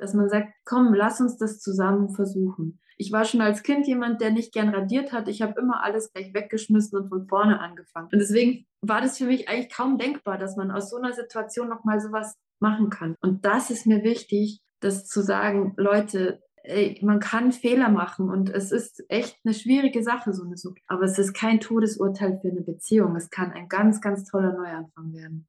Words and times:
dass 0.00 0.14
man 0.14 0.28
sagt, 0.28 0.48
komm, 0.64 0.94
lass 0.94 1.20
uns 1.20 1.36
das 1.36 1.60
zusammen 1.60 2.14
versuchen. 2.14 2.80
Ich 2.96 3.12
war 3.12 3.24
schon 3.24 3.40
als 3.40 3.62
Kind 3.62 3.86
jemand, 3.86 4.20
der 4.20 4.30
nicht 4.30 4.52
gern 4.52 4.68
radiert 4.68 5.12
hat. 5.12 5.28
Ich 5.28 5.40
habe 5.40 5.58
immer 5.58 5.82
alles 5.82 6.12
gleich 6.12 6.34
weggeschmissen 6.34 6.98
und 6.98 7.08
von 7.08 7.28
vorne 7.28 7.60
angefangen. 7.60 8.08
Und 8.12 8.18
deswegen 8.18 8.66
war 8.82 9.00
das 9.00 9.16
für 9.18 9.24
mich 9.24 9.48
eigentlich 9.48 9.72
kaum 9.72 9.96
denkbar, 9.96 10.36
dass 10.36 10.56
man 10.56 10.70
aus 10.70 10.90
so 10.90 10.96
einer 10.96 11.12
Situation 11.12 11.68
nochmal 11.68 12.00
sowas 12.00 12.36
machen 12.60 12.90
kann. 12.90 13.14
Und 13.20 13.44
das 13.44 13.70
ist 13.70 13.86
mir 13.86 14.02
wichtig, 14.02 14.60
das 14.80 15.06
zu 15.06 15.22
sagen, 15.22 15.72
Leute, 15.76 16.42
ey, 16.62 16.98
man 17.02 17.20
kann 17.20 17.52
Fehler 17.52 17.88
machen 17.88 18.28
und 18.28 18.50
es 18.50 18.72
ist 18.72 19.02
echt 19.08 19.38
eine 19.44 19.54
schwierige 19.54 20.02
Sache, 20.02 20.32
so 20.32 20.44
eine 20.44 20.56
Sucht. 20.56 20.80
Aber 20.86 21.04
es 21.04 21.18
ist 21.18 21.32
kein 21.32 21.60
Todesurteil 21.60 22.38
für 22.40 22.48
eine 22.48 22.62
Beziehung. 22.62 23.16
Es 23.16 23.30
kann 23.30 23.52
ein 23.52 23.68
ganz, 23.68 24.00
ganz 24.00 24.24
toller 24.24 24.52
Neuanfang 24.52 25.12
werden. 25.12 25.48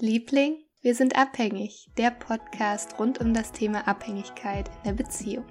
Liebling, 0.00 0.63
wir 0.84 0.94
sind 0.94 1.16
abhängig. 1.16 1.88
Der 1.96 2.10
Podcast 2.10 2.98
rund 2.98 3.18
um 3.18 3.32
das 3.32 3.52
Thema 3.52 3.88
Abhängigkeit 3.88 4.68
in 4.68 4.82
der 4.84 4.92
Beziehung. 4.92 5.46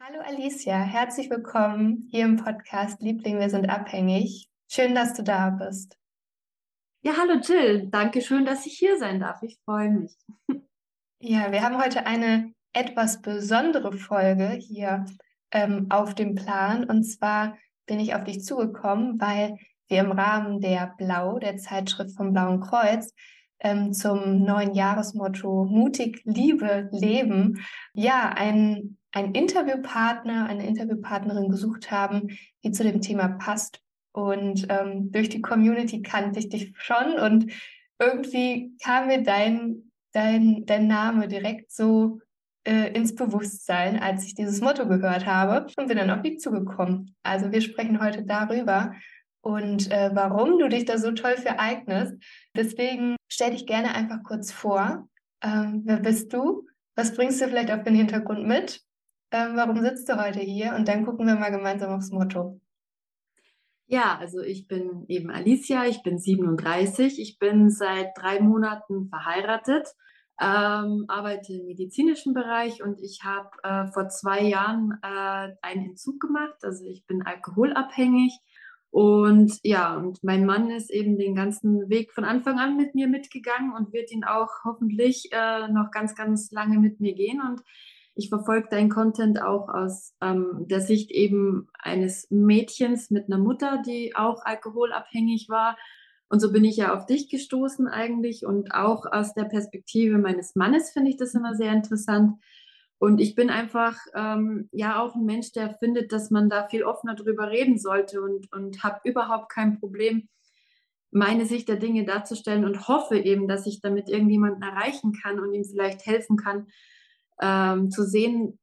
Hallo 0.00 0.20
Alicia, 0.24 0.78
herzlich 0.78 1.28
willkommen 1.30 2.06
hier 2.12 2.26
im 2.26 2.36
Podcast 2.36 3.02
Liebling, 3.02 3.40
wir 3.40 3.50
sind 3.50 3.68
abhängig. 3.68 4.48
Schön, 4.70 4.94
dass 4.94 5.14
du 5.14 5.24
da 5.24 5.50
bist. 5.50 5.98
Ja, 7.02 7.14
hallo 7.18 7.40
Jill, 7.40 7.88
danke 7.90 8.22
schön, 8.22 8.44
dass 8.44 8.66
ich 8.66 8.78
hier 8.78 8.96
sein 8.98 9.18
darf. 9.18 9.42
Ich 9.42 9.58
freue 9.64 9.90
mich. 9.90 10.16
Ja, 11.18 11.50
wir 11.50 11.62
haben 11.62 11.82
heute 11.82 12.06
eine 12.06 12.52
etwas 12.72 13.20
besondere 13.20 13.94
Folge 13.94 14.50
hier 14.50 15.06
ähm, 15.50 15.86
auf 15.88 16.14
dem 16.14 16.34
Plan. 16.34 16.84
Und 16.84 17.02
zwar 17.04 17.56
bin 17.86 18.00
ich 18.00 18.14
auf 18.14 18.24
dich 18.24 18.42
zugekommen, 18.42 19.20
weil 19.20 19.56
wir 19.88 20.00
im 20.00 20.12
Rahmen 20.12 20.60
der 20.60 20.94
Blau, 20.96 21.38
der 21.38 21.56
Zeitschrift 21.56 22.16
vom 22.16 22.32
Blauen 22.32 22.60
Kreuz, 22.60 23.12
ähm, 23.60 23.92
zum 23.92 24.42
neuen 24.42 24.74
Jahresmotto 24.74 25.64
Mutig, 25.64 26.22
Liebe, 26.24 26.88
Leben, 26.92 27.64
ja, 27.92 28.30
ein 28.30 28.96
einen 29.14 29.32
Interviewpartner, 29.32 30.46
eine 30.46 30.66
Interviewpartnerin 30.66 31.48
gesucht 31.48 31.90
haben, 31.90 32.36
die 32.64 32.72
zu 32.72 32.82
dem 32.82 33.00
Thema 33.00 33.28
passt. 33.28 33.80
Und 34.12 34.66
ähm, 34.68 35.12
durch 35.12 35.28
die 35.28 35.40
Community 35.40 36.02
kannte 36.02 36.40
ich 36.40 36.48
dich 36.48 36.72
schon 36.76 37.18
und 37.18 37.52
irgendwie 37.98 38.76
kam 38.82 39.06
mir 39.06 39.22
dein, 39.22 39.90
dein, 40.12 40.66
dein 40.66 40.86
Name 40.86 41.28
direkt 41.28 41.72
so 41.72 42.20
äh, 42.64 42.92
ins 42.92 43.14
Bewusstsein, 43.14 43.98
als 43.98 44.24
ich 44.24 44.34
dieses 44.34 44.60
Motto 44.60 44.88
gehört 44.88 45.26
habe 45.26 45.66
und 45.76 45.88
bin 45.88 45.96
dann 45.96 46.10
auf 46.10 46.22
dich 46.22 46.40
zugekommen. 46.40 47.14
Also 47.22 47.52
wir 47.52 47.60
sprechen 47.60 48.02
heute 48.02 48.24
darüber 48.24 48.92
und 49.40 49.90
äh, 49.90 50.10
warum 50.14 50.58
du 50.58 50.68
dich 50.68 50.84
da 50.84 50.98
so 50.98 51.12
toll 51.12 51.36
für 51.36 51.58
eignest. 51.58 52.14
Deswegen 52.56 53.16
stell 53.28 53.50
dich 53.50 53.66
gerne 53.66 53.94
einfach 53.94 54.22
kurz 54.22 54.52
vor. 54.52 55.08
Ähm, 55.42 55.82
wer 55.84 55.98
bist 55.98 56.32
du? 56.32 56.66
Was 56.96 57.14
bringst 57.14 57.40
du 57.40 57.48
vielleicht 57.48 57.70
auf 57.70 57.82
den 57.82 57.94
Hintergrund 57.94 58.46
mit? 58.46 58.84
ähm, 59.34 59.56
warum 59.56 59.82
sitzt 59.82 60.08
du 60.08 60.16
heute 60.16 60.40
hier? 60.40 60.74
Und 60.76 60.86
dann 60.86 61.04
gucken 61.04 61.26
wir 61.26 61.34
mal 61.34 61.50
gemeinsam 61.50 61.92
aufs 61.92 62.10
Motto. 62.10 62.60
Ja, 63.86 64.16
also 64.18 64.40
ich 64.40 64.66
bin 64.68 65.04
eben 65.08 65.30
Alicia, 65.30 65.84
ich 65.86 66.02
bin 66.02 66.18
37, 66.18 67.20
ich 67.20 67.38
bin 67.38 67.68
seit 67.68 68.16
drei 68.16 68.40
Monaten 68.40 69.08
verheiratet, 69.08 69.88
ähm, 70.40 71.04
arbeite 71.08 71.52
im 71.52 71.66
medizinischen 71.66 72.34
Bereich 72.34 72.82
und 72.82 73.00
ich 73.00 73.20
habe 73.24 73.50
äh, 73.62 73.86
vor 73.92 74.08
zwei 74.08 74.42
Jahren 74.42 74.98
äh, 75.02 75.54
einen 75.62 75.90
Entzug 75.90 76.20
gemacht. 76.20 76.56
Also 76.62 76.84
ich 76.84 77.06
bin 77.06 77.22
alkoholabhängig 77.22 78.40
und 78.94 79.58
ja, 79.64 79.96
und 79.96 80.22
mein 80.22 80.46
Mann 80.46 80.70
ist 80.70 80.88
eben 80.88 81.18
den 81.18 81.34
ganzen 81.34 81.88
Weg 81.90 82.12
von 82.12 82.24
Anfang 82.24 82.60
an 82.60 82.76
mit 82.76 82.94
mir 82.94 83.08
mitgegangen 83.08 83.72
und 83.72 83.92
wird 83.92 84.12
ihn 84.12 84.22
auch 84.22 84.50
hoffentlich 84.64 85.30
äh, 85.32 85.66
noch 85.66 85.90
ganz, 85.90 86.14
ganz 86.14 86.52
lange 86.52 86.78
mit 86.78 87.00
mir 87.00 87.12
gehen. 87.12 87.40
Und 87.40 87.60
ich 88.14 88.28
verfolge 88.28 88.68
deinen 88.70 88.90
Content 88.90 89.42
auch 89.42 89.68
aus 89.68 90.14
ähm, 90.20 90.66
der 90.68 90.80
Sicht 90.80 91.10
eben 91.10 91.66
eines 91.76 92.30
Mädchens 92.30 93.10
mit 93.10 93.26
einer 93.26 93.42
Mutter, 93.42 93.82
die 93.84 94.14
auch 94.14 94.44
alkoholabhängig 94.44 95.48
war. 95.48 95.76
Und 96.28 96.40
so 96.40 96.52
bin 96.52 96.64
ich 96.64 96.76
ja 96.76 96.96
auf 96.96 97.06
dich 97.06 97.28
gestoßen 97.28 97.86
eigentlich. 97.86 98.44
Und 98.44 98.74
auch 98.74 99.06
aus 99.10 99.34
der 99.34 99.44
Perspektive 99.44 100.18
meines 100.18 100.54
Mannes 100.56 100.90
finde 100.90 101.10
ich 101.10 101.16
das 101.16 101.34
immer 101.34 101.54
sehr 101.54 101.72
interessant. 101.72 102.38
Und 102.98 103.20
ich 103.20 103.34
bin 103.34 103.50
einfach 103.50 103.98
ähm, 104.14 104.68
ja 104.72 105.00
auch 105.00 105.14
ein 105.14 105.24
Mensch, 105.24 105.52
der 105.52 105.74
findet, 105.74 106.12
dass 106.12 106.30
man 106.30 106.48
da 106.48 106.68
viel 106.68 106.84
offener 106.84 107.14
drüber 107.14 107.50
reden 107.50 107.78
sollte 107.78 108.22
und, 108.22 108.50
und 108.52 108.82
habe 108.82 109.00
überhaupt 109.04 109.50
kein 109.50 109.78
Problem, 109.78 110.28
meine 111.10 111.46
Sicht 111.46 111.68
der 111.68 111.76
Dinge 111.76 112.04
darzustellen 112.04 112.64
und 112.64 112.88
hoffe 112.88 113.18
eben, 113.18 113.46
dass 113.46 113.66
ich 113.66 113.80
damit 113.80 114.08
irgendjemanden 114.08 114.62
erreichen 114.62 115.12
kann 115.12 115.38
und 115.38 115.52
ihm 115.52 115.64
vielleicht 115.64 116.06
helfen 116.06 116.36
kann, 116.36 116.66
ähm, 117.40 117.90
zu 117.90 118.04
sehen, 118.04 118.58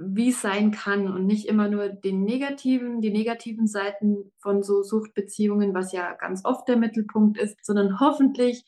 wie 0.00 0.30
es 0.30 0.40
sein 0.40 0.70
kann 0.70 1.08
und 1.12 1.26
nicht 1.26 1.46
immer 1.46 1.68
nur 1.68 1.88
den 1.88 2.22
negativen, 2.22 3.00
die 3.00 3.10
negativen 3.10 3.66
Seiten 3.66 4.32
von 4.38 4.62
so 4.62 4.82
Suchtbeziehungen, 4.82 5.74
was 5.74 5.92
ja 5.92 6.14
ganz 6.14 6.44
oft 6.44 6.68
der 6.68 6.76
Mittelpunkt 6.76 7.36
ist, 7.36 7.64
sondern 7.64 7.98
hoffentlich 7.98 8.64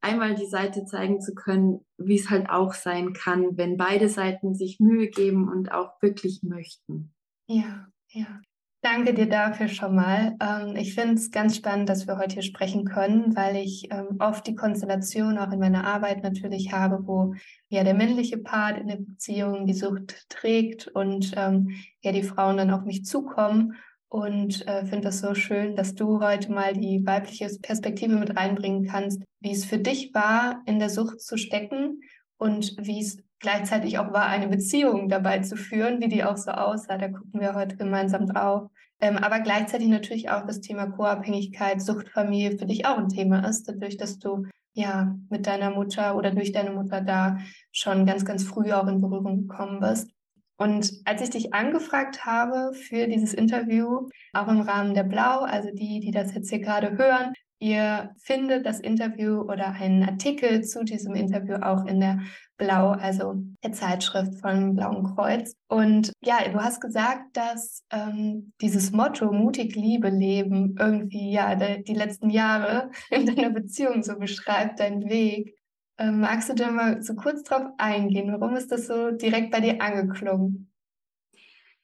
einmal 0.00 0.34
die 0.34 0.46
Seite 0.46 0.84
zeigen 0.84 1.20
zu 1.20 1.34
können, 1.34 1.84
wie 1.98 2.16
es 2.16 2.30
halt 2.30 2.50
auch 2.50 2.74
sein 2.74 3.12
kann, 3.12 3.56
wenn 3.56 3.76
beide 3.76 4.08
Seiten 4.08 4.56
sich 4.56 4.80
Mühe 4.80 5.08
geben 5.08 5.48
und 5.48 5.70
auch 5.70 6.02
wirklich 6.02 6.42
möchten. 6.42 7.14
Ja, 7.46 7.86
ja. 8.08 8.40
Danke 8.84 9.14
dir 9.14 9.28
dafür 9.28 9.68
schon 9.68 9.94
mal. 9.94 10.36
Ähm, 10.40 10.74
ich 10.74 10.96
finde 10.96 11.14
es 11.14 11.30
ganz 11.30 11.54
spannend, 11.54 11.88
dass 11.88 12.08
wir 12.08 12.18
heute 12.18 12.34
hier 12.34 12.42
sprechen 12.42 12.84
können, 12.84 13.36
weil 13.36 13.54
ich 13.54 13.86
ähm, 13.92 14.16
oft 14.18 14.44
die 14.44 14.56
Konstellation 14.56 15.38
auch 15.38 15.52
in 15.52 15.60
meiner 15.60 15.86
Arbeit 15.86 16.24
natürlich 16.24 16.72
habe, 16.72 17.06
wo 17.06 17.32
ja 17.68 17.84
der 17.84 17.94
männliche 17.94 18.38
Part 18.38 18.78
in 18.78 18.88
der 18.88 18.96
Beziehung 18.96 19.66
die 19.66 19.72
Sucht 19.72 20.28
trägt 20.28 20.88
und 20.88 21.32
ähm, 21.36 21.70
ja 22.02 22.10
die 22.10 22.24
Frauen 22.24 22.56
dann 22.56 22.72
auf 22.72 22.82
mich 22.82 23.04
zukommen. 23.04 23.76
Und 24.08 24.66
äh, 24.66 24.84
finde 24.84 25.02
das 25.02 25.20
so 25.20 25.34
schön, 25.34 25.76
dass 25.76 25.94
du 25.94 26.20
heute 26.20 26.50
mal 26.50 26.72
die 26.72 27.06
weibliche 27.06 27.48
Perspektive 27.62 28.16
mit 28.16 28.36
reinbringen 28.36 28.84
kannst, 28.88 29.22
wie 29.38 29.52
es 29.52 29.64
für 29.64 29.78
dich 29.78 30.12
war, 30.12 30.60
in 30.66 30.80
der 30.80 30.90
Sucht 30.90 31.20
zu 31.20 31.36
stecken 31.36 32.00
und 32.36 32.74
wie 32.80 33.00
es 33.00 33.22
gleichzeitig 33.42 33.98
auch 33.98 34.12
war, 34.12 34.26
eine 34.26 34.48
Beziehung 34.48 35.08
dabei 35.08 35.40
zu 35.40 35.56
führen, 35.56 36.00
wie 36.00 36.08
die 36.08 36.24
auch 36.24 36.38
so 36.38 36.52
aussah. 36.52 36.96
Da 36.96 37.08
gucken 37.08 37.40
wir 37.40 37.54
heute 37.54 37.76
gemeinsam 37.76 38.26
drauf. 38.26 38.70
Ähm, 39.00 39.18
aber 39.18 39.40
gleichzeitig 39.40 39.88
natürlich 39.88 40.30
auch 40.30 40.46
das 40.46 40.60
Thema 40.60 40.86
Co-Abhängigkeit, 40.86 41.82
Suchtfamilie 41.82 42.56
für 42.56 42.66
dich 42.66 42.86
auch 42.86 42.96
ein 42.96 43.08
Thema 43.08 43.46
ist, 43.46 43.68
dadurch, 43.68 43.96
dass 43.96 44.18
du 44.18 44.46
ja 44.74 45.14
mit 45.28 45.46
deiner 45.46 45.70
Mutter 45.70 46.16
oder 46.16 46.30
durch 46.30 46.52
deine 46.52 46.70
Mutter 46.70 47.00
da 47.00 47.38
schon 47.72 48.06
ganz, 48.06 48.24
ganz 48.24 48.44
früh 48.44 48.72
auch 48.72 48.86
in 48.86 49.00
Berührung 49.00 49.48
gekommen 49.48 49.80
bist. 49.80 50.10
Und 50.56 50.92
als 51.04 51.20
ich 51.20 51.30
dich 51.30 51.54
angefragt 51.54 52.24
habe 52.24 52.72
für 52.74 53.08
dieses 53.08 53.34
Interview, 53.34 54.08
auch 54.32 54.46
im 54.46 54.60
Rahmen 54.60 54.94
der 54.94 55.02
Blau, 55.02 55.40
also 55.40 55.70
die, 55.72 55.98
die 55.98 56.12
das 56.12 56.32
jetzt 56.34 56.50
hier 56.50 56.60
gerade 56.60 56.96
hören, 56.96 57.32
Ihr 57.62 58.10
findet 58.18 58.66
das 58.66 58.80
Interview 58.80 59.42
oder 59.42 59.70
einen 59.74 60.02
Artikel 60.02 60.64
zu 60.64 60.82
diesem 60.82 61.14
Interview 61.14 61.54
auch 61.62 61.86
in 61.86 62.00
der 62.00 62.18
Blau, 62.56 62.90
also 62.90 63.34
der 63.62 63.70
Zeitschrift 63.70 64.40
vom 64.40 64.74
Blauen 64.74 65.14
Kreuz. 65.14 65.54
Und 65.68 66.12
ja, 66.24 66.38
du 66.48 66.58
hast 66.58 66.80
gesagt, 66.80 67.36
dass 67.36 67.84
ähm, 67.92 68.52
dieses 68.60 68.90
Motto 68.90 69.30
mutig 69.30 69.76
Liebe 69.76 70.08
leben 70.08 70.74
irgendwie 70.76 71.30
ja 71.30 71.54
de, 71.54 71.84
die 71.84 71.94
letzten 71.94 72.30
Jahre 72.30 72.90
in 73.10 73.26
deiner 73.26 73.50
Beziehung 73.50 74.02
so 74.02 74.18
beschreibt, 74.18 74.80
deinen 74.80 75.08
Weg. 75.08 75.56
Ähm, 75.98 76.18
magst 76.18 76.48
du 76.48 76.54
da 76.54 76.68
mal 76.68 77.00
so 77.00 77.14
kurz 77.14 77.44
drauf 77.44 77.62
eingehen? 77.78 78.32
Warum 78.32 78.56
ist 78.56 78.72
das 78.72 78.88
so 78.88 79.12
direkt 79.12 79.52
bei 79.52 79.60
dir 79.60 79.80
angeklungen? 79.80 80.71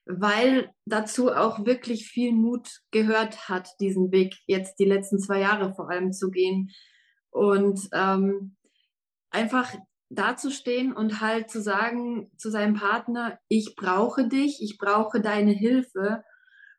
Weil 0.08 0.70
dazu 0.86 1.30
auch 1.30 1.66
wirklich 1.66 2.08
viel 2.08 2.32
Mut 2.32 2.80
gehört 2.90 3.48
hat, 3.48 3.68
diesen 3.78 4.10
Weg 4.10 4.36
jetzt 4.46 4.78
die 4.78 4.86
letzten 4.86 5.18
zwei 5.18 5.40
Jahre 5.40 5.74
vor 5.74 5.90
allem 5.90 6.12
zu 6.12 6.30
gehen 6.30 6.70
und 7.30 7.88
ähm, 7.92 8.56
einfach 9.30 9.74
dazustehen 10.08 10.94
und 10.94 11.20
halt 11.20 11.50
zu 11.50 11.60
sagen 11.60 12.30
zu 12.38 12.50
seinem 12.50 12.74
Partner, 12.74 13.38
ich 13.48 13.76
brauche 13.76 14.26
dich, 14.26 14.62
ich 14.62 14.78
brauche 14.78 15.20
deine 15.20 15.52
Hilfe 15.52 16.24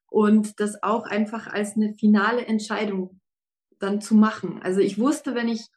und 0.07 0.59
das 0.59 0.81
auch 0.81 1.05
einfach 1.05 1.45
als 1.45 1.75
eine 1.75 1.93
finale 1.93 2.47
Entscheidung 2.47 3.21
dann 3.77 4.01
zu 4.01 4.15
machen. 4.15 4.59
Also 4.63 4.79
ich 4.79 4.97
wusste, 4.97 5.35
wenn 5.35 5.47
ich 5.47 5.67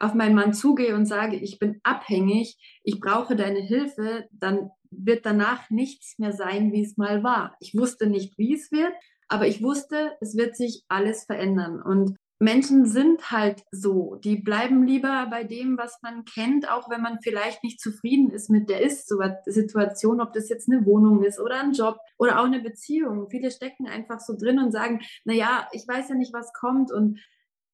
auf 0.00 0.14
meinen 0.14 0.34
Mann 0.34 0.52
zugehe 0.52 0.96
und 0.96 1.06
sage, 1.06 1.36
ich 1.36 1.60
bin 1.60 1.80
abhängig, 1.84 2.58
ich 2.82 3.00
brauche 3.00 3.36
deine 3.36 3.60
Hilfe, 3.60 4.26
dann 4.32 4.70
wird 4.90 5.26
danach 5.26 5.70
nichts 5.70 6.18
mehr 6.18 6.32
sein, 6.32 6.72
wie 6.72 6.82
es 6.82 6.96
mal 6.96 7.22
war. 7.22 7.56
Ich 7.60 7.74
wusste 7.76 8.06
nicht, 8.06 8.38
wie 8.38 8.54
es 8.54 8.72
wird, 8.72 8.92
aber 9.28 9.46
ich 9.46 9.62
wusste, 9.62 10.12
es 10.20 10.36
wird 10.36 10.56
sich 10.56 10.84
alles 10.88 11.24
verändern. 11.24 11.82
Und 11.82 12.16
Menschen 12.40 12.86
sind 12.86 13.32
halt 13.32 13.64
so. 13.72 14.14
Die 14.16 14.36
bleiben 14.36 14.86
lieber 14.86 15.26
bei 15.28 15.42
dem, 15.42 15.76
was 15.76 16.00
man 16.02 16.24
kennt, 16.24 16.70
auch 16.70 16.88
wenn 16.88 17.02
man 17.02 17.18
vielleicht 17.20 17.64
nicht 17.64 17.80
zufrieden 17.80 18.30
ist 18.30 18.48
mit 18.48 18.70
der 18.70 18.80
Ist-Situation, 18.80 20.20
ob 20.20 20.32
das 20.32 20.48
jetzt 20.48 20.70
eine 20.70 20.86
Wohnung 20.86 21.24
ist 21.24 21.40
oder 21.40 21.60
ein 21.60 21.72
Job 21.72 21.98
oder 22.16 22.40
auch 22.40 22.44
eine 22.44 22.60
Beziehung. 22.60 23.28
Viele 23.28 23.50
stecken 23.50 23.88
einfach 23.88 24.20
so 24.20 24.36
drin 24.36 24.60
und 24.60 24.70
sagen, 24.70 25.00
na 25.24 25.34
ja, 25.34 25.68
ich 25.72 25.86
weiß 25.88 26.10
ja 26.10 26.14
nicht, 26.14 26.32
was 26.32 26.52
kommt 26.52 26.92
und 26.92 27.18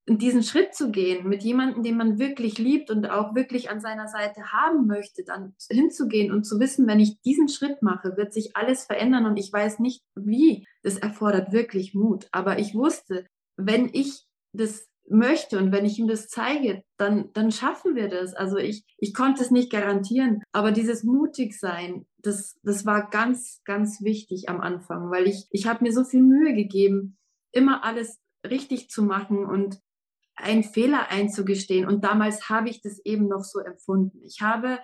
diesen 0.06 0.42
Schritt 0.42 0.74
zu 0.74 0.90
gehen, 0.90 1.28
mit 1.28 1.42
jemandem, 1.42 1.82
den 1.82 1.96
man 1.96 2.18
wirklich 2.18 2.58
liebt 2.58 2.90
und 2.90 3.08
auch 3.08 3.34
wirklich 3.34 3.70
an 3.70 3.80
seiner 3.80 4.06
Seite 4.06 4.52
haben 4.52 4.86
möchte, 4.86 5.24
dann 5.24 5.54
hinzugehen 5.70 6.30
und 6.30 6.44
zu 6.44 6.60
wissen, 6.60 6.86
wenn 6.86 7.00
ich 7.00 7.20
diesen 7.22 7.48
Schritt 7.48 7.80
mache, 7.80 8.16
wird 8.16 8.32
sich 8.32 8.54
alles 8.54 8.84
verändern 8.84 9.24
und 9.24 9.38
ich 9.38 9.52
weiß 9.52 9.78
nicht 9.78 10.02
wie. 10.14 10.66
Das 10.82 10.98
erfordert 10.98 11.52
wirklich 11.52 11.94
Mut. 11.94 12.28
Aber 12.32 12.58
ich 12.58 12.74
wusste, 12.74 13.26
wenn 13.56 13.88
ich 13.92 14.26
das 14.52 14.86
möchte 15.08 15.58
und 15.58 15.72
wenn 15.72 15.84
ich 15.84 15.98
ihm 15.98 16.08
das 16.08 16.28
zeige, 16.28 16.82
dann, 16.96 17.30
dann 17.32 17.50
schaffen 17.50 17.94
wir 17.94 18.08
das. 18.08 18.34
Also 18.34 18.56
ich, 18.58 18.84
ich 18.98 19.14
konnte 19.14 19.42
es 19.42 19.50
nicht 19.50 19.70
garantieren, 19.70 20.42
aber 20.52 20.72
dieses 20.72 21.04
mutig 21.04 21.58
sein, 21.58 22.06
das, 22.18 22.58
das 22.62 22.86
war 22.86 23.10
ganz, 23.10 23.60
ganz 23.64 24.02
wichtig 24.02 24.48
am 24.48 24.60
Anfang, 24.60 25.10
weil 25.10 25.26
ich, 25.26 25.46
ich 25.50 25.66
habe 25.66 25.84
mir 25.84 25.92
so 25.92 26.04
viel 26.04 26.22
Mühe 26.22 26.54
gegeben, 26.54 27.16
immer 27.52 27.84
alles 27.84 28.18
richtig 28.46 28.90
zu 28.90 29.02
machen 29.02 29.44
und 29.44 29.80
einen 30.36 30.64
Fehler 30.64 31.10
einzugestehen. 31.10 31.86
Und 31.86 32.04
damals 32.04 32.48
habe 32.48 32.68
ich 32.68 32.82
das 32.82 32.98
eben 33.04 33.28
noch 33.28 33.44
so 33.44 33.60
empfunden. 33.60 34.20
Ich 34.24 34.40
habe 34.40 34.78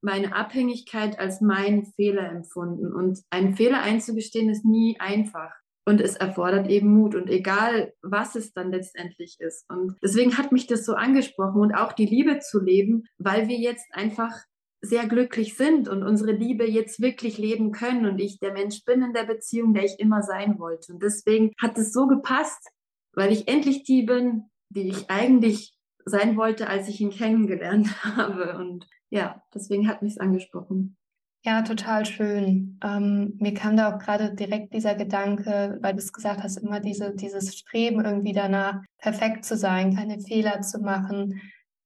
meine 0.00 0.34
Abhängigkeit 0.34 1.18
als 1.18 1.40
meinen 1.40 1.86
Fehler 1.86 2.30
empfunden. 2.30 2.92
Und 2.92 3.20
einen 3.30 3.56
Fehler 3.56 3.82
einzugestehen 3.82 4.48
ist 4.50 4.64
nie 4.64 4.96
einfach. 4.98 5.52
Und 5.88 6.00
es 6.00 6.16
erfordert 6.16 6.68
eben 6.68 6.92
Mut 6.92 7.14
und 7.14 7.30
egal, 7.30 7.92
was 8.02 8.34
es 8.34 8.52
dann 8.52 8.72
letztendlich 8.72 9.36
ist. 9.38 9.70
Und 9.70 9.94
deswegen 10.02 10.36
hat 10.36 10.50
mich 10.50 10.66
das 10.66 10.84
so 10.84 10.94
angesprochen 10.94 11.60
und 11.60 11.74
auch 11.74 11.92
die 11.92 12.06
Liebe 12.06 12.40
zu 12.40 12.60
leben, 12.60 13.04
weil 13.18 13.46
wir 13.46 13.56
jetzt 13.56 13.86
einfach 13.92 14.32
sehr 14.80 15.06
glücklich 15.06 15.56
sind 15.56 15.88
und 15.88 16.02
unsere 16.02 16.32
Liebe 16.32 16.68
jetzt 16.68 17.00
wirklich 17.00 17.38
leben 17.38 17.70
können 17.72 18.06
und 18.06 18.18
ich 18.18 18.38
der 18.40 18.52
Mensch 18.52 18.84
bin 18.84 19.02
in 19.02 19.12
der 19.12 19.24
Beziehung, 19.24 19.74
der 19.74 19.84
ich 19.84 19.98
immer 19.98 20.22
sein 20.22 20.58
wollte. 20.58 20.92
Und 20.92 21.02
deswegen 21.02 21.52
hat 21.60 21.78
es 21.78 21.92
so 21.92 22.06
gepasst, 22.06 22.68
weil 23.12 23.32
ich 23.32 23.48
endlich 23.48 23.84
die 23.84 24.02
bin, 24.02 24.50
die 24.76 24.88
ich 24.88 25.10
eigentlich 25.10 25.74
sein 26.04 26.36
wollte, 26.36 26.68
als 26.68 26.88
ich 26.88 27.00
ihn 27.00 27.10
kennengelernt 27.10 28.04
habe. 28.16 28.56
Und 28.58 28.86
ja, 29.10 29.42
deswegen 29.52 29.88
hat 29.88 30.02
mich 30.02 30.12
es 30.12 30.20
angesprochen. 30.20 30.96
Ja, 31.44 31.62
total 31.62 32.04
schön. 32.06 32.78
Ähm, 32.82 33.36
mir 33.38 33.54
kam 33.54 33.76
da 33.76 33.94
auch 33.94 33.98
gerade 34.00 34.34
direkt 34.34 34.74
dieser 34.74 34.96
Gedanke, 34.96 35.78
weil 35.80 35.92
du 35.92 35.98
es 35.98 36.12
gesagt 36.12 36.42
hast, 36.42 36.56
immer 36.56 36.80
diese, 36.80 37.14
dieses 37.14 37.56
Streben 37.56 38.04
irgendwie 38.04 38.32
danach, 38.32 38.82
perfekt 38.98 39.44
zu 39.44 39.56
sein, 39.56 39.94
keine 39.94 40.18
Fehler 40.18 40.62
zu 40.62 40.80
machen 40.80 41.40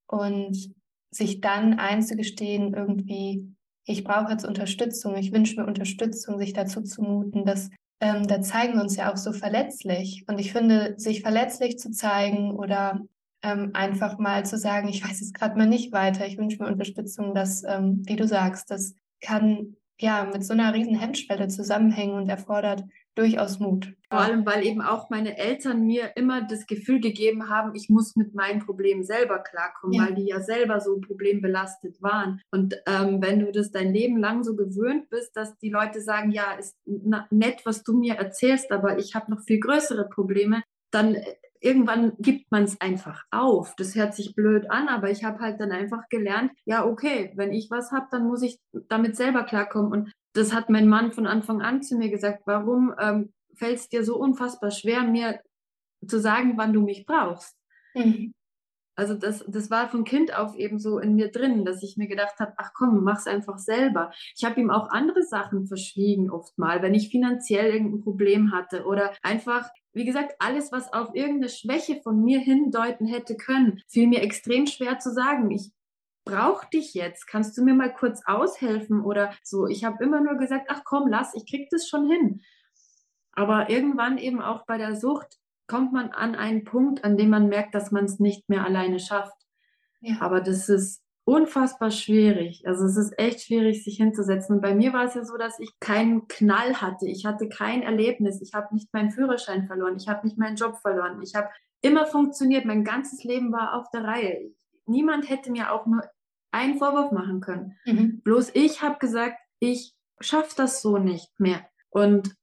und 0.07 0.75
sich 1.11 1.43
dann 1.43 1.79
einzugestehen, 1.79 2.73
irgendwie, 2.73 3.55
ich 3.85 4.03
brauche 4.03 4.33
jetzt 4.33 4.47
Unterstützung, 4.47 5.17
ich 5.17 5.33
wünsche 5.33 5.61
mir 5.61 5.67
Unterstützung, 5.67 6.39
sich 6.39 6.55
dazu 6.55 6.83
zu 6.83 7.03
muten, 7.03 7.45
dass 7.45 7.69
ähm, 8.01 8.27
da 8.27 8.41
zeigen 8.41 8.75
wir 8.75 8.83
uns 8.83 8.97
ja 8.97 9.13
auch 9.13 9.17
so 9.17 9.33
verletzlich. 9.33 10.25
Und 10.27 10.39
ich 10.39 10.53
finde, 10.53 10.95
sich 10.97 11.23
verletzlich 11.23 11.79
zu 11.79 11.91
zeigen 11.91 12.53
oder 12.53 13.01
ähm, 13.43 13.71
einfach 13.75 14.19
mal 14.19 14.45
zu 14.45 14.59
sagen, 14.59 14.89
ich 14.89 15.05
weiß 15.05 15.21
jetzt 15.21 15.35
gerade 15.35 15.57
mal 15.57 15.67
nicht 15.67 15.93
weiter, 15.93 16.27
ich 16.27 16.39
wünsche 16.39 16.63
mir 16.63 16.69
Unterstützung, 16.69 17.35
dass, 17.35 17.63
ähm, 17.65 18.03
wie 18.07 18.17
du 18.17 18.27
sagst, 18.27 18.71
das 18.71 18.95
kann 19.21 19.77
ja 19.99 20.25
mit 20.33 20.45
so 20.45 20.53
einer 20.53 20.73
riesen 20.73 20.99
Hemmschwelle 20.99 21.49
zusammenhängen 21.49 22.15
und 22.15 22.29
erfordert 22.29 22.85
durchaus 23.15 23.59
Mut. 23.59 23.93
Vor 24.09 24.21
allem, 24.21 24.45
weil 24.47 24.67
eben 24.67 24.83
auch 24.83 25.11
meine 25.11 25.39
Eltern 25.39 25.87
mir 25.87 26.17
immer 26.17 26.43
das 26.43 26.67
Gefühl 26.67 27.01
gegeben 27.01 27.49
haben, 27.49 27.75
ich 27.75 27.89
muss 27.89 28.17
mit 28.17 28.35
meinen 28.35 28.61
Problemen 28.61 29.05
selber 29.05 29.39
klarkommen, 29.39 29.95
ja. 29.95 30.07
weil 30.07 30.15
die 30.15 30.27
ja 30.27 30.41
selber 30.41 30.81
so 30.81 31.01
problembelastet 31.01 32.03
waren. 32.03 32.41
Und 32.51 32.75
ähm, 32.87 33.23
wenn 33.23 33.39
du 33.41 33.53
das 33.53 33.71
dein 33.71 33.93
Leben 33.93 34.17
lang 34.17 34.43
so 34.43 34.57
gewöhnt 34.57 35.11
bist, 35.11 35.37
dass 35.37 35.57
die 35.59 35.71
Leute 35.71 36.01
sagen, 36.01 36.33
ja, 36.33 36.53
ist 36.59 36.77
nett, 36.85 37.61
was 37.65 37.83
du 37.83 37.97
mir 37.97 38.15
erzählst, 38.15 38.73
aber 38.73 38.99
ich 38.99 39.15
habe 39.15 39.31
noch 39.31 39.43
viel 39.43 39.61
größere 39.61 40.09
Probleme, 40.09 40.63
dann 40.91 41.15
äh, 41.15 41.35
irgendwann 41.61 42.13
gibt 42.19 42.51
man 42.51 42.65
es 42.65 42.81
einfach 42.81 43.25
auf. 43.31 43.75
Das 43.77 43.95
hört 43.95 44.15
sich 44.15 44.35
blöd 44.35 44.71
an, 44.71 44.89
aber 44.89 45.11
ich 45.11 45.25
habe 45.25 45.41
halt 45.41 45.61
dann 45.61 45.73
einfach 45.73 46.09
gelernt, 46.09 46.53
ja, 46.65 46.85
okay, 46.85 47.33
wenn 47.37 47.53
ich 47.53 47.71
was 47.71 47.93
habe, 47.93 48.07
dann 48.11 48.27
muss 48.27 48.43
ich 48.43 48.59
damit 48.89 49.17
selber 49.17 49.45
klarkommen. 49.45 49.93
Und 49.93 50.13
das 50.33 50.53
hat 50.53 50.71
mein 50.71 50.89
Mann 50.89 51.13
von 51.13 51.27
Anfang 51.27 51.61
an 51.61 51.83
zu 51.83 51.97
mir 51.97 52.11
gesagt, 52.11 52.43
warum 52.47 52.95
ähm, 52.99 53.33
fällt 53.55 53.79
es 53.79 53.89
dir 53.89 54.05
so 54.05 54.17
unfassbar 54.17 54.71
schwer, 54.71 55.03
mir 55.03 55.41
zu 56.07 56.19
sagen, 56.19 56.55
wann 56.57 56.73
du 56.73 56.83
mich 56.83 57.05
brauchst? 57.05 57.57
Mhm. 57.95 58.33
Also 58.97 59.15
das, 59.15 59.43
das 59.49 59.71
war 59.71 59.89
von 59.89 60.05
Kind 60.05 60.37
auf 60.37 60.55
eben 60.57 60.79
so 60.79 60.99
in 60.99 61.15
mir 61.15 61.31
drin, 61.31 61.65
dass 61.65 61.83
ich 61.83 61.97
mir 61.97 62.07
gedacht 62.07 62.39
habe, 62.39 62.53
ach 62.59 62.73
komm, 62.75 63.03
mach's 63.03 63.27
einfach 63.27 63.57
selber. 63.57 64.11
Ich 64.37 64.45
habe 64.45 64.61
ihm 64.61 64.71
auch 64.71 64.91
andere 64.91 65.23
Sachen 65.23 65.67
verschwiegen 65.67 66.31
oft 66.31 66.59
mal, 66.59 66.83
wenn 66.83 66.95
ich 66.95 67.09
finanziell 67.09 67.73
irgendein 67.73 68.03
Problem 68.03 68.53
hatte 68.53 68.85
oder 68.85 69.15
einfach, 69.23 69.71
wie 69.95 70.05
gesagt, 70.05 70.35
alles, 70.39 70.71
was 70.71 70.93
auf 70.93 71.15
irgendeine 71.15 71.49
Schwäche 71.49 72.01
von 72.03 72.23
mir 72.23 72.41
hindeuten 72.41 73.07
hätte 73.07 73.37
können, 73.37 73.81
fiel 73.89 74.07
mir 74.07 74.21
extrem 74.21 74.67
schwer 74.67 74.99
zu 74.99 75.11
sagen. 75.13 75.51
Ich 75.51 75.71
brauche 76.31 76.69
dich 76.71 76.95
jetzt. 76.95 77.27
Kannst 77.27 77.57
du 77.57 77.65
mir 77.65 77.75
mal 77.75 77.93
kurz 77.93 78.23
aushelfen 78.27 79.05
oder 79.05 79.35
so? 79.43 79.67
Ich 79.67 79.85
habe 79.85 80.03
immer 80.05 80.21
nur 80.21 80.37
gesagt, 80.37 80.67
ach 80.69 80.83
komm, 80.85 81.09
lass, 81.09 81.35
ich 81.35 81.49
krieg 81.49 81.69
das 81.71 81.89
schon 81.89 82.09
hin. 82.09 82.41
Aber 83.33 83.71
irgendwann 83.71 84.19
eben 84.19 84.41
auch 84.41 84.67
bei 84.67 84.79
der 84.79 84.97
Sucht 84.97 85.39
kommt 85.67 85.93
man 85.93 86.11
an 86.11 86.35
einen 86.35 86.65
Punkt, 86.65 87.05
an 87.05 87.17
dem 87.17 87.31
man 87.31 87.49
merkt, 87.49 87.75
dass 87.75 87.91
man 87.91 88.05
es 88.05 88.19
nicht 88.19 88.49
mehr 88.49 88.65
alleine 88.65 88.99
schafft. 88.99 89.37
Ja. 90.01 90.17
Aber 90.21 90.41
das 90.41 90.69
ist 90.69 91.03
unfassbar 91.25 91.93
schwierig. 91.93 92.67
Also 92.67 92.85
es 92.85 92.97
ist 92.97 93.17
echt 93.19 93.43
schwierig, 93.43 93.85
sich 93.85 93.97
hinzusetzen. 93.97 94.57
Und 94.57 94.63
bei 94.63 94.75
mir 94.75 94.93
war 94.93 95.05
es 95.05 95.15
ja 95.15 95.25
so, 95.25 95.37
dass 95.37 95.61
ich 95.61 95.79
keinen 95.79 96.27
Knall 96.27 96.81
hatte. 96.81 97.07
Ich 97.07 97.25
hatte 97.25 97.49
kein 97.49 97.83
Erlebnis. 97.83 98.43
Ich 98.43 98.53
habe 98.53 98.75
nicht 98.75 98.93
meinen 98.93 99.13
Führerschein 99.13 99.67
verloren. 99.67 99.97
Ich 99.97 100.09
habe 100.09 100.27
nicht 100.27 100.39
meinen 100.39 100.57
Job 100.57 100.79
verloren. 100.79 101.23
Ich 101.23 101.35
habe 101.37 101.49
immer 101.83 102.07
funktioniert. 102.07 102.65
Mein 102.65 102.83
ganzes 102.83 103.23
Leben 103.23 103.53
war 103.53 103.75
auf 103.75 103.91
der 103.91 104.05
Reihe. 104.05 104.51
Niemand 104.87 105.29
hätte 105.29 105.53
mir 105.53 105.73
auch 105.73 105.87
nur 105.87 106.03
einen 106.53 106.79
Vorwurf 106.79 107.13
machen 107.13 107.41
können. 107.41 107.79
Mhm. 107.85 108.21
Bloß 108.23 108.51
ich 108.55 108.83
habe 108.83 108.99
gesagt, 108.99 109.39
ich 109.61 109.95
schaffe 110.21 110.55
das 110.57 110.83
so 110.83 110.99
nicht 110.99 111.29
mehr. 111.39 111.65
Und 111.91 112.35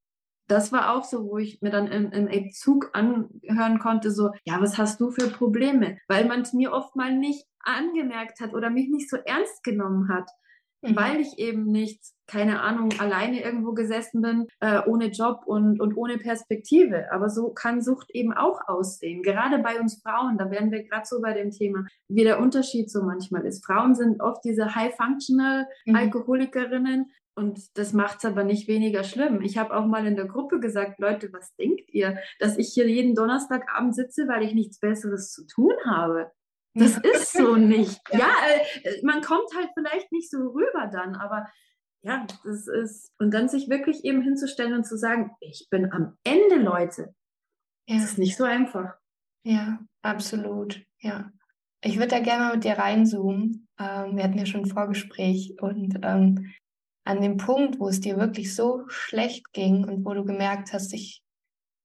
das 0.48 0.72
war 0.72 0.96
auch 0.96 1.04
so, 1.04 1.26
wo 1.26 1.38
ich 1.38 1.62
mir 1.62 1.72
dann 1.72 1.88
im, 1.88 2.12
im 2.12 2.52
Zug 2.52 2.90
anhören 2.94 3.80
konnte, 3.80 4.12
so, 4.12 4.32
ja, 4.46 4.62
was 4.62 4.78
hast 4.78 5.02
du 5.02 5.12
für 5.12 5.28
Probleme? 5.28 5.98
Weil 6.08 6.26
man 6.26 6.42
es 6.42 6.54
mir 6.54 6.72
oft 6.72 6.96
mal 6.96 7.16
nicht 7.16 7.46
angemerkt 7.60 8.40
hat 8.40 8.54
oder 8.54 8.70
mich 8.70 8.90
nicht 8.90 9.10
so 9.10 9.18
ernst 9.18 9.64
genommen 9.64 10.10
hat, 10.10 10.30
mhm. 10.82 10.96
weil 10.96 11.20
ich 11.20 11.38
eben 11.38 11.66
nicht, 11.66 12.02
keine 12.28 12.62
Ahnung, 12.62 12.90
alleine 13.00 13.42
irgendwo 13.42 13.74
gesessen 13.74 14.22
bin, 14.22 14.48
äh, 14.60 14.82
ohne 14.86 15.08
Job 15.08 15.42
und, 15.46 15.80
und 15.80 15.96
ohne 15.98 16.18
Perspektive. 16.18 17.10
Aber 17.12 17.30
so 17.30 17.50
kann 17.50 17.82
Sucht 17.82 18.10
eben 18.12 18.34
auch 18.34 18.68
aussehen. 18.68 19.24
Gerade 19.24 19.60
bei 19.60 19.80
uns 19.80 20.02
Frauen, 20.02 20.38
da 20.38 20.52
werden 20.52 20.72
wir 20.72 20.84
gerade 20.84 21.06
so 21.06 21.22
bei 21.22 21.32
dem 21.34 21.52
Thema, 21.52 21.86
wie 22.10 22.24
der 22.24 22.40
Unterschied 22.40 22.92
so 22.92 23.04
manchmal 23.04 23.46
ist. 23.46 23.66
Frauen 23.66 23.96
sind 23.96 24.22
oft 24.22 24.44
diese 24.44 24.76
High-Functional-Alkoholikerinnen, 24.76 27.00
mhm. 27.00 27.12
Und 27.38 27.78
das 27.78 27.94
macht 27.94 28.18
es 28.18 28.26
aber 28.26 28.44
nicht 28.44 28.68
weniger 28.68 29.04
schlimm. 29.04 29.44
Ich 29.44 29.60
habe 29.60 29.78
auch 29.78 29.86
mal 29.86 30.08
in 30.08 30.16
der 30.16 30.26
Gruppe 30.26 30.60
gesagt, 30.60 30.98
Leute, 30.98 31.32
was 31.32 31.56
denkt 31.56 31.94
ihr, 31.94 32.18
dass 32.40 32.58
ich 32.58 32.74
hier 32.74 32.90
jeden 32.90 33.14
Donnerstagabend 33.14 33.94
sitze, 33.94 34.28
weil 34.28 34.42
ich 34.42 34.56
nichts 34.56 34.80
Besseres 34.80 35.34
zu 35.34 35.46
tun 35.46 35.76
habe? 35.86 36.32
Das 36.74 36.98
ist 36.98 37.34
so 37.34 37.56
nicht. 37.56 38.02
Ja, 38.12 38.32
äh, 38.84 39.02
man 39.04 39.22
kommt 39.22 39.50
halt 39.56 39.70
vielleicht 39.76 40.12
nicht 40.12 40.32
so 40.32 40.48
rüber 40.48 40.90
dann, 40.92 41.16
aber 41.16 41.48
ja, 42.02 42.26
das 42.44 42.68
ist. 42.68 43.12
Und 43.20 43.34
dann 43.34 43.50
sich 43.50 43.70
wirklich 43.70 44.06
eben 44.06 44.22
hinzustellen 44.22 44.74
und 44.74 44.86
zu 44.86 44.98
sagen, 44.98 45.32
ich 45.40 45.68
bin 45.70 45.92
am 45.92 46.18
Ende, 46.24 46.58
Leute. 46.58 47.14
Ja. 47.88 47.96
Das 47.96 48.06
ist 48.06 48.18
nicht 48.18 48.38
so 48.38 48.44
einfach. 48.44 48.96
Ja, 49.44 49.80
absolut. 50.02 50.84
Ja. 51.00 51.32
Ich 51.82 51.98
würde 51.98 52.10
da 52.10 52.20
gerne 52.20 52.46
mal 52.46 52.56
mit 52.56 52.64
dir 52.64 52.78
reinzoomen. 52.78 53.68
Ähm, 53.80 54.16
wir 54.16 54.24
hatten 54.24 54.38
ja 54.38 54.46
schon 54.46 54.62
ein 54.62 54.70
Vorgespräch 54.70 55.56
und 55.62 56.00
ähm, 56.04 56.54
an 57.06 57.22
dem 57.22 57.38
Punkt, 57.38 57.80
wo 57.80 57.88
es 57.88 58.02
dir 58.02 58.18
wirklich 58.18 58.54
so 58.54 58.84
schlecht 58.90 59.54
ging 59.54 59.88
und 59.88 60.04
wo 60.04 60.14
du 60.14 60.26
gemerkt 60.26 60.74
hast, 60.74 60.94
ich, 60.94 61.24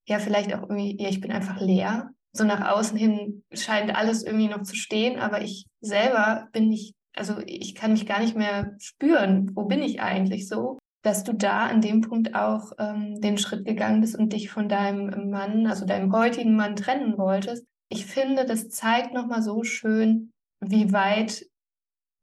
ja, 0.08 0.18
vielleicht 0.18 0.52
auch 0.54 0.62
irgendwie, 0.62 1.00
ja, 1.00 1.08
ich 1.08 1.20
bin 1.20 1.30
einfach 1.30 1.60
leer. 1.60 2.10
So 2.32 2.44
nach 2.44 2.72
außen 2.72 2.96
hin 2.96 3.44
scheint 3.52 3.94
alles 3.94 4.24
irgendwie 4.24 4.48
noch 4.48 4.62
zu 4.62 4.74
stehen, 4.74 5.20
aber 5.20 5.42
ich 5.42 5.66
selber 5.80 6.48
bin 6.52 6.68
nicht, 6.68 6.96
also 7.16 7.36
ich 7.46 7.74
kann 7.74 7.92
mich 7.92 8.06
gar 8.06 8.20
nicht 8.20 8.36
mehr 8.36 8.74
spüren, 8.78 9.50
wo 9.54 9.64
bin 9.64 9.82
ich 9.82 10.00
eigentlich 10.00 10.48
so, 10.48 10.78
dass 11.02 11.24
du 11.24 11.32
da 11.32 11.66
an 11.66 11.80
dem 11.80 12.00
Punkt 12.00 12.34
auch 12.34 12.72
ähm, 12.78 13.20
den 13.20 13.38
Schritt 13.38 13.64
gegangen 13.64 14.00
bist 14.00 14.16
und 14.16 14.32
dich 14.32 14.50
von 14.50 14.68
deinem 14.68 15.30
Mann, 15.30 15.66
also 15.66 15.84
deinem 15.84 16.12
heutigen 16.12 16.54
Mann 16.54 16.76
trennen 16.76 17.18
wolltest. 17.18 17.64
Ich 17.88 18.06
finde, 18.06 18.44
das 18.44 18.68
zeigt 18.70 19.12
nochmal 19.12 19.42
so 19.42 19.64
schön, 19.64 20.30
wie 20.60 20.92
weit 20.92 21.44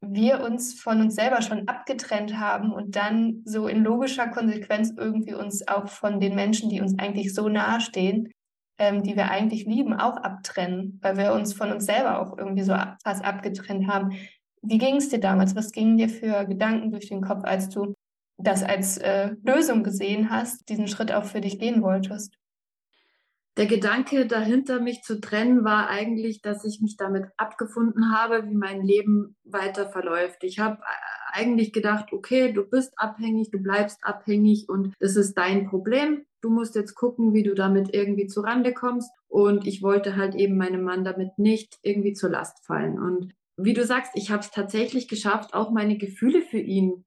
wir 0.01 0.41
uns 0.41 0.79
von 0.79 1.01
uns 1.01 1.15
selber 1.15 1.41
schon 1.41 1.67
abgetrennt 1.67 2.39
haben 2.39 2.71
und 2.71 2.95
dann 2.95 3.41
so 3.43 3.67
in 3.67 3.83
logischer 3.83 4.29
Konsequenz 4.29 4.93
irgendwie 4.95 5.33
uns 5.33 5.67
auch 5.67 5.89
von 5.89 6.21
den 6.21 6.35
Menschen, 6.35 6.69
die 6.69 6.79
uns 6.79 6.97
eigentlich 6.97 7.33
so 7.33 7.49
nahestehen, 7.49 8.31
ähm, 8.77 9.03
die 9.03 9.17
wir 9.17 9.29
eigentlich 9.29 9.65
lieben, 9.65 9.93
auch 9.93 10.15
abtrennen, 10.15 10.99
weil 11.01 11.17
wir 11.17 11.33
uns 11.33 11.53
von 11.53 11.71
uns 11.71 11.85
selber 11.85 12.21
auch 12.21 12.37
irgendwie 12.37 12.63
so 12.63 12.73
fast 13.03 13.25
abgetrennt 13.25 13.87
haben. 13.87 14.13
Wie 14.61 14.77
ging 14.77 14.97
es 14.97 15.09
dir 15.09 15.19
damals? 15.19 15.55
Was 15.55 15.71
gingen 15.71 15.97
dir 15.97 16.09
für 16.09 16.45
Gedanken 16.45 16.91
durch 16.91 17.07
den 17.07 17.21
Kopf, 17.21 17.43
als 17.43 17.69
du 17.69 17.93
das 18.37 18.63
als 18.63 18.97
äh, 18.97 19.35
Lösung 19.43 19.83
gesehen 19.83 20.29
hast, 20.29 20.69
diesen 20.69 20.87
Schritt 20.87 21.11
auch 21.11 21.25
für 21.25 21.41
dich 21.41 21.59
gehen 21.59 21.81
wolltest? 21.81 22.39
der 23.59 23.65
Gedanke 23.65 24.25
dahinter, 24.25 24.79
mich 24.79 25.01
zu 25.01 25.19
trennen, 25.19 25.65
war 25.65 25.89
eigentlich, 25.89 26.41
dass 26.41 26.63
ich 26.63 26.79
mich 26.79 26.95
damit 26.95 27.25
abgefunden 27.35 28.13
habe, 28.15 28.47
wie 28.47 28.55
mein 28.55 28.81
Leben 28.81 29.35
weiter 29.43 29.89
verläuft. 29.89 30.45
Ich 30.45 30.59
habe 30.59 30.79
eigentlich 31.33 31.73
gedacht, 31.73 32.13
okay, 32.13 32.53
du 32.53 32.63
bist 32.63 32.93
abhängig, 32.95 33.51
du 33.51 33.59
bleibst 33.59 33.99
abhängig 34.01 34.69
und 34.69 34.93
das 35.01 35.17
ist 35.17 35.33
dein 35.33 35.67
Problem. 35.67 36.23
Du 36.39 36.49
musst 36.49 36.75
jetzt 36.75 36.95
gucken, 36.95 37.33
wie 37.33 37.43
du 37.43 37.53
damit 37.53 37.93
irgendwie 37.93 38.27
zurande 38.27 38.73
kommst. 38.73 39.11
Und 39.27 39.67
ich 39.67 39.83
wollte 39.83 40.15
halt 40.15 40.35
eben 40.35 40.55
meinem 40.55 40.83
Mann 40.83 41.03
damit 41.03 41.37
nicht 41.37 41.79
irgendwie 41.81 42.13
zur 42.13 42.29
Last 42.29 42.65
fallen. 42.65 42.97
Und 42.97 43.33
wie 43.61 43.73
du 43.73 43.85
sagst, 43.85 44.11
ich 44.15 44.31
habe 44.31 44.41
es 44.41 44.51
tatsächlich 44.51 45.07
geschafft, 45.07 45.53
auch 45.53 45.71
meine 45.71 45.97
Gefühle 45.97 46.41
für 46.41 46.59
ihn 46.59 47.05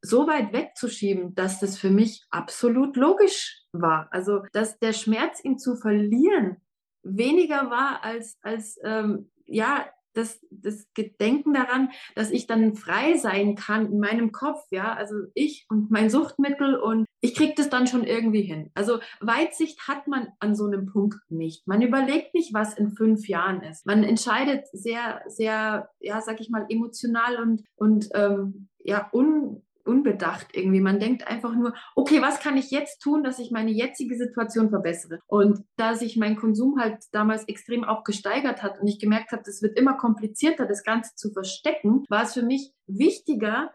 so 0.00 0.26
weit 0.26 0.52
wegzuschieben, 0.52 1.34
dass 1.34 1.58
das 1.60 1.78
für 1.78 1.90
mich 1.90 2.24
absolut 2.30 2.96
logisch 2.96 3.64
war. 3.72 4.08
Also, 4.10 4.42
dass 4.52 4.78
der 4.78 4.92
Schmerz, 4.92 5.42
ihn 5.42 5.58
zu 5.58 5.76
verlieren, 5.76 6.58
weniger 7.02 7.70
war 7.70 8.04
als, 8.04 8.38
als 8.42 8.78
ähm, 8.84 9.30
ja, 9.44 9.88
das, 10.14 10.40
das 10.50 10.86
Gedenken 10.94 11.54
daran, 11.54 11.90
dass 12.14 12.30
ich 12.30 12.46
dann 12.46 12.74
frei 12.74 13.16
sein 13.16 13.54
kann 13.54 13.92
in 13.92 14.00
meinem 14.00 14.32
Kopf, 14.32 14.60
ja, 14.70 14.92
also 14.94 15.14
ich 15.34 15.66
und 15.68 15.90
mein 15.90 16.10
Suchtmittel 16.10 16.76
und 16.76 17.06
ich 17.20 17.34
kriege 17.34 17.54
das 17.56 17.68
dann 17.68 17.86
schon 17.86 18.04
irgendwie 18.04 18.42
hin. 18.42 18.70
Also 18.74 19.00
Weitsicht 19.20 19.88
hat 19.88 20.06
man 20.06 20.28
an 20.38 20.54
so 20.54 20.66
einem 20.66 20.86
Punkt 20.86 21.18
nicht. 21.30 21.66
Man 21.66 21.82
überlegt 21.82 22.34
nicht, 22.34 22.54
was 22.54 22.74
in 22.74 22.90
fünf 22.90 23.28
Jahren 23.28 23.62
ist. 23.62 23.86
Man 23.86 24.04
entscheidet 24.04 24.66
sehr, 24.72 25.22
sehr, 25.26 25.90
ja, 26.00 26.20
sag 26.20 26.40
ich 26.40 26.48
mal, 26.50 26.66
emotional 26.68 27.36
und, 27.42 27.64
und 27.74 28.08
ähm, 28.14 28.68
ja, 28.78 29.08
un, 29.12 29.62
unbedacht 29.88 30.54
irgendwie. 30.54 30.80
Man 30.80 31.00
denkt 31.00 31.26
einfach 31.26 31.54
nur, 31.54 31.74
okay, 31.96 32.22
was 32.22 32.40
kann 32.40 32.56
ich 32.56 32.70
jetzt 32.70 33.00
tun, 33.00 33.24
dass 33.24 33.38
ich 33.38 33.50
meine 33.50 33.70
jetzige 33.70 34.16
Situation 34.16 34.70
verbessere? 34.70 35.18
Und 35.26 35.64
da 35.76 35.94
sich 35.94 36.16
mein 36.16 36.36
Konsum 36.36 36.78
halt 36.78 37.02
damals 37.12 37.48
extrem 37.48 37.84
auch 37.84 38.04
gesteigert 38.04 38.62
hat 38.62 38.80
und 38.80 38.86
ich 38.86 39.00
gemerkt 39.00 39.32
habe, 39.32 39.42
es 39.46 39.62
wird 39.62 39.78
immer 39.78 39.94
komplizierter, 39.94 40.66
das 40.66 40.84
Ganze 40.84 41.14
zu 41.16 41.32
verstecken, 41.32 42.04
war 42.08 42.22
es 42.22 42.34
für 42.34 42.42
mich 42.42 42.72
wichtiger, 42.86 43.72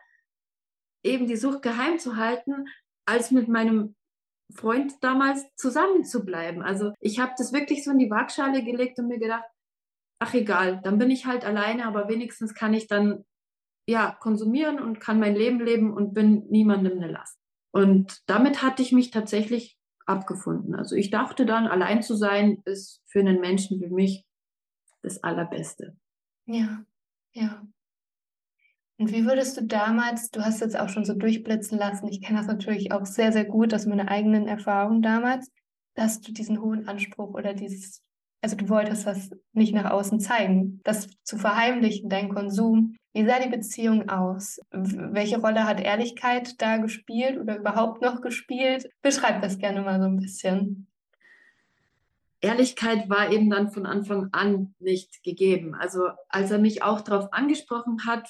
eben 1.04 1.28
die 1.28 1.36
Sucht 1.36 1.62
geheim 1.62 2.00
zu 2.00 2.16
halten, 2.16 2.68
als 3.06 3.32
mit 3.32 3.50
meinem 3.50 3.96
Freund 4.54 4.94
damals 5.02 5.44
zusammen 5.56 6.06
zu 6.06 6.24
bleiben. 6.24 6.62
Also 6.62 6.94
ich 7.00 7.20
habe 7.20 7.34
das 7.38 7.54
wirklich 7.54 7.84
so 7.84 7.92
in 7.92 7.98
die 7.98 8.10
Waagschale 8.10 8.64
gelegt 8.64 9.00
und 9.00 9.08
mir 9.08 9.20
gedacht, 9.20 9.46
ach 10.20 10.34
egal, 10.34 10.80
dann 10.84 10.98
bin 10.98 11.12
ich 11.12 11.26
halt 11.26 11.44
alleine, 11.44 11.86
aber 11.86 12.08
wenigstens 12.08 12.54
kann 12.54 12.74
ich 12.74 12.88
dann 12.88 13.26
ja, 13.86 14.16
konsumieren 14.20 14.80
und 14.80 15.00
kann 15.00 15.20
mein 15.20 15.36
Leben 15.36 15.60
leben 15.60 15.94
und 15.94 16.14
bin 16.14 16.46
niemandem 16.50 16.98
eine 16.98 17.12
Last. 17.12 17.38
Und 17.72 18.22
damit 18.28 18.62
hatte 18.62 18.82
ich 18.82 18.92
mich 18.92 19.12
tatsächlich 19.12 19.78
abgefunden. 20.06 20.76
Also 20.76 20.96
ich 20.96 21.10
dachte 21.10 21.46
dann, 21.46 21.68
allein 21.68 22.02
zu 22.02 22.16
sein, 22.16 22.62
ist 22.66 23.02
für 23.06 23.20
einen 23.20 23.40
Menschen 23.40 23.82
wie 23.82 23.90
mich 23.90 24.26
das 25.02 25.24
Allerbeste. 25.24 25.96
Ja, 26.46 26.84
ja. 27.34 27.66
Und 28.98 29.12
wie 29.12 29.26
würdest 29.26 29.58
du 29.58 29.64
damals, 29.64 30.30
du 30.30 30.42
hast 30.42 30.62
jetzt 30.62 30.80
auch 30.80 30.90
schon 30.90 31.04
so 31.04 31.14
durchblitzen 31.14 31.78
lassen, 31.78 32.08
ich 32.08 32.22
kenne 32.22 32.40
das 32.40 32.48
natürlich 32.48 32.92
auch 32.92 33.06
sehr, 33.06 33.32
sehr 33.32 33.46
gut 33.46 33.74
aus 33.74 33.86
meiner 33.86 34.08
eigenen 34.08 34.48
Erfahrung 34.48 35.02
damals, 35.02 35.52
dass 35.96 36.22
du 36.22 36.32
diesen 36.32 36.62
hohen 36.62 36.88
Anspruch 36.88 37.34
oder 37.34 37.54
dieses, 37.54 38.02
also 38.44 38.58
du 38.58 38.68
wolltest 38.68 39.08
das 39.08 39.32
nicht 39.54 39.74
nach 39.74 39.90
außen 39.90 40.20
zeigen, 40.20 40.82
das 40.84 41.08
zu 41.24 41.38
verheimlichen, 41.38 42.10
dein 42.10 42.28
Konsum, 42.28 42.98
wie 43.14 43.26
sah 43.26 43.40
die 43.40 43.50
Beziehung 43.50 44.10
aus? 44.10 44.60
Welche 44.72 45.40
Rolle 45.40 45.66
hat 45.66 45.80
Ehrlichkeit 45.80 46.62
da 46.62 46.78
gespielt 46.78 47.40
oder 47.40 47.58
überhaupt 47.58 48.02
noch 48.02 48.20
gespielt? 48.20 48.90
Beschreib 49.02 49.42
das 49.42 49.60
gerne 49.60 49.82
mal 49.82 50.02
so 50.02 50.08
ein 50.08 50.18
bisschen. 50.18 50.88
Ehrlichkeit 52.42 53.10
war 53.10 53.32
eben 53.32 53.50
dann 53.50 53.72
von 53.72 53.86
Anfang 53.86 54.28
an 54.34 54.76
nicht 54.80 55.24
gegeben. 55.24 55.74
Also 55.74 56.10
als 56.28 56.52
er 56.52 56.60
mich 56.60 56.84
auch 56.84 57.00
darauf 57.00 57.32
angesprochen 57.32 58.06
hat, 58.06 58.28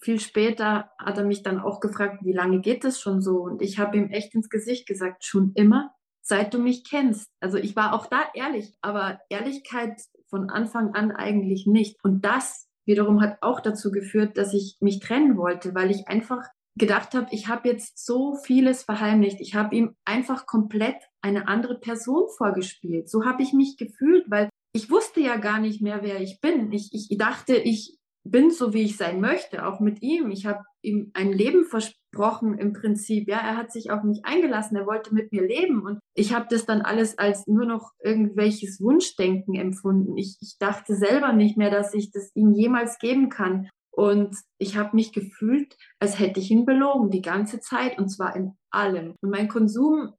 viel 0.00 0.18
später 0.18 0.90
hat 0.98 1.18
er 1.18 1.24
mich 1.24 1.44
dann 1.44 1.60
auch 1.60 1.78
gefragt, 1.78 2.24
wie 2.24 2.32
lange 2.32 2.60
geht 2.60 2.82
das 2.82 3.00
schon 3.00 3.22
so? 3.22 3.42
Und 3.42 3.62
ich 3.62 3.78
habe 3.78 3.96
ihm 3.96 4.10
echt 4.10 4.34
ins 4.34 4.50
Gesicht 4.50 4.88
gesagt, 4.88 5.24
schon 5.24 5.52
immer, 5.54 5.94
seit 6.26 6.52
du 6.52 6.58
mich 6.58 6.84
kennst. 6.84 7.30
Also 7.40 7.56
ich 7.56 7.76
war 7.76 7.94
auch 7.94 8.06
da 8.06 8.24
ehrlich, 8.34 8.74
aber 8.82 9.20
Ehrlichkeit 9.28 10.00
von 10.28 10.50
Anfang 10.50 10.94
an 10.94 11.12
eigentlich 11.12 11.66
nicht. 11.66 11.96
Und 12.02 12.24
das 12.24 12.66
wiederum 12.84 13.20
hat 13.20 13.38
auch 13.42 13.60
dazu 13.60 13.92
geführt, 13.92 14.36
dass 14.36 14.52
ich 14.52 14.76
mich 14.80 14.98
trennen 14.98 15.36
wollte, 15.36 15.74
weil 15.74 15.90
ich 15.90 16.08
einfach 16.08 16.42
gedacht 16.76 17.14
habe, 17.14 17.28
ich 17.30 17.48
habe 17.48 17.68
jetzt 17.68 18.04
so 18.04 18.34
vieles 18.34 18.82
verheimlicht. 18.82 19.40
Ich 19.40 19.54
habe 19.54 19.74
ihm 19.74 19.94
einfach 20.04 20.46
komplett 20.46 20.96
eine 21.22 21.48
andere 21.48 21.78
Person 21.78 22.28
vorgespielt. 22.36 23.08
So 23.08 23.24
habe 23.24 23.42
ich 23.42 23.52
mich 23.52 23.76
gefühlt, 23.76 24.24
weil 24.28 24.50
ich 24.72 24.90
wusste 24.90 25.20
ja 25.20 25.36
gar 25.36 25.60
nicht 25.60 25.80
mehr, 25.80 26.02
wer 26.02 26.20
ich 26.20 26.40
bin. 26.40 26.70
Ich, 26.72 26.90
ich 26.92 27.16
dachte, 27.16 27.56
ich 27.56 27.98
bin 28.30 28.50
so, 28.50 28.72
wie 28.72 28.82
ich 28.82 28.96
sein 28.96 29.20
möchte, 29.20 29.66
auch 29.66 29.80
mit 29.80 30.02
ihm. 30.02 30.30
Ich 30.30 30.46
habe 30.46 30.64
ihm 30.82 31.10
ein 31.14 31.32
Leben 31.32 31.64
versprochen 31.64 32.58
im 32.58 32.72
Prinzip. 32.72 33.28
Ja, 33.28 33.38
er 33.38 33.56
hat 33.56 33.72
sich 33.72 33.90
auf 33.90 34.02
mich 34.02 34.24
eingelassen, 34.24 34.76
er 34.76 34.86
wollte 34.86 35.14
mit 35.14 35.32
mir 35.32 35.46
leben 35.46 35.82
und 35.82 35.98
ich 36.14 36.34
habe 36.34 36.46
das 36.48 36.66
dann 36.66 36.82
alles 36.82 37.18
als 37.18 37.46
nur 37.46 37.66
noch 37.66 37.92
irgendwelches 38.02 38.80
Wunschdenken 38.80 39.54
empfunden. 39.54 40.16
Ich, 40.16 40.36
ich 40.40 40.56
dachte 40.58 40.94
selber 40.94 41.32
nicht 41.32 41.56
mehr, 41.56 41.70
dass 41.70 41.94
ich 41.94 42.10
das 42.10 42.30
ihm 42.34 42.52
jemals 42.52 42.98
geben 42.98 43.28
kann. 43.28 43.68
Und 43.90 44.36
ich 44.58 44.76
habe 44.76 44.94
mich 44.94 45.12
gefühlt, 45.12 45.74
als 46.00 46.18
hätte 46.18 46.38
ich 46.38 46.50
ihn 46.50 46.66
belogen 46.66 47.10
die 47.10 47.22
ganze 47.22 47.60
Zeit 47.60 47.98
und 47.98 48.10
zwar 48.10 48.36
in 48.36 48.52
allem. 48.70 49.14
Und 49.22 49.30
mein 49.30 49.48
Konsum 49.48 50.12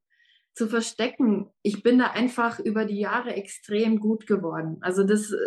zu 0.56 0.68
verstecken, 0.68 1.52
ich 1.62 1.84
bin 1.84 2.00
da 2.00 2.08
einfach 2.08 2.60
über 2.60 2.86
die 2.86 3.00
Jahre 3.00 3.36
extrem 3.36 4.00
gut 4.00 4.26
geworden. 4.26 4.78
Also 4.82 5.04
das 5.04 5.32
äh, 5.32 5.38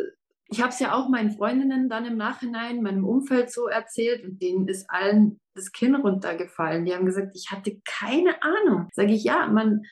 ich 0.50 0.61
habe 0.61 0.71
es 0.71 0.80
ja 0.80 0.95
auch 0.95 1.09
meinen 1.09 1.30
Freundinnen 1.30 1.88
dann 1.88 2.04
im 2.04 2.16
Nachhinein, 2.16 2.83
meinem 2.83 3.04
Umfeld 3.04 3.52
so 3.52 3.69
erzählt 3.69 4.25
und 4.25 4.42
denen 4.42 4.66
ist 4.66 4.90
allen 4.90 5.38
das 5.54 5.73
Kinn 5.73 5.95
runtergefallen. 5.95 6.85
Die 6.85 6.95
haben 6.95 7.07
gesagt, 7.07 7.33
ich 7.35 7.50
hatte 7.50 7.80
keine 7.85 8.42
Ahnung. 8.42 8.88
Sage 8.92 9.12
ich, 9.12 9.23
ja, 9.23 9.47
man, 9.47 9.83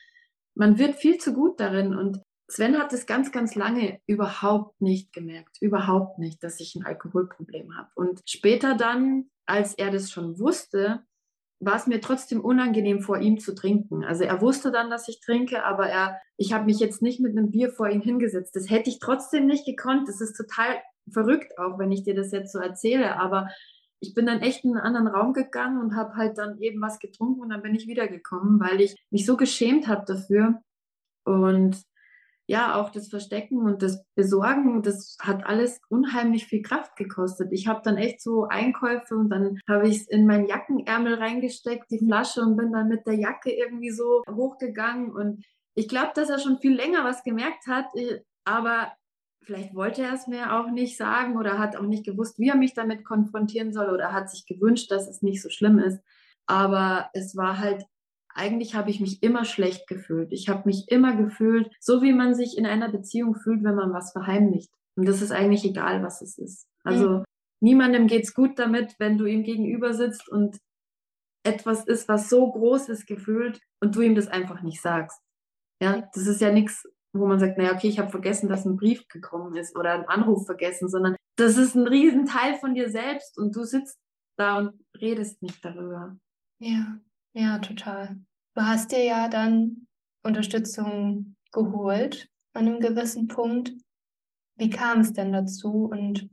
man 0.55 0.77
wird 0.77 0.95
viel 0.95 1.17
zu 1.17 1.33
gut 1.33 1.59
darin 1.59 1.95
und 1.95 2.21
Sven 2.49 2.77
hat 2.77 2.91
es 2.93 3.05
ganz, 3.05 3.31
ganz 3.31 3.55
lange 3.55 3.99
überhaupt 4.07 4.81
nicht 4.81 5.13
gemerkt, 5.13 5.61
überhaupt 5.61 6.17
nicht, 6.17 6.43
dass 6.43 6.59
ich 6.59 6.75
ein 6.75 6.85
Alkoholproblem 6.85 7.77
habe. 7.77 7.89
Und 7.95 8.21
später 8.25 8.75
dann, 8.75 9.29
als 9.45 9.75
er 9.75 9.91
das 9.91 10.11
schon 10.11 10.39
wusste, 10.39 11.03
war 11.59 11.75
es 11.75 11.87
mir 11.87 11.99
trotzdem 11.99 12.41
unangenehm, 12.41 13.01
vor 13.01 13.19
ihm 13.19 13.39
zu 13.39 13.53
trinken. 13.53 14.03
Also 14.03 14.23
er 14.23 14.41
wusste 14.41 14.71
dann, 14.71 14.89
dass 14.89 15.07
ich 15.09 15.19
trinke, 15.19 15.63
aber 15.63 15.87
er, 15.87 16.19
ich 16.37 16.53
habe 16.53 16.65
mich 16.65 16.79
jetzt 16.79 17.01
nicht 17.01 17.19
mit 17.19 17.37
einem 17.37 17.51
Bier 17.51 17.71
vor 17.71 17.89
ihn 17.89 18.01
hingesetzt. 18.01 18.55
Das 18.55 18.69
hätte 18.69 18.89
ich 18.89 18.99
trotzdem 18.99 19.45
nicht 19.45 19.65
gekonnt. 19.65 20.07
Das 20.07 20.21
ist 20.21 20.37
total 20.37 20.81
verrückt, 21.11 21.57
auch 21.57 21.77
wenn 21.77 21.91
ich 21.91 22.03
dir 22.03 22.15
das 22.15 22.31
jetzt 22.31 22.53
so 22.53 22.59
erzähle. 22.59 23.19
Aber 23.19 23.49
ich 23.99 24.13
bin 24.13 24.25
dann 24.25 24.41
echt 24.41 24.63
in 24.63 24.71
einen 24.71 24.95
anderen 24.95 25.07
Raum 25.07 25.33
gegangen 25.33 25.81
und 25.81 25.95
habe 25.95 26.15
halt 26.15 26.37
dann 26.37 26.59
eben 26.59 26.81
was 26.81 26.99
getrunken 26.99 27.41
und 27.41 27.49
dann 27.49 27.61
bin 27.61 27.75
ich 27.75 27.87
wiedergekommen, 27.87 28.59
weil 28.59 28.79
ich 28.79 28.95
mich 29.09 29.25
so 29.25 29.35
geschämt 29.35 29.87
habe 29.87 30.05
dafür. 30.05 30.61
Und 31.25 31.83
ja, 32.49 32.73
auch 32.73 32.89
das 32.89 33.09
Verstecken 33.09 33.59
und 33.61 33.83
das 33.83 34.03
Besorgen, 34.15 34.81
das 34.81 35.17
hat 35.21 35.45
alles 35.45 35.79
unheimlich 35.87 36.47
viel 36.47 36.63
Kraft 36.63 36.95
gekostet. 36.95 37.49
Ich 37.51 37.67
habe 37.67 37.81
dann 37.83 37.95
echt 37.95 38.23
so 38.23 38.47
Einkäufe 38.47 39.15
und 39.15 39.29
dann 39.29 39.59
habe 39.69 39.87
ich 39.87 39.97
es 39.97 40.07
in 40.07 40.25
meinen 40.25 40.47
Jackenärmel 40.47 41.13
reingesteckt, 41.13 41.91
die 41.91 41.99
Flasche, 41.99 42.41
und 42.41 42.57
bin 42.57 42.71
dann 42.71 42.87
mit 42.87 43.05
der 43.05 43.13
Jacke 43.13 43.51
irgendwie 43.51 43.91
so 43.91 44.23
hochgegangen. 44.27 45.11
Und 45.11 45.45
ich 45.75 45.87
glaube, 45.87 46.13
dass 46.15 46.31
er 46.31 46.39
schon 46.39 46.57
viel 46.57 46.75
länger 46.75 47.03
was 47.03 47.23
gemerkt 47.23 47.67
hat, 47.67 47.85
äh, 47.93 48.21
aber 48.45 48.93
vielleicht 49.43 49.75
wollte 49.75 50.01
er 50.01 50.13
es 50.13 50.25
mir 50.25 50.51
auch 50.59 50.71
nicht 50.71 50.97
sagen 50.97 51.37
oder 51.37 51.59
hat 51.59 51.75
auch 51.75 51.85
nicht 51.85 52.03
gewusst, 52.03 52.39
wie 52.39 52.49
er 52.49 52.57
mich 52.57 52.73
damit 52.73 53.05
konfrontieren 53.05 53.73
soll 53.73 53.91
oder 53.91 54.11
hat 54.11 54.31
sich 54.31 54.47
gewünscht, 54.47 54.89
dass 54.89 55.07
es 55.07 55.21
nicht 55.21 55.43
so 55.43 55.51
schlimm 55.51 55.77
ist. 55.77 56.01
Aber 56.47 57.11
es 57.13 57.37
war 57.37 57.59
halt 57.59 57.85
eigentlich 58.39 58.73
habe 58.73 58.89
ich 58.89 59.01
mich 59.01 59.21
immer 59.21 59.45
schlecht 59.45 59.87
gefühlt. 59.87 60.31
Ich 60.31 60.49
habe 60.49 60.63
mich 60.65 60.85
immer 60.87 61.15
gefühlt, 61.15 61.69
so 61.79 62.01
wie 62.01 62.13
man 62.13 62.33
sich 62.33 62.57
in 62.57 62.65
einer 62.65 62.89
Beziehung 62.89 63.35
fühlt, 63.35 63.63
wenn 63.63 63.75
man 63.75 63.93
was 63.93 64.13
verheimlicht. 64.13 64.71
Und 64.95 65.07
das 65.07 65.21
ist 65.21 65.31
eigentlich 65.31 65.65
egal, 65.65 66.01
was 66.03 66.21
es 66.21 66.37
ist. 66.37 66.67
Also 66.83 67.09
mhm. 67.09 67.23
niemandem 67.61 68.07
geht's 68.07 68.33
gut 68.33 68.57
damit, 68.57 68.95
wenn 68.97 69.17
du 69.17 69.25
ihm 69.25 69.43
gegenüber 69.43 69.93
sitzt 69.93 70.29
und 70.29 70.57
etwas 71.43 71.85
ist, 71.85 72.07
was 72.07 72.29
so 72.29 72.51
groß 72.51 72.89
ist 72.89 73.07
gefühlt 73.07 73.59
und 73.81 73.95
du 73.95 74.01
ihm 74.01 74.15
das 74.15 74.27
einfach 74.27 74.61
nicht 74.61 74.81
sagst. 74.81 75.21
Ja, 75.81 76.09
das 76.13 76.27
ist 76.27 76.41
ja 76.41 76.51
nichts, 76.51 76.87
wo 77.13 77.25
man 77.27 77.39
sagt, 77.39 77.57
naja, 77.57 77.73
okay, 77.73 77.87
ich 77.87 77.99
habe 77.99 78.09
vergessen, 78.09 78.49
dass 78.49 78.65
ein 78.65 78.75
Brief 78.75 79.07
gekommen 79.07 79.55
ist 79.55 79.77
oder 79.77 79.93
ein 79.93 80.07
Anruf 80.07 80.45
vergessen, 80.45 80.89
sondern 80.89 81.15
das 81.37 81.57
ist 81.57 81.75
ein 81.75 81.87
Riesenteil 81.87 82.55
von 82.55 82.73
dir 82.73 82.89
selbst 82.89 83.37
und 83.37 83.55
du 83.55 83.63
sitzt 83.63 83.97
da 84.37 84.57
und 84.57 84.73
redest 84.99 85.41
nicht 85.41 85.63
darüber. 85.63 86.17
Ja, 86.59 86.99
ja, 87.33 87.59
total. 87.59 88.21
Du 88.59 88.65
hast 88.65 88.91
dir 88.91 89.05
ja 89.05 89.29
dann 89.29 89.87
Unterstützung 90.21 91.37
geholt 91.53 92.27
an 92.51 92.67
einem 92.67 92.81
gewissen 92.81 93.29
Punkt. 93.29 93.71
Wie 94.57 94.69
kam 94.69 94.99
es 94.99 95.13
denn 95.13 95.31
dazu 95.31 95.85
und 95.85 96.29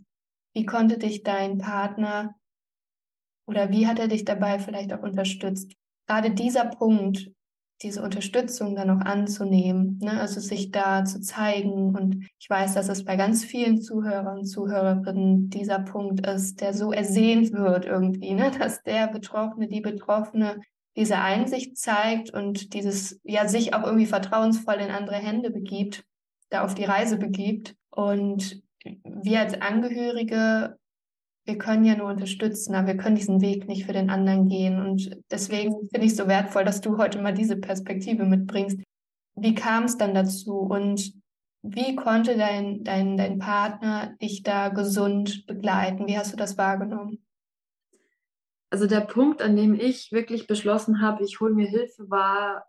wie 0.53 0.67
konnte 0.67 0.99
dich 0.99 1.23
dein 1.23 1.59
Partner 1.59 2.35
oder 3.47 3.71
wie 3.71 3.87
hat 3.87 4.01
er 4.01 4.09
dich 4.09 4.25
dabei 4.25 4.59
vielleicht 4.59 4.93
auch 4.93 5.05
unterstützt? 5.05 5.73
Gerade 6.09 6.33
dieser 6.33 6.65
Punkt, 6.65 7.31
diese 7.83 8.03
Unterstützung 8.03 8.75
dann 8.75 8.91
auch 8.91 9.07
anzunehmen, 9.07 10.01
ne? 10.03 10.21
also 10.21 10.41
sich 10.41 10.73
da 10.73 11.05
zu 11.05 11.21
zeigen. 11.21 11.95
Und 11.95 12.27
ich 12.41 12.51
weiß, 12.51 12.75
dass 12.75 12.89
es 12.89 13.05
bei 13.05 13.15
ganz 13.15 13.45
vielen 13.45 13.81
Zuhörern 13.81 14.39
und 14.39 14.47
Zuhörerinnen 14.47 15.49
dieser 15.49 15.79
Punkt 15.79 16.27
ist, 16.27 16.61
der 16.61 16.75
so 16.75 16.91
ersehnt 16.91 17.53
wird 17.53 17.85
irgendwie, 17.85 18.35
ne? 18.35 18.51
dass 18.59 18.83
der 18.83 19.07
Betroffene, 19.07 19.69
die 19.69 19.81
Betroffene 19.81 20.61
diese 20.97 21.19
Einsicht 21.19 21.77
zeigt 21.77 22.31
und 22.31 22.73
dieses, 22.75 23.21
ja, 23.23 23.47
sich 23.49 23.75
auch 23.75 23.85
irgendwie 23.85 24.07
vertrauensvoll 24.07 24.77
in 24.77 24.91
andere 24.91 25.17
Hände 25.17 25.51
begibt, 25.51 26.05
da 26.49 26.65
auf 26.65 26.75
die 26.75 26.85
Reise 26.85 27.19
begibt. 27.19 27.75
Und 27.91 28.63
wir 29.05 29.41
als 29.41 29.61
Angehörige 29.61 30.79
wir 31.47 31.59
können 31.59 31.85
ja 31.85 31.97
nur 31.97 32.09
unterstützen, 32.09 32.75
aber 32.75 32.89
wir 32.89 32.97
können 32.97 33.15
diesen 33.15 33.41
Weg 33.41 33.69
nicht 33.69 33.87
für 33.87 33.93
den 33.93 34.11
anderen 34.11 34.49
gehen. 34.49 34.81
Und 34.81 35.17
deswegen 35.31 35.89
finde 35.89 36.07
ich 36.07 36.13
es 36.13 36.17
so 36.17 36.27
wertvoll, 36.27 36.65
dass 36.65 36.81
du 36.81 36.99
heute 36.99 37.23
mal 37.23 37.33
diese 37.33 37.57
Perspektive 37.57 38.25
mitbringst. 38.25 38.81
Wie 39.37 39.55
kam 39.55 39.85
es 39.85 39.97
dann 39.97 40.13
dazu 40.13 40.59
und 40.59 41.15
wie 41.63 41.95
konnte 41.95 42.37
dein, 42.37 42.83
dein, 42.83 43.17
dein 43.17 43.39
Partner 43.39 44.17
dich 44.21 44.43
da 44.43 44.69
gesund 44.71 45.47
begleiten? 45.47 46.07
Wie 46.09 46.19
hast 46.19 46.33
du 46.33 46.37
das 46.37 46.59
wahrgenommen? 46.59 47.25
Also 48.71 48.87
der 48.87 49.01
Punkt, 49.01 49.43
an 49.43 49.57
dem 49.57 49.75
ich 49.75 50.11
wirklich 50.13 50.47
beschlossen 50.47 51.01
habe, 51.01 51.25
ich 51.25 51.41
hole 51.41 51.55
mir 51.55 51.69
Hilfe, 51.69 52.11
war, 52.11 52.67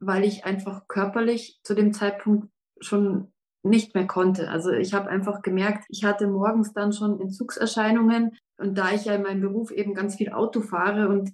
weil 0.00 0.24
ich 0.24 0.44
einfach 0.44 0.88
körperlich 0.88 1.60
zu 1.62 1.74
dem 1.74 1.92
Zeitpunkt 1.92 2.48
schon 2.80 3.32
nicht 3.62 3.94
mehr 3.94 4.06
konnte. 4.06 4.48
Also 4.50 4.70
ich 4.70 4.94
habe 4.94 5.08
einfach 5.08 5.42
gemerkt, 5.42 5.84
ich 5.88 6.04
hatte 6.04 6.26
morgens 6.28 6.72
dann 6.72 6.92
schon 6.92 7.20
Entzugserscheinungen 7.20 8.36
und 8.58 8.76
da 8.78 8.92
ich 8.92 9.04
ja 9.04 9.14
in 9.14 9.22
meinem 9.22 9.40
Beruf 9.40 9.70
eben 9.70 9.94
ganz 9.94 10.16
viel 10.16 10.32
Auto 10.32 10.60
fahre 10.60 11.08
und 11.08 11.32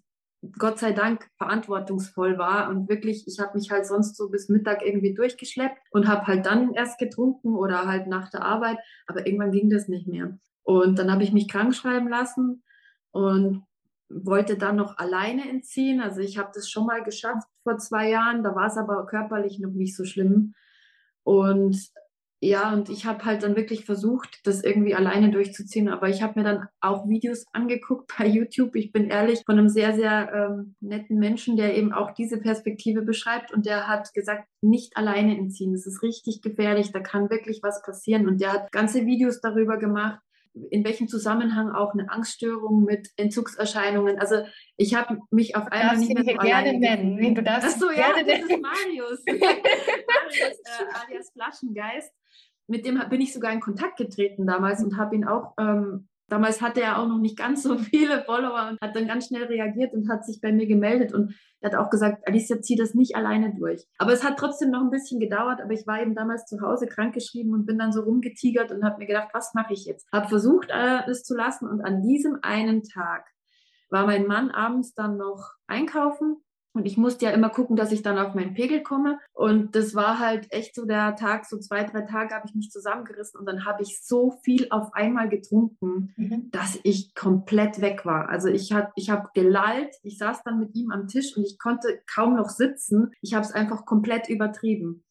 Gott 0.58 0.78
sei 0.78 0.92
Dank 0.92 1.28
verantwortungsvoll 1.38 2.36
war 2.36 2.68
und 2.68 2.88
wirklich, 2.88 3.28
ich 3.28 3.38
habe 3.38 3.56
mich 3.56 3.70
halt 3.70 3.86
sonst 3.86 4.16
so 4.16 4.28
bis 4.28 4.48
Mittag 4.48 4.84
irgendwie 4.84 5.14
durchgeschleppt 5.14 5.78
und 5.92 6.08
habe 6.08 6.26
halt 6.26 6.46
dann 6.46 6.72
erst 6.72 6.98
getrunken 6.98 7.54
oder 7.54 7.86
halt 7.86 8.08
nach 8.08 8.28
der 8.30 8.42
Arbeit, 8.42 8.78
aber 9.06 9.24
irgendwann 9.24 9.52
ging 9.52 9.70
das 9.70 9.86
nicht 9.86 10.08
mehr. 10.08 10.36
Und 10.64 10.98
dann 10.98 11.12
habe 11.12 11.22
ich 11.22 11.32
mich 11.32 11.48
krank 11.48 11.74
schreiben 11.74 12.08
lassen 12.08 12.64
und 13.12 13.64
wollte 14.12 14.56
dann 14.56 14.76
noch 14.76 14.98
alleine 14.98 15.48
entziehen. 15.48 16.00
Also 16.00 16.20
ich 16.20 16.38
habe 16.38 16.50
das 16.54 16.68
schon 16.68 16.86
mal 16.86 17.02
geschafft 17.02 17.46
vor 17.62 17.78
zwei 17.78 18.10
Jahren, 18.10 18.42
da 18.42 18.54
war 18.54 18.66
es 18.66 18.76
aber 18.76 19.06
körperlich 19.06 19.58
noch 19.58 19.72
nicht 19.72 19.96
so 19.96 20.04
schlimm. 20.04 20.54
Und 21.24 21.92
ja, 22.44 22.72
und 22.72 22.88
ich 22.88 23.06
habe 23.06 23.24
halt 23.24 23.44
dann 23.44 23.54
wirklich 23.54 23.84
versucht, 23.84 24.40
das 24.42 24.64
irgendwie 24.64 24.96
alleine 24.96 25.30
durchzuziehen. 25.30 25.88
Aber 25.88 26.08
ich 26.08 26.22
habe 26.22 26.40
mir 26.40 26.44
dann 26.44 26.66
auch 26.80 27.08
Videos 27.08 27.44
angeguckt 27.52 28.12
bei 28.18 28.26
YouTube. 28.26 28.74
Ich 28.74 28.90
bin 28.90 29.10
ehrlich, 29.10 29.44
von 29.46 29.56
einem 29.60 29.68
sehr, 29.68 29.94
sehr 29.94 30.32
ähm, 30.34 30.74
netten 30.80 31.20
Menschen, 31.20 31.56
der 31.56 31.76
eben 31.76 31.92
auch 31.92 32.10
diese 32.10 32.38
Perspektive 32.38 33.02
beschreibt. 33.02 33.52
Und 33.52 33.64
der 33.64 33.86
hat 33.86 34.12
gesagt, 34.12 34.48
nicht 34.60 34.96
alleine 34.96 35.38
entziehen. 35.38 35.72
Das 35.72 35.86
ist 35.86 36.02
richtig 36.02 36.42
gefährlich. 36.42 36.90
Da 36.90 36.98
kann 36.98 37.30
wirklich 37.30 37.60
was 37.62 37.80
passieren. 37.82 38.26
Und 38.26 38.40
der 38.40 38.54
hat 38.54 38.72
ganze 38.72 39.06
Videos 39.06 39.40
darüber 39.40 39.76
gemacht 39.76 40.20
in 40.70 40.84
welchem 40.84 41.08
Zusammenhang 41.08 41.70
auch 41.70 41.94
eine 41.94 42.10
Angststörung 42.10 42.84
mit 42.84 43.08
Entzugserscheinungen. 43.16 44.18
Also 44.18 44.44
ich 44.76 44.94
habe 44.94 45.18
mich 45.30 45.56
auf 45.56 45.66
einmal 45.72 45.96
nicht 45.96 46.12
mehr 46.12 46.24
so 46.24 46.38
gerne 46.40 46.78
nennen. 46.78 47.14
Nee, 47.14 47.34
du 47.34 47.42
darfst 47.42 47.74
Ach 47.74 47.80
so, 47.80 47.90
ja, 47.90 48.12
das 48.12 48.40
ist 48.40 48.60
Marius. 48.60 49.22
Marius 49.26 50.58
äh, 50.64 51.06
alias 51.06 51.30
Flaschengeist 51.32 52.12
mit 52.72 52.86
dem 52.86 53.00
bin 53.10 53.20
ich 53.20 53.32
sogar 53.32 53.52
in 53.52 53.60
Kontakt 53.60 53.96
getreten 53.96 54.46
damals 54.46 54.82
und 54.82 54.96
habe 54.96 55.14
ihn 55.14 55.24
auch, 55.24 55.54
ähm, 55.58 56.08
damals 56.32 56.62
hatte 56.62 56.80
er 56.80 56.98
auch 56.98 57.06
noch 57.06 57.18
nicht 57.18 57.36
ganz 57.36 57.62
so 57.62 57.76
viele 57.90 58.24
Follower 58.24 58.70
und 58.70 58.80
hat 58.80 58.96
dann 58.96 59.06
ganz 59.06 59.26
schnell 59.26 59.44
reagiert 59.44 59.92
und 59.92 60.08
hat 60.08 60.24
sich 60.24 60.40
bei 60.40 60.50
mir 60.50 60.66
gemeldet 60.66 61.12
und 61.12 61.34
hat 61.62 61.76
auch 61.76 61.90
gesagt, 61.90 62.26
Alicia, 62.26 62.60
zieh 62.60 62.74
das 62.74 62.94
nicht 62.94 63.14
alleine 63.14 63.54
durch. 63.54 63.86
Aber 63.98 64.12
es 64.12 64.24
hat 64.24 64.38
trotzdem 64.38 64.70
noch 64.70 64.80
ein 64.80 64.90
bisschen 64.90 65.20
gedauert, 65.20 65.60
aber 65.60 65.72
ich 65.72 65.86
war 65.86 66.00
eben 66.00 66.14
damals 66.14 66.46
zu 66.46 66.60
Hause 66.60 66.86
krankgeschrieben 66.86 67.52
und 67.52 67.66
bin 67.66 67.78
dann 67.78 67.92
so 67.92 68.00
rumgetigert 68.00 68.72
und 68.72 68.82
habe 68.82 68.98
mir 68.98 69.06
gedacht, 69.06 69.28
was 69.32 69.54
mache 69.54 69.74
ich 69.74 69.84
jetzt? 69.84 70.08
Habe 70.10 70.28
versucht, 70.28 70.70
äh, 70.70 71.08
es 71.08 71.22
zu 71.22 71.36
lassen 71.36 71.68
und 71.68 71.82
an 71.82 72.02
diesem 72.02 72.38
einen 72.42 72.82
Tag 72.82 73.28
war 73.90 74.06
mein 74.06 74.26
Mann 74.26 74.50
abends 74.50 74.94
dann 74.94 75.18
noch 75.18 75.52
einkaufen 75.66 76.42
und 76.74 76.86
ich 76.86 76.96
musste 76.96 77.26
ja 77.26 77.32
immer 77.32 77.50
gucken, 77.50 77.76
dass 77.76 77.92
ich 77.92 78.02
dann 78.02 78.18
auf 78.18 78.34
meinen 78.34 78.54
Pegel 78.54 78.82
komme. 78.82 79.18
Und 79.34 79.76
das 79.76 79.94
war 79.94 80.18
halt 80.18 80.50
echt 80.50 80.74
so 80.74 80.86
der 80.86 81.16
Tag, 81.16 81.44
so 81.44 81.58
zwei, 81.58 81.84
drei 81.84 82.02
Tage 82.02 82.34
habe 82.34 82.46
ich 82.48 82.54
mich 82.54 82.70
zusammengerissen 82.70 83.38
und 83.38 83.46
dann 83.46 83.66
habe 83.66 83.82
ich 83.82 84.02
so 84.02 84.38
viel 84.42 84.68
auf 84.70 84.94
einmal 84.94 85.28
getrunken, 85.28 86.14
mhm. 86.16 86.50
dass 86.50 86.78
ich 86.82 87.14
komplett 87.14 87.82
weg 87.82 88.06
war. 88.06 88.30
Also 88.30 88.48
ich 88.48 88.72
habe 88.72 88.90
ich 88.96 89.10
hab 89.10 89.34
gelallt, 89.34 89.94
ich 90.02 90.16
saß 90.16 90.42
dann 90.44 90.58
mit 90.58 90.74
ihm 90.74 90.90
am 90.90 91.08
Tisch 91.08 91.36
und 91.36 91.44
ich 91.44 91.58
konnte 91.58 92.00
kaum 92.12 92.36
noch 92.36 92.48
sitzen. 92.48 93.10
Ich 93.20 93.34
habe 93.34 93.44
es 93.44 93.52
einfach 93.52 93.84
komplett 93.84 94.30
übertrieben. 94.30 95.04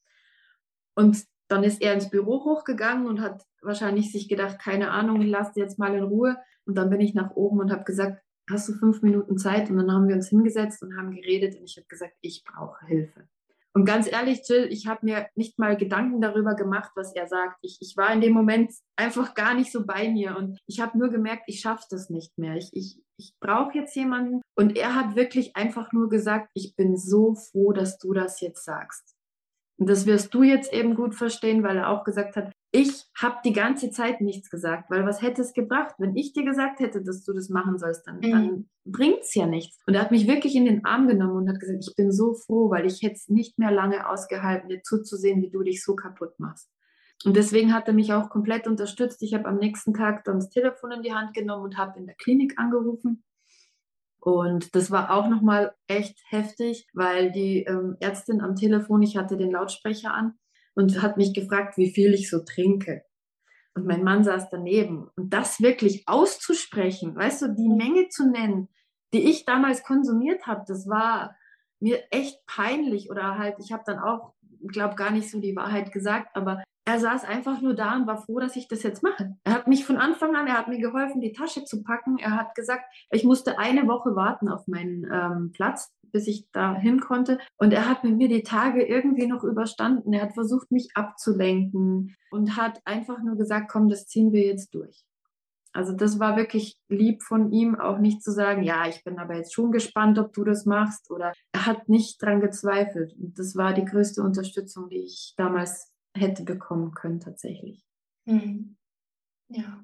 Und 0.95 1.23
dann 1.47 1.63
ist 1.63 1.81
er 1.81 1.93
ins 1.93 2.09
Büro 2.09 2.43
hochgegangen 2.43 3.05
und 3.05 3.21
hat 3.21 3.45
wahrscheinlich 3.61 4.11
sich 4.11 4.27
gedacht, 4.27 4.57
keine 4.59 4.89
Ahnung, 4.89 5.21
lass 5.21 5.55
jetzt 5.55 5.77
mal 5.77 5.93
in 5.93 6.03
Ruhe. 6.03 6.37
Und 6.65 6.75
dann 6.75 6.89
bin 6.89 7.01
ich 7.01 7.13
nach 7.13 7.31
oben 7.35 7.59
und 7.59 7.71
habe 7.71 7.83
gesagt, 7.83 8.23
hast 8.51 8.69
du 8.69 8.73
fünf 8.73 9.01
Minuten 9.01 9.37
Zeit? 9.37 9.69
Und 9.69 9.77
dann 9.77 9.91
haben 9.91 10.07
wir 10.07 10.15
uns 10.15 10.29
hingesetzt 10.29 10.81
und 10.83 10.97
haben 10.97 11.11
geredet 11.11 11.55
und 11.57 11.63
ich 11.63 11.77
habe 11.77 11.87
gesagt, 11.87 12.13
ich 12.21 12.43
brauche 12.43 12.85
Hilfe. 12.85 13.27
Und 13.73 13.85
ganz 13.85 14.11
ehrlich, 14.11 14.41
Jill, 14.47 14.67
ich 14.69 14.87
habe 14.87 15.05
mir 15.05 15.29
nicht 15.35 15.57
mal 15.57 15.77
Gedanken 15.77 16.19
darüber 16.19 16.55
gemacht, 16.55 16.91
was 16.95 17.15
er 17.15 17.27
sagt. 17.27 17.57
Ich, 17.61 17.77
ich 17.79 17.95
war 17.95 18.11
in 18.11 18.19
dem 18.19 18.33
Moment 18.33 18.73
einfach 18.97 19.33
gar 19.33 19.53
nicht 19.53 19.71
so 19.71 19.85
bei 19.85 20.09
mir 20.09 20.35
und 20.35 20.59
ich 20.67 20.81
habe 20.81 20.97
nur 20.97 21.09
gemerkt, 21.09 21.43
ich 21.47 21.61
schaffe 21.61 21.85
das 21.89 22.09
nicht 22.09 22.37
mehr. 22.37 22.55
Ich, 22.57 22.69
ich, 22.73 23.01
ich 23.17 23.33
brauche 23.39 23.77
jetzt 23.77 23.95
jemanden. 23.95 24.41
Und 24.57 24.77
er 24.77 24.95
hat 24.95 25.15
wirklich 25.15 25.55
einfach 25.55 25.93
nur 25.93 26.09
gesagt, 26.09 26.49
ich 26.53 26.75
bin 26.75 26.97
so 26.97 27.35
froh, 27.35 27.71
dass 27.71 27.97
du 27.97 28.11
das 28.11 28.41
jetzt 28.41 28.65
sagst. 28.65 29.15
Und 29.77 29.89
das 29.89 30.05
wirst 30.05 30.33
du 30.33 30.43
jetzt 30.43 30.73
eben 30.73 30.95
gut 30.95 31.15
verstehen, 31.15 31.63
weil 31.63 31.77
er 31.77 31.89
auch 31.89 32.03
gesagt 32.03 32.35
hat, 32.35 32.51
ich 32.73 33.05
habe 33.19 33.37
die 33.43 33.51
ganze 33.51 33.91
Zeit 33.91 34.21
nichts 34.21 34.49
gesagt, 34.49 34.89
weil 34.89 35.05
was 35.05 35.21
hätte 35.21 35.41
es 35.41 35.53
gebracht, 35.53 35.95
wenn 35.97 36.15
ich 36.15 36.31
dir 36.31 36.45
gesagt 36.45 36.79
hätte, 36.79 37.03
dass 37.03 37.23
du 37.25 37.33
das 37.33 37.49
machen 37.49 37.77
sollst, 37.77 38.07
dann, 38.07 38.19
mhm. 38.19 38.31
dann 38.31 38.69
bringt 38.85 39.19
es 39.21 39.35
ja 39.35 39.45
nichts. 39.45 39.77
Und 39.85 39.95
er 39.95 40.01
hat 40.01 40.11
mich 40.11 40.25
wirklich 40.25 40.55
in 40.55 40.65
den 40.65 40.85
Arm 40.85 41.07
genommen 41.07 41.35
und 41.35 41.49
hat 41.49 41.59
gesagt, 41.59 41.85
ich 41.85 41.95
bin 41.95 42.13
so 42.13 42.33
froh, 42.33 42.69
weil 42.69 42.85
ich 42.85 43.01
hätte 43.01 43.15
es 43.15 43.27
nicht 43.27 43.59
mehr 43.59 43.71
lange 43.71 44.07
ausgehalten, 44.07 44.69
dir 44.69 44.81
zuzusehen, 44.83 45.41
wie 45.41 45.49
du 45.49 45.63
dich 45.63 45.83
so 45.83 45.95
kaputt 45.95 46.39
machst. 46.39 46.69
Und 47.25 47.35
deswegen 47.35 47.73
hat 47.73 47.87
er 47.87 47.93
mich 47.93 48.13
auch 48.13 48.29
komplett 48.29 48.67
unterstützt. 48.67 49.21
Ich 49.21 49.33
habe 49.33 49.45
am 49.45 49.57
nächsten 49.57 49.93
Tag 49.93 50.23
dann 50.23 50.39
das 50.39 50.49
Telefon 50.49 50.91
in 50.91 51.03
die 51.03 51.13
Hand 51.13 51.33
genommen 51.33 51.65
und 51.65 51.77
habe 51.77 51.99
in 51.99 52.05
der 52.05 52.15
Klinik 52.15 52.57
angerufen. 52.57 53.23
Und 54.19 54.75
das 54.75 54.91
war 54.91 55.11
auch 55.11 55.27
nochmal 55.27 55.73
echt 55.87 56.17
heftig, 56.29 56.87
weil 56.93 57.31
die 57.31 57.63
ähm, 57.63 57.97
Ärztin 57.99 58.39
am 58.39 58.55
Telefon, 58.55 59.01
ich 59.01 59.17
hatte 59.17 59.35
den 59.35 59.51
Lautsprecher 59.51 60.13
an, 60.13 60.35
und 60.75 61.01
hat 61.01 61.17
mich 61.17 61.33
gefragt, 61.33 61.77
wie 61.77 61.91
viel 61.91 62.13
ich 62.13 62.29
so 62.29 62.39
trinke. 62.43 63.03
Und 63.73 63.85
mein 63.85 64.03
Mann 64.03 64.23
saß 64.23 64.49
daneben. 64.49 65.09
Und 65.15 65.33
das 65.33 65.61
wirklich 65.61 66.03
auszusprechen, 66.07 67.15
weißt 67.15 67.41
du, 67.43 67.55
die 67.55 67.69
Menge 67.69 68.09
zu 68.09 68.29
nennen, 68.29 68.67
die 69.13 69.29
ich 69.29 69.45
damals 69.45 69.83
konsumiert 69.83 70.45
habe, 70.47 70.63
das 70.67 70.87
war 70.87 71.35
mir 71.79 72.03
echt 72.11 72.45
peinlich. 72.45 73.09
Oder 73.09 73.37
halt, 73.37 73.55
ich 73.59 73.71
habe 73.71 73.83
dann 73.85 73.99
auch, 73.99 74.33
glaube 74.67 74.95
gar 74.95 75.11
nicht 75.11 75.29
so 75.29 75.39
die 75.39 75.55
Wahrheit 75.55 75.91
gesagt, 75.91 76.35
aber 76.35 76.63
er 76.85 76.99
saß 76.99 77.25
einfach 77.25 77.61
nur 77.61 77.75
da 77.75 77.95
und 77.95 78.07
war 78.07 78.17
froh, 78.17 78.39
dass 78.39 78.55
ich 78.55 78.67
das 78.67 78.83
jetzt 78.83 79.03
mache. 79.03 79.35
Er 79.43 79.53
hat 79.53 79.67
mich 79.67 79.85
von 79.85 79.97
Anfang 79.97 80.35
an, 80.35 80.47
er 80.47 80.57
hat 80.57 80.67
mir 80.67 80.79
geholfen, 80.79 81.21
die 81.21 81.31
Tasche 81.31 81.63
zu 81.63 81.83
packen. 81.83 82.17
Er 82.17 82.35
hat 82.35 82.55
gesagt, 82.55 82.83
ich 83.11 83.23
musste 83.23 83.59
eine 83.59 83.87
Woche 83.87 84.15
warten 84.15 84.49
auf 84.49 84.67
meinen 84.67 85.07
ähm, 85.11 85.51
Platz, 85.53 85.93
bis 86.11 86.27
ich 86.27 86.47
da 86.51 86.75
hin 86.75 86.99
konnte. 86.99 87.39
Und 87.57 87.73
er 87.73 87.89
hat 87.89 88.03
mit 88.03 88.17
mir 88.17 88.27
die 88.27 88.43
Tage 88.43 88.83
irgendwie 88.83 89.27
noch 89.27 89.43
überstanden. 89.43 90.13
Er 90.13 90.23
hat 90.23 90.33
versucht, 90.33 90.71
mich 90.71 90.89
abzulenken 90.95 92.15
und 92.31 92.57
hat 92.57 92.81
einfach 92.85 93.21
nur 93.21 93.37
gesagt, 93.37 93.71
komm, 93.71 93.89
das 93.89 94.07
ziehen 94.07 94.31
wir 94.31 94.45
jetzt 94.45 94.73
durch. 94.73 95.03
Also 95.73 95.93
das 95.93 96.19
war 96.19 96.35
wirklich 96.35 96.77
lieb 96.89 97.23
von 97.23 97.51
ihm, 97.51 97.79
auch 97.79 97.97
nicht 97.97 98.21
zu 98.21 98.31
sagen, 98.31 98.63
ja, 98.63 98.87
ich 98.87 99.03
bin 99.03 99.19
aber 99.19 99.35
jetzt 99.35 99.53
schon 99.53 99.71
gespannt, 99.71 100.19
ob 100.19 100.33
du 100.33 100.43
das 100.43 100.65
machst. 100.65 101.09
Oder 101.09 101.31
er 101.53 101.65
hat 101.65 101.87
nicht 101.87 102.21
dran 102.21 102.41
gezweifelt. 102.41 103.13
Und 103.17 103.39
das 103.39 103.55
war 103.55 103.73
die 103.73 103.85
größte 103.85 104.21
Unterstützung, 104.21 104.89
die 104.89 105.03
ich 105.03 105.33
damals 105.37 105.93
hätte 106.13 106.43
bekommen 106.43 106.91
können 106.93 107.21
tatsächlich. 107.21 107.85
Mhm. 108.25 108.75
Ja. 109.47 109.83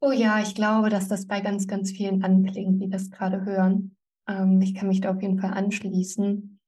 Oh 0.00 0.10
ja, 0.10 0.40
ich 0.40 0.54
glaube, 0.54 0.88
dass 0.88 1.06
das 1.06 1.26
bei 1.26 1.40
ganz, 1.40 1.66
ganz 1.66 1.92
vielen 1.92 2.24
anklingt, 2.24 2.82
die 2.82 2.88
das 2.88 3.10
gerade 3.10 3.44
hören. 3.44 3.96
Ähm, 4.32 4.60
ich 4.62 4.74
kann 4.74 4.88
mich 4.88 5.00
da 5.00 5.10
auf 5.10 5.22
jeden 5.22 5.38
Fall 5.38 5.52
anschließen. 5.52 6.58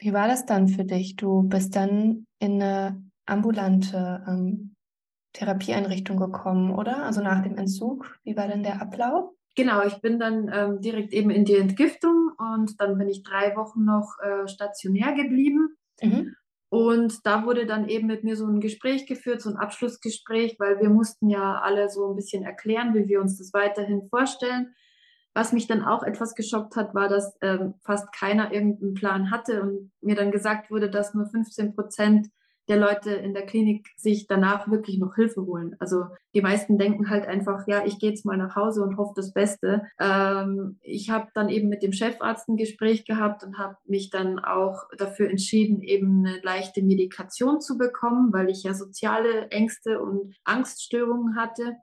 Wie 0.00 0.12
war 0.12 0.28
das 0.28 0.46
dann 0.46 0.68
für 0.68 0.84
dich? 0.84 1.16
Du 1.16 1.42
bist 1.42 1.74
dann 1.74 2.24
in 2.38 2.62
eine 2.62 3.02
ambulante 3.26 4.24
ähm, 4.28 4.74
Therapieeinrichtung 5.32 6.16
gekommen, 6.16 6.72
oder? 6.72 7.04
Also 7.04 7.22
nach 7.22 7.42
dem 7.42 7.56
Entzug. 7.56 8.18
Wie 8.24 8.36
war 8.36 8.48
denn 8.48 8.62
der 8.62 8.80
Ablauf? 8.80 9.30
Genau, 9.56 9.82
ich 9.84 10.00
bin 10.00 10.20
dann 10.20 10.50
ähm, 10.52 10.80
direkt 10.80 11.12
eben 11.12 11.30
in 11.30 11.44
die 11.44 11.56
Entgiftung 11.56 12.30
und 12.38 12.80
dann 12.80 12.96
bin 12.96 13.08
ich 13.08 13.24
drei 13.24 13.56
Wochen 13.56 13.84
noch 13.84 14.16
äh, 14.22 14.46
stationär 14.46 15.14
geblieben. 15.14 15.76
Mhm. 16.00 16.34
Und 16.70 17.26
da 17.26 17.44
wurde 17.44 17.66
dann 17.66 17.88
eben 17.88 18.06
mit 18.06 18.24
mir 18.24 18.36
so 18.36 18.46
ein 18.46 18.60
Gespräch 18.60 19.06
geführt, 19.06 19.40
so 19.40 19.50
ein 19.50 19.56
Abschlussgespräch, 19.56 20.60
weil 20.60 20.80
wir 20.80 20.90
mussten 20.90 21.28
ja 21.28 21.60
alle 21.60 21.88
so 21.88 22.10
ein 22.10 22.14
bisschen 22.14 22.44
erklären, 22.44 22.94
wie 22.94 23.08
wir 23.08 23.20
uns 23.20 23.38
das 23.38 23.52
weiterhin 23.52 24.06
vorstellen. 24.08 24.74
Was 25.38 25.52
mich 25.52 25.68
dann 25.68 25.84
auch 25.84 26.02
etwas 26.02 26.34
geschockt 26.34 26.74
hat, 26.74 26.96
war, 26.96 27.08
dass 27.08 27.38
ähm, 27.42 27.74
fast 27.84 28.12
keiner 28.12 28.52
irgendeinen 28.52 28.94
Plan 28.94 29.30
hatte 29.30 29.62
und 29.62 29.92
mir 30.00 30.16
dann 30.16 30.32
gesagt 30.32 30.68
wurde, 30.68 30.90
dass 30.90 31.14
nur 31.14 31.26
15 31.26 31.76
Prozent 31.76 32.26
der 32.66 32.76
Leute 32.76 33.12
in 33.12 33.34
der 33.34 33.46
Klinik 33.46 33.86
sich 33.96 34.26
danach 34.26 34.68
wirklich 34.68 34.98
noch 34.98 35.14
Hilfe 35.14 35.46
holen. 35.46 35.76
Also 35.78 36.06
die 36.34 36.42
meisten 36.42 36.76
denken 36.76 37.08
halt 37.08 37.28
einfach, 37.28 37.68
ja, 37.68 37.84
ich 37.86 38.00
gehe 38.00 38.10
jetzt 38.10 38.26
mal 38.26 38.36
nach 38.36 38.56
Hause 38.56 38.82
und 38.82 38.96
hoffe 38.96 39.12
das 39.14 39.32
Beste. 39.32 39.82
Ähm, 40.00 40.80
ich 40.82 41.08
habe 41.08 41.28
dann 41.34 41.50
eben 41.50 41.68
mit 41.68 41.84
dem 41.84 41.92
Chefarzt 41.92 42.48
ein 42.48 42.56
Gespräch 42.56 43.04
gehabt 43.04 43.44
und 43.44 43.58
habe 43.58 43.76
mich 43.86 44.10
dann 44.10 44.40
auch 44.40 44.88
dafür 44.98 45.30
entschieden, 45.30 45.82
eben 45.82 46.26
eine 46.26 46.40
leichte 46.42 46.82
Medikation 46.82 47.60
zu 47.60 47.78
bekommen, 47.78 48.32
weil 48.32 48.50
ich 48.50 48.64
ja 48.64 48.74
soziale 48.74 49.52
Ängste 49.52 50.00
und 50.00 50.34
Angststörungen 50.42 51.36
hatte. 51.36 51.76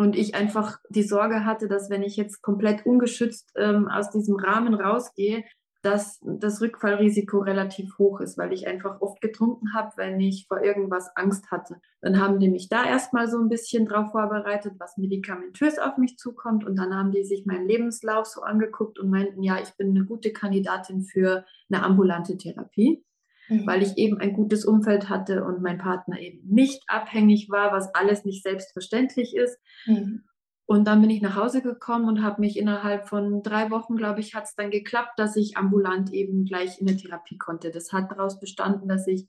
Und 0.00 0.16
ich 0.16 0.34
einfach 0.34 0.78
die 0.88 1.02
Sorge 1.02 1.44
hatte, 1.44 1.68
dass 1.68 1.90
wenn 1.90 2.02
ich 2.02 2.16
jetzt 2.16 2.40
komplett 2.40 2.86
ungeschützt 2.86 3.52
ähm, 3.54 3.86
aus 3.86 4.08
diesem 4.08 4.36
Rahmen 4.36 4.72
rausgehe, 4.72 5.44
dass 5.82 6.18
das 6.22 6.62
Rückfallrisiko 6.62 7.40
relativ 7.40 7.98
hoch 7.98 8.20
ist, 8.20 8.38
weil 8.38 8.54
ich 8.54 8.66
einfach 8.66 9.02
oft 9.02 9.20
getrunken 9.20 9.74
habe, 9.74 9.92
wenn 9.96 10.18
ich 10.18 10.46
vor 10.48 10.62
irgendwas 10.62 11.14
Angst 11.16 11.50
hatte. 11.50 11.82
Dann 12.00 12.18
haben 12.18 12.40
die 12.40 12.48
mich 12.48 12.70
da 12.70 12.86
erstmal 12.86 13.28
so 13.28 13.38
ein 13.38 13.50
bisschen 13.50 13.84
drauf 13.84 14.12
vorbereitet, 14.12 14.72
was 14.78 14.96
medikamentös 14.96 15.78
auf 15.78 15.98
mich 15.98 16.16
zukommt. 16.16 16.64
Und 16.64 16.76
dann 16.76 16.94
haben 16.94 17.12
die 17.12 17.24
sich 17.24 17.44
meinen 17.44 17.68
Lebenslauf 17.68 18.24
so 18.24 18.40
angeguckt 18.40 18.98
und 18.98 19.10
meinten, 19.10 19.42
ja, 19.42 19.58
ich 19.60 19.76
bin 19.76 19.90
eine 19.90 20.06
gute 20.06 20.32
Kandidatin 20.32 21.02
für 21.02 21.44
eine 21.70 21.82
ambulante 21.82 22.38
Therapie, 22.38 23.04
mhm. 23.50 23.66
weil 23.66 23.82
ich 23.82 23.98
eben 23.98 24.18
ein 24.18 24.32
gutes 24.32 24.64
Umfeld 24.64 25.08
hatte 25.08 25.44
und 25.44 25.60
mein 25.60 25.78
Partner 25.78 26.18
eben 26.18 26.46
nicht 26.48 26.82
abhängig 26.86 27.50
war, 27.50 27.72
was 27.72 27.94
alles 27.94 28.24
nicht 28.24 28.42
selbstverständlich 28.42 29.36
ist. 29.36 29.58
Mhm. 29.86 30.22
Und 30.66 30.84
dann 30.86 31.00
bin 31.00 31.10
ich 31.10 31.20
nach 31.20 31.34
Hause 31.34 31.62
gekommen 31.62 32.06
und 32.06 32.22
habe 32.22 32.40
mich 32.40 32.56
innerhalb 32.56 33.08
von 33.08 33.42
drei 33.42 33.72
Wochen, 33.72 33.96
glaube 33.96 34.20
ich, 34.20 34.36
hat 34.36 34.44
es 34.44 34.54
dann 34.54 34.70
geklappt, 34.70 35.18
dass 35.18 35.34
ich 35.34 35.56
ambulant 35.56 36.12
eben 36.12 36.44
gleich 36.44 36.80
in 36.80 36.86
der 36.86 36.96
Therapie 36.96 37.38
konnte. 37.38 37.72
Das 37.72 37.92
hat 37.92 38.12
daraus 38.12 38.38
bestanden, 38.38 38.88
dass 38.88 39.08
ich 39.08 39.26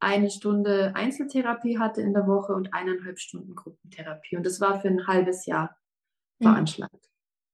eine 0.00 0.30
Stunde 0.30 0.92
Einzeltherapie 0.94 1.78
hatte 1.78 2.02
in 2.02 2.12
der 2.12 2.26
Woche 2.26 2.52
und 2.52 2.74
eineinhalb 2.74 3.18
Stunden 3.20 3.54
Gruppentherapie. 3.54 4.36
Und 4.36 4.44
das 4.44 4.60
war 4.60 4.80
für 4.80 4.88
ein 4.88 5.06
halbes 5.06 5.46
Jahr 5.46 5.78
mhm. 6.40 6.44
veranschlagt. 6.44 7.08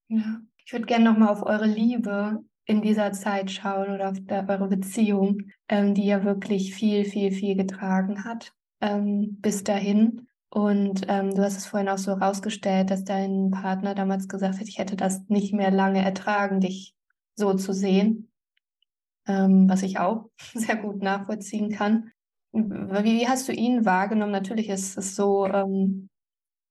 Ja, 0.09 0.41
ich 0.65 0.73
würde 0.73 0.87
gerne 0.87 1.05
nochmal 1.05 1.29
auf 1.29 1.45
eure 1.45 1.67
Liebe 1.67 2.43
in 2.69 2.83
dieser 2.83 3.13
Zeit 3.13 3.51
schauen 3.51 3.91
oder 3.91 4.11
auf 4.11 4.19
der, 4.21 4.47
eure 4.49 4.69
Beziehung, 4.69 5.51
ähm, 5.69 5.95
die 5.95 6.05
ja 6.07 6.23
wirklich 6.23 6.75
viel, 6.75 7.05
viel, 7.07 7.33
viel 7.33 7.57
getragen 7.57 8.25
hat 8.25 8.53
ähm, 8.81 9.39
bis 9.41 9.65
dahin. 9.65 10.29
Und 10.51 11.03
ähm, 11.09 11.35
du 11.35 11.43
hast 11.43 11.57
es 11.57 11.67
vorhin 11.67 11.89
auch 11.89 11.99
so 11.99 12.13
rausgestellt, 12.13 12.91
dass 12.91 13.05
dein 13.05 13.51
Partner 13.51 13.95
damals 13.95 14.29
gesagt 14.29 14.61
hat, 14.61 14.69
ich 14.69 14.79
hätte 14.79 14.97
das 14.97 15.23
nicht 15.29 15.55
mehr 15.55 15.71
lange 15.71 16.05
ertragen, 16.05 16.61
dich 16.61 16.95
so 17.35 17.55
zu 17.55 17.73
sehen, 17.73 18.31
ähm, 19.27 19.69
was 19.69 19.83
ich 19.83 19.99
auch 19.99 20.29
sehr 20.55 20.77
gut 20.77 21.03
nachvollziehen 21.03 21.71
kann. 21.71 22.11
Wie, 22.53 23.21
wie, 23.21 23.29
hast 23.29 23.49
du 23.49 23.53
ihn 23.53 23.87
wahrgenommen? 23.87 24.33
Natürlich 24.33 24.69
ist 24.69 24.99
es 24.99 25.17
so 25.17 25.47
ähm, 25.47 26.11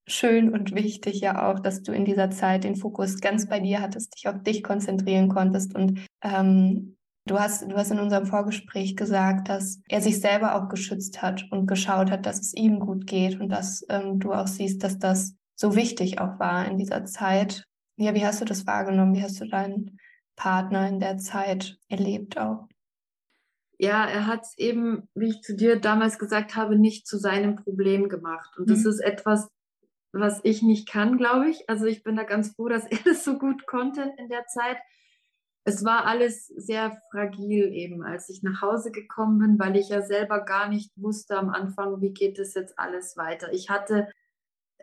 schön 0.08 0.54
und 0.54 0.74
wichtig 0.74 1.20
ja 1.20 1.50
auch, 1.50 1.60
dass 1.60 1.84
du 1.84 1.92
in 1.92 2.06
dieser 2.06 2.30
Zeit 2.32 2.64
den 2.64 2.76
Fokus 2.76 3.20
ganz 3.20 3.48
bei 3.48 3.60
dir 3.60 3.82
hattest, 3.82 4.16
dich 4.16 4.28
auf 4.28 4.42
dich 4.44 4.64
konzentrieren 4.64 5.30
konntest 5.30 5.76
und 5.76 6.06
ähm, 6.24 6.98
Du 7.28 7.38
hast, 7.38 7.70
du 7.70 7.76
hast 7.76 7.92
in 7.92 8.00
unserem 8.00 8.26
Vorgespräch 8.26 8.96
gesagt, 8.96 9.50
dass 9.50 9.82
er 9.90 10.02
sich 10.02 10.22
selber 10.22 10.56
auch 10.56 10.70
geschützt 10.70 11.22
hat 11.22 11.44
und 11.52 11.68
geschaut 11.68 12.10
hat, 12.10 12.26
dass 12.26 12.40
es 12.40 12.54
ihm 12.54 12.80
gut 12.80 13.06
geht 13.06 13.40
und 13.42 13.50
dass 13.50 13.86
ähm, 13.90 14.20
du 14.20 14.32
auch 14.32 14.48
siehst, 14.48 14.82
dass 14.82 14.98
das 14.98 15.36
so 15.54 15.76
wichtig 15.76 16.22
auch 16.22 16.40
war 16.40 16.66
in 16.66 16.78
dieser 16.78 17.04
Zeit. 17.04 17.66
Ja, 17.98 18.14
wie 18.14 18.26
hast 18.26 18.40
du 18.40 18.46
das 18.46 18.66
wahrgenommen? 18.66 19.14
Wie 19.14 19.24
hast 19.24 19.42
du 19.42 19.46
deinen 19.46 20.00
Partner 20.38 20.88
in 20.88 21.02
der 21.02 21.18
Zeit 21.18 21.78
erlebt 21.90 22.38
auch? 22.38 22.70
Ja, 23.78 24.06
er 24.06 24.26
hat 24.26 24.44
es 24.44 24.58
eben, 24.58 25.10
wie 25.14 25.28
ich 25.28 25.42
zu 25.42 25.54
dir 25.54 25.82
damals 25.82 26.18
gesagt 26.18 26.56
habe, 26.56 26.80
nicht 26.80 27.08
zu 27.08 27.18
seinem 27.18 27.58
Problem 27.58 28.08
gemacht. 28.08 28.58
Und 28.58 28.70
das 28.70 28.80
mhm. 28.80 28.90
ist 28.90 29.00
etwas, 29.00 29.50
was 30.12 30.40
ich 30.44 30.62
nicht 30.62 30.90
kann, 30.90 31.18
glaube 31.18 31.50
ich. 31.50 31.70
Also 31.70 31.86
ich 31.86 32.04
bin 32.04 32.16
da 32.16 32.24
ganz 32.24 32.56
froh, 32.56 32.68
dass 32.68 32.86
er 32.92 33.00
das 33.06 33.24
so 33.24 33.38
gut 33.38 33.66
konnte 33.68 34.14
in 34.18 34.30
der 34.30 34.46
Zeit 34.46 34.78
es 35.68 35.84
war 35.84 36.06
alles 36.06 36.48
sehr 36.48 36.98
fragil 37.12 37.74
eben, 37.74 38.02
als 38.02 38.30
ich 38.30 38.42
nach 38.42 38.62
Hause 38.62 38.90
gekommen 38.90 39.40
bin, 39.40 39.60
weil 39.60 39.76
ich 39.76 39.90
ja 39.90 40.02
selber 40.02 40.46
gar 40.46 40.70
nicht 40.70 40.94
wusste 40.96 41.38
am 41.38 41.50
Anfang, 41.50 42.00
wie 42.00 42.14
geht 42.14 42.40
es 42.40 42.54
jetzt 42.54 42.80
alles 42.80 43.18
weiter. 43.18 43.52
Ich 43.52 43.70
hatte, 43.70 44.08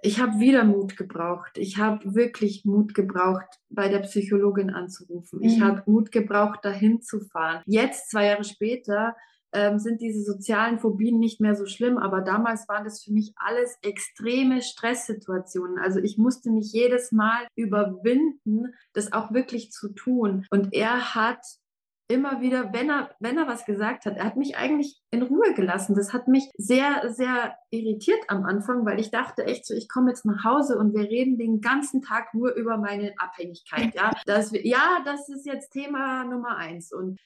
ich 0.03 0.21
habe 0.21 0.41
wieder 0.41 0.63
Mut 0.63 0.99
gebraucht. 0.99 1.57
Ich 1.57 1.79
habe 1.79 2.15
wirklich 2.15 2.67
Mut 2.67 2.93
gebraucht, 2.93 3.47
bei 3.71 3.89
der 3.89 4.01
Psychologin 4.01 4.69
anzurufen. 4.69 5.39
Mhm. 5.39 5.45
Ich 5.47 5.63
habe 5.63 5.83
Mut 5.87 6.13
gebraucht, 6.13 6.67
dahin 6.67 7.01
zu 7.01 7.21
fahren. 7.21 7.63
Jetzt, 7.65 8.11
zwei 8.11 8.27
Jahre 8.27 8.45
später, 8.45 9.17
ähm, 9.55 9.79
sind 9.79 10.01
diese 10.01 10.23
sozialen 10.23 10.79
Phobien 10.79 11.19
nicht 11.19 11.41
mehr 11.41 11.55
so 11.55 11.67
schlimm, 11.67 11.97
aber 11.97 12.21
damals 12.21 12.69
waren 12.69 12.85
das 12.85 13.03
für 13.03 13.13
mich 13.13 13.33
alles 13.37 13.79
extreme 13.83 14.61
Stresssituationen. 14.61 15.79
Also 15.79 16.01
ich 16.01 16.19
musste 16.19 16.51
mich 16.51 16.73
jedes 16.73 17.13
Mal 17.13 17.47
überwinden, 17.55 18.75
das 18.93 19.13
auch 19.13 19.33
wirklich 19.33 19.71
zu 19.71 19.89
tun. 19.95 20.47
Und 20.51 20.75
er 20.75 21.15
hat 21.15 21.41
immer 22.09 22.41
wieder, 22.43 22.73
wenn 22.73 22.91
er, 22.91 23.11
wenn 23.19 23.39
er 23.39 23.47
was 23.47 23.65
gesagt 23.65 24.05
hat, 24.05 24.17
er 24.17 24.25
hat 24.25 24.37
mich 24.37 24.57
eigentlich 24.57 25.01
in 25.11 25.23
Ruhe 25.23 25.55
gelassen. 25.55 25.95
Das 25.95 26.13
hat 26.13 26.29
mich 26.29 26.51
sehr, 26.57 27.13
sehr 27.15 27.57
irritiert 27.71 28.21
am 28.29 28.45
Anfang, 28.45 28.85
weil 28.85 29.01
ich 29.01 29.11
dachte 29.11 29.45
echt 29.45 29.67
so, 29.67 29.75
ich 29.75 29.89
komme 29.89 30.11
jetzt 30.11 30.27
nach 30.27 30.45
Hause 30.45 30.77
und 30.79 30.95
wir 30.95 31.09
reden 31.09 31.39
den 31.39 31.61
ganzen 31.61 32.03
Tag 32.03 32.35
nur 32.35 32.53
über 32.55 32.77
meine 32.77 33.15
Abhängigkeit. 33.19 33.95
Ja, 33.95 34.11
das, 34.27 34.53
ja, 34.53 35.01
das 35.05 35.29
ist 35.29 35.47
jetzt 35.47 35.71
Thema 35.71 36.25
Nummer 36.25 36.57
eins. 36.57 36.93
Und 36.93 37.19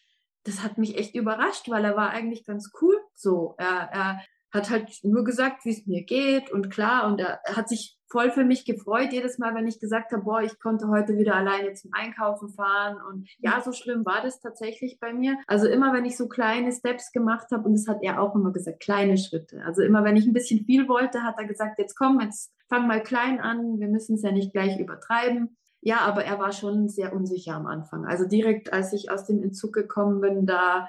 das 0.49 0.63
hat 0.63 0.79
mich 0.79 0.97
echt 0.97 1.15
überrascht, 1.15 1.69
weil 1.69 1.85
er 1.85 1.97
war 1.97 2.11
eigentlich 2.11 2.45
ganz 2.45 2.73
cool 2.81 2.97
so. 3.15 3.55
Er, 3.59 3.89
er 3.93 4.21
hat 4.51 4.71
halt 4.71 4.91
nur 5.03 5.25
gesagt, 5.25 5.65
wie 5.65 5.73
es 5.73 5.87
mir 5.87 6.05
geht 6.05 6.51
und 6.51 6.71
klar 6.71 7.07
und 7.07 7.21
er, 7.21 7.41
er, 7.45 7.57
hat 7.57 7.69
sich 7.69 7.99
voll 8.11 8.31
für 8.31 8.45
mich 8.45 8.65
gefreut 8.65 9.13
jedes 9.13 9.37
Mal, 9.37 9.55
wenn 9.55 9.67
ich 9.67 9.79
gesagt 9.79 10.11
habe, 10.13 10.23
boah, 10.23 10.41
ich 10.41 10.59
konnte 10.59 10.89
heute 10.89 11.19
wieder 11.19 11.35
alleine 11.35 11.75
zum 11.75 11.91
Einkaufen 11.93 12.49
fahren 12.49 12.97
und 13.11 13.29
ja, 13.39 13.61
so 13.61 13.73
schlimm 13.73 14.07
war 14.07 14.23
das 14.23 14.41
tatsächlich 14.41 14.99
bei 14.99 15.13
mir. 15.13 15.37
Also 15.47 15.69
immer, 15.69 15.93
wenn 15.93 16.07
ich 16.07 16.17
so 16.17 16.29
kleine 16.29 16.73
Steps 16.73 17.13
gemacht 17.13 17.49
habe 17.53 17.65
und 17.65 17.75
das 17.75 17.87
hat 17.87 17.99
er 18.03 18.23
auch 18.23 18.35
immer 18.35 18.51
gesagt, 18.51 18.81
kleine 18.81 19.19
Schritte. 19.19 19.63
Also 19.67 19.83
immer, 19.83 20.03
wenn 20.05 20.17
ich 20.17 20.27
ein 20.27 20.33
bisschen 20.33 20.65
viel 20.65 20.89
wollte, 20.89 21.23
hat 21.23 21.35
er 21.37 21.45
gesagt, 21.45 21.79
jetzt 21.79 21.97
komm, 21.97 22.21
jetzt 22.21 22.51
fang 22.71 22.87
mal 22.87 23.03
klein 23.03 23.41
an, 23.41 23.79
wir 23.79 23.89
müssen 23.89 24.15
es 24.15 24.23
ja 24.23 24.33
nicht 24.33 24.53
gleich 24.53 24.79
übertreiben. 24.81 25.59
Ja, 25.81 26.01
aber 26.01 26.25
er 26.25 26.38
war 26.38 26.53
schon 26.53 26.88
sehr 26.88 27.12
unsicher 27.14 27.55
am 27.55 27.67
Anfang. 27.67 28.05
Also 28.05 28.27
direkt, 28.27 28.73
als 28.73 28.93
ich 28.93 29.11
aus 29.11 29.27
dem 29.27 29.43
Entzug 29.43 29.73
gekommen 29.73 30.21
bin, 30.21 30.47
da 30.47 30.88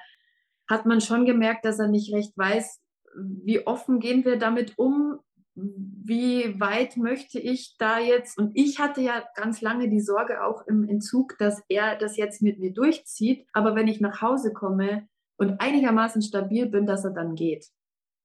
hat 0.67 0.86
man 0.86 1.02
schon 1.02 1.25
gemerkt, 1.25 1.65
dass 1.65 1.80
er 1.80 1.88
nicht 1.88 2.13
recht 2.13 2.38
weiß, 2.38 2.82
wie 3.15 3.65
offen 3.65 3.99
gehen 3.99 4.25
wir 4.25 4.38
damit 4.38 4.78
um, 4.78 5.19
wie 5.56 6.60
weit 6.60 6.97
möchte 6.97 7.39
ich 7.39 7.75
da 7.78 7.99
jetzt? 7.99 8.38
Und 8.38 8.52
ich 8.56 8.80
hatte 8.80 9.02
ja 9.02 9.23
ganz 9.36 9.62
lange 9.62 9.89
die 9.89 9.99
Sorge 9.99 10.43
auch 10.43 10.65
im 10.67 10.88
Entzug, 10.88 11.38
dass 11.38 11.62
er 11.67 11.97
das 11.97 12.17
jetzt 12.17 12.41
mit 12.41 12.60
mir 12.60 12.71
durchzieht. 12.71 13.45
Aber 13.52 13.75
wenn 13.75 13.88
ich 13.88 13.99
nach 13.99 14.21
Hause 14.21 14.54
komme 14.54 15.08
und 15.38 15.60
einigermaßen 15.60 16.21
stabil 16.21 16.67
bin, 16.67 16.86
dass 16.86 17.04
er 17.04 17.12
dann 17.12 17.36
geht. 17.36 17.67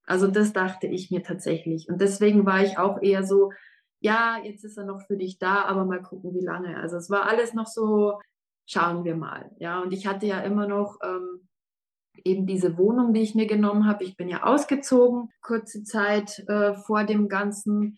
Also 0.05 0.27
das 0.27 0.53
dachte 0.53 0.87
ich 0.87 1.11
mir 1.11 1.23
tatsächlich. 1.23 1.89
Und 1.89 1.99
deswegen 1.99 2.45
war 2.45 2.63
ich 2.63 2.77
auch 2.77 3.01
eher 3.01 3.23
so, 3.23 3.51
ja, 4.05 4.39
jetzt 4.43 4.63
ist 4.63 4.77
er 4.77 4.85
noch 4.85 5.01
für 5.01 5.17
dich 5.17 5.39
da, 5.39 5.63
aber 5.65 5.83
mal 5.83 5.99
gucken, 5.99 6.35
wie 6.35 6.45
lange. 6.45 6.77
Also 6.77 6.95
es 6.95 7.09
war 7.09 7.25
alles 7.25 7.55
noch 7.55 7.65
so, 7.65 8.19
schauen 8.67 9.03
wir 9.03 9.15
mal. 9.15 9.49
Ja, 9.57 9.81
und 9.81 9.93
ich 9.93 10.05
hatte 10.05 10.27
ja 10.27 10.41
immer 10.41 10.67
noch 10.67 10.99
ähm, 11.03 11.47
eben 12.23 12.45
diese 12.45 12.77
Wohnung, 12.77 13.15
die 13.15 13.21
ich 13.21 13.33
mir 13.33 13.47
genommen 13.47 13.87
habe. 13.87 14.03
Ich 14.03 14.15
bin 14.15 14.29
ja 14.29 14.43
ausgezogen, 14.43 15.31
kurze 15.41 15.83
Zeit 15.83 16.37
äh, 16.47 16.75
vor 16.75 17.03
dem 17.03 17.29
Ganzen. 17.29 17.97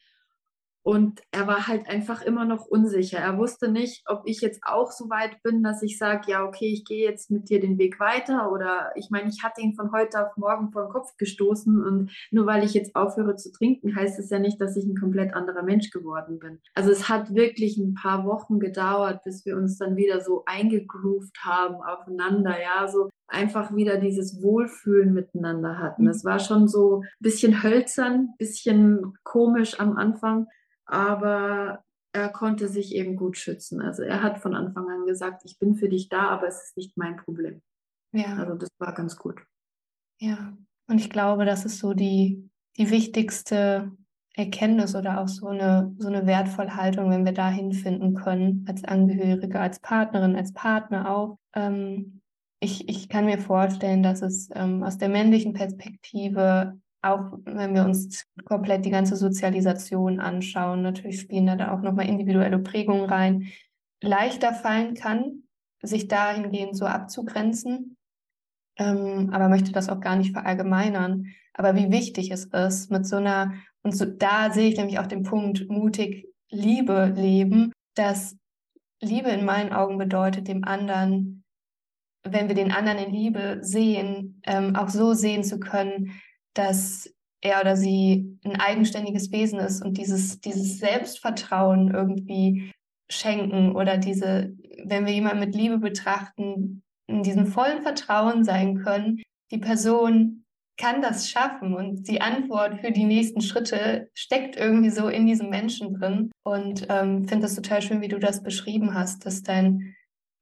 Und 0.87 1.19
er 1.31 1.47
war 1.47 1.67
halt 1.67 1.89
einfach 1.89 2.21
immer 2.21 2.45
noch 2.45 2.65
unsicher. 2.65 3.17
Er 3.17 3.37
wusste 3.37 3.69
nicht, 3.69 4.05
ob 4.07 4.21
ich 4.23 4.39
jetzt 4.39 4.61
auch 4.63 4.89
so 4.89 5.09
weit 5.09 5.43
bin, 5.43 5.61
dass 5.61 5.83
ich 5.83 5.97
sage, 5.97 6.31
ja, 6.31 6.45
okay, 6.45 6.71
ich 6.71 6.85
gehe 6.85 7.03
jetzt 7.03 7.29
mit 7.29 7.49
dir 7.49 7.59
den 7.59 7.77
Weg 7.77 7.99
weiter. 7.99 8.53
Oder 8.53 8.93
ich 8.95 9.09
meine, 9.09 9.27
ich 9.27 9.43
hatte 9.43 9.59
ihn 9.59 9.75
von 9.75 9.91
heute 9.91 10.25
auf 10.25 10.37
morgen 10.37 10.71
vor 10.71 10.83
den 10.85 10.93
Kopf 10.93 11.17
gestoßen. 11.17 11.83
Und 11.85 12.15
nur 12.31 12.45
weil 12.45 12.63
ich 12.63 12.73
jetzt 12.73 12.95
aufhöre 12.95 13.35
zu 13.35 13.51
trinken, 13.51 13.97
heißt 13.97 14.17
es 14.17 14.29
ja 14.29 14.39
nicht, 14.39 14.61
dass 14.61 14.77
ich 14.77 14.85
ein 14.85 14.95
komplett 14.95 15.33
anderer 15.33 15.63
Mensch 15.63 15.89
geworden 15.89 16.39
bin. 16.39 16.61
Also 16.73 16.91
es 16.91 17.09
hat 17.09 17.35
wirklich 17.35 17.77
ein 17.77 17.93
paar 17.93 18.23
Wochen 18.23 18.57
gedauert, 18.57 19.25
bis 19.25 19.45
wir 19.45 19.57
uns 19.57 19.77
dann 19.77 19.97
wieder 19.97 20.21
so 20.21 20.43
eingegroovt 20.45 21.37
haben 21.43 21.83
aufeinander. 21.83 22.55
Ja, 22.61 22.87
so 22.87 23.09
einfach 23.27 23.75
wieder 23.75 23.97
dieses 23.97 24.41
Wohlfühlen 24.41 25.13
miteinander 25.13 25.79
hatten. 25.79 26.07
Es 26.07 26.23
war 26.23 26.39
schon 26.39 26.69
so 26.69 27.01
ein 27.01 27.07
bisschen 27.19 27.61
hölzern, 27.61 28.29
bisschen 28.37 29.15
komisch 29.25 29.81
am 29.81 29.97
Anfang 29.97 30.47
aber 30.87 31.83
er 32.13 32.29
konnte 32.29 32.67
sich 32.67 32.95
eben 32.95 33.15
gut 33.15 33.37
schützen. 33.37 33.81
Also 33.81 34.03
er 34.03 34.23
hat 34.23 34.39
von 34.39 34.55
Anfang 34.55 34.89
an 34.89 35.05
gesagt, 35.05 35.43
ich 35.45 35.59
bin 35.59 35.75
für 35.75 35.89
dich 35.89 36.09
da, 36.09 36.29
aber 36.29 36.47
es 36.47 36.63
ist 36.63 36.77
nicht 36.77 36.97
mein 36.97 37.17
Problem. 37.17 37.61
Ja. 38.13 38.37
Also 38.37 38.55
das 38.55 38.69
war 38.79 38.93
ganz 38.93 39.17
gut. 39.17 39.41
Ja, 40.19 40.57
und 40.89 40.99
ich 40.99 41.09
glaube, 41.09 41.45
das 41.45 41.65
ist 41.65 41.79
so 41.79 41.93
die, 41.93 42.49
die 42.77 42.89
wichtigste 42.89 43.91
Erkenntnis 44.35 44.95
oder 44.95 45.19
auch 45.19 45.27
so 45.27 45.47
eine, 45.47 45.95
so 45.97 46.07
eine 46.07 46.25
wertvolle 46.25 46.75
Haltung, 46.75 47.09
wenn 47.09 47.25
wir 47.25 47.33
dahin 47.33 47.73
finden 47.73 48.15
können, 48.15 48.65
als 48.67 48.83
Angehörige, 48.83 49.59
als 49.59 49.79
Partnerin, 49.79 50.35
als 50.35 50.53
Partner 50.53 51.09
auch. 51.09 51.37
Ähm, 51.55 52.21
ich, 52.59 52.87
ich 52.89 53.09
kann 53.09 53.25
mir 53.25 53.39
vorstellen, 53.39 54.01
dass 54.01 54.21
es 54.21 54.49
ähm, 54.53 54.83
aus 54.83 54.97
der 54.97 55.09
männlichen 55.09 55.53
Perspektive, 55.53 56.79
auch 57.01 57.39
wenn 57.45 57.75
wir 57.75 57.85
uns 57.85 58.25
komplett 58.45 58.85
die 58.85 58.89
ganze 58.89 59.15
Sozialisation 59.15 60.19
anschauen, 60.19 60.81
natürlich 60.81 61.21
spielen 61.21 61.45
da, 61.45 61.55
da 61.55 61.73
auch 61.73 61.81
nochmal 61.81 62.07
individuelle 62.07 62.59
Prägungen 62.59 63.05
rein, 63.05 63.47
leichter 64.01 64.53
fallen 64.53 64.95
kann, 64.95 65.43
sich 65.81 66.07
dahingehend 66.07 66.75
so 66.75 66.85
abzugrenzen. 66.85 67.97
Ähm, 68.77 69.29
aber 69.31 69.49
möchte 69.49 69.71
das 69.71 69.89
auch 69.89 69.99
gar 69.99 70.15
nicht 70.15 70.33
verallgemeinern. 70.33 71.27
Aber 71.53 71.75
wie 71.75 71.91
wichtig 71.91 72.31
es 72.31 72.45
ist, 72.45 72.91
mit 72.91 73.07
so 73.07 73.17
einer, 73.17 73.53
und 73.83 73.95
so, 73.95 74.05
da 74.05 74.51
sehe 74.51 74.69
ich 74.69 74.77
nämlich 74.77 74.99
auch 74.99 75.07
den 75.07 75.23
Punkt, 75.23 75.69
mutig 75.69 76.27
Liebe 76.49 77.13
leben, 77.15 77.71
dass 77.95 78.37
Liebe 79.01 79.29
in 79.29 79.45
meinen 79.45 79.73
Augen 79.73 79.97
bedeutet, 79.97 80.47
dem 80.47 80.63
anderen 80.63 81.43
wenn 82.31 82.47
wir 82.47 82.55
den 82.55 82.71
anderen 82.71 82.99
in 82.99 83.13
Liebe 83.13 83.59
sehen, 83.61 84.41
ähm, 84.45 84.75
auch 84.75 84.89
so 84.89 85.13
sehen 85.13 85.43
zu 85.43 85.59
können, 85.59 86.19
dass 86.57 87.09
er 87.41 87.61
oder 87.61 87.75
sie 87.75 88.39
ein 88.43 88.59
eigenständiges 88.59 89.31
Wesen 89.31 89.59
ist 89.59 89.83
und 89.83 89.97
dieses, 89.97 90.41
dieses 90.41 90.79
Selbstvertrauen 90.79 91.93
irgendwie 91.93 92.71
schenken 93.09 93.75
oder 93.75 93.97
diese, 93.97 94.53
wenn 94.83 95.05
wir 95.05 95.13
jemanden 95.13 95.39
mit 95.39 95.55
Liebe 95.55 95.77
betrachten, 95.77 96.83
in 97.07 97.23
diesem 97.23 97.45
vollen 97.45 97.83
Vertrauen 97.83 98.43
sein 98.43 98.83
können, 98.83 99.21
die 99.51 99.59
Person 99.59 100.43
kann 100.77 101.01
das 101.01 101.29
schaffen 101.29 101.73
und 101.73 102.07
die 102.07 102.21
Antwort 102.21 102.81
für 102.81 102.91
die 102.91 103.05
nächsten 103.05 103.41
Schritte 103.41 104.09
steckt 104.13 104.55
irgendwie 104.55 104.91
so 104.91 105.07
in 105.07 105.25
diesem 105.25 105.49
Menschen 105.49 105.95
drin. 105.95 106.31
Und 106.43 106.85
ähm, 106.89 107.27
finde 107.27 107.43
das 107.43 107.55
total 107.55 107.81
schön, 107.81 108.01
wie 108.01 108.07
du 108.07 108.19
das 108.19 108.43
beschrieben 108.43 108.93
hast, 108.93 109.25
dass 109.25 109.41
dein 109.41 109.95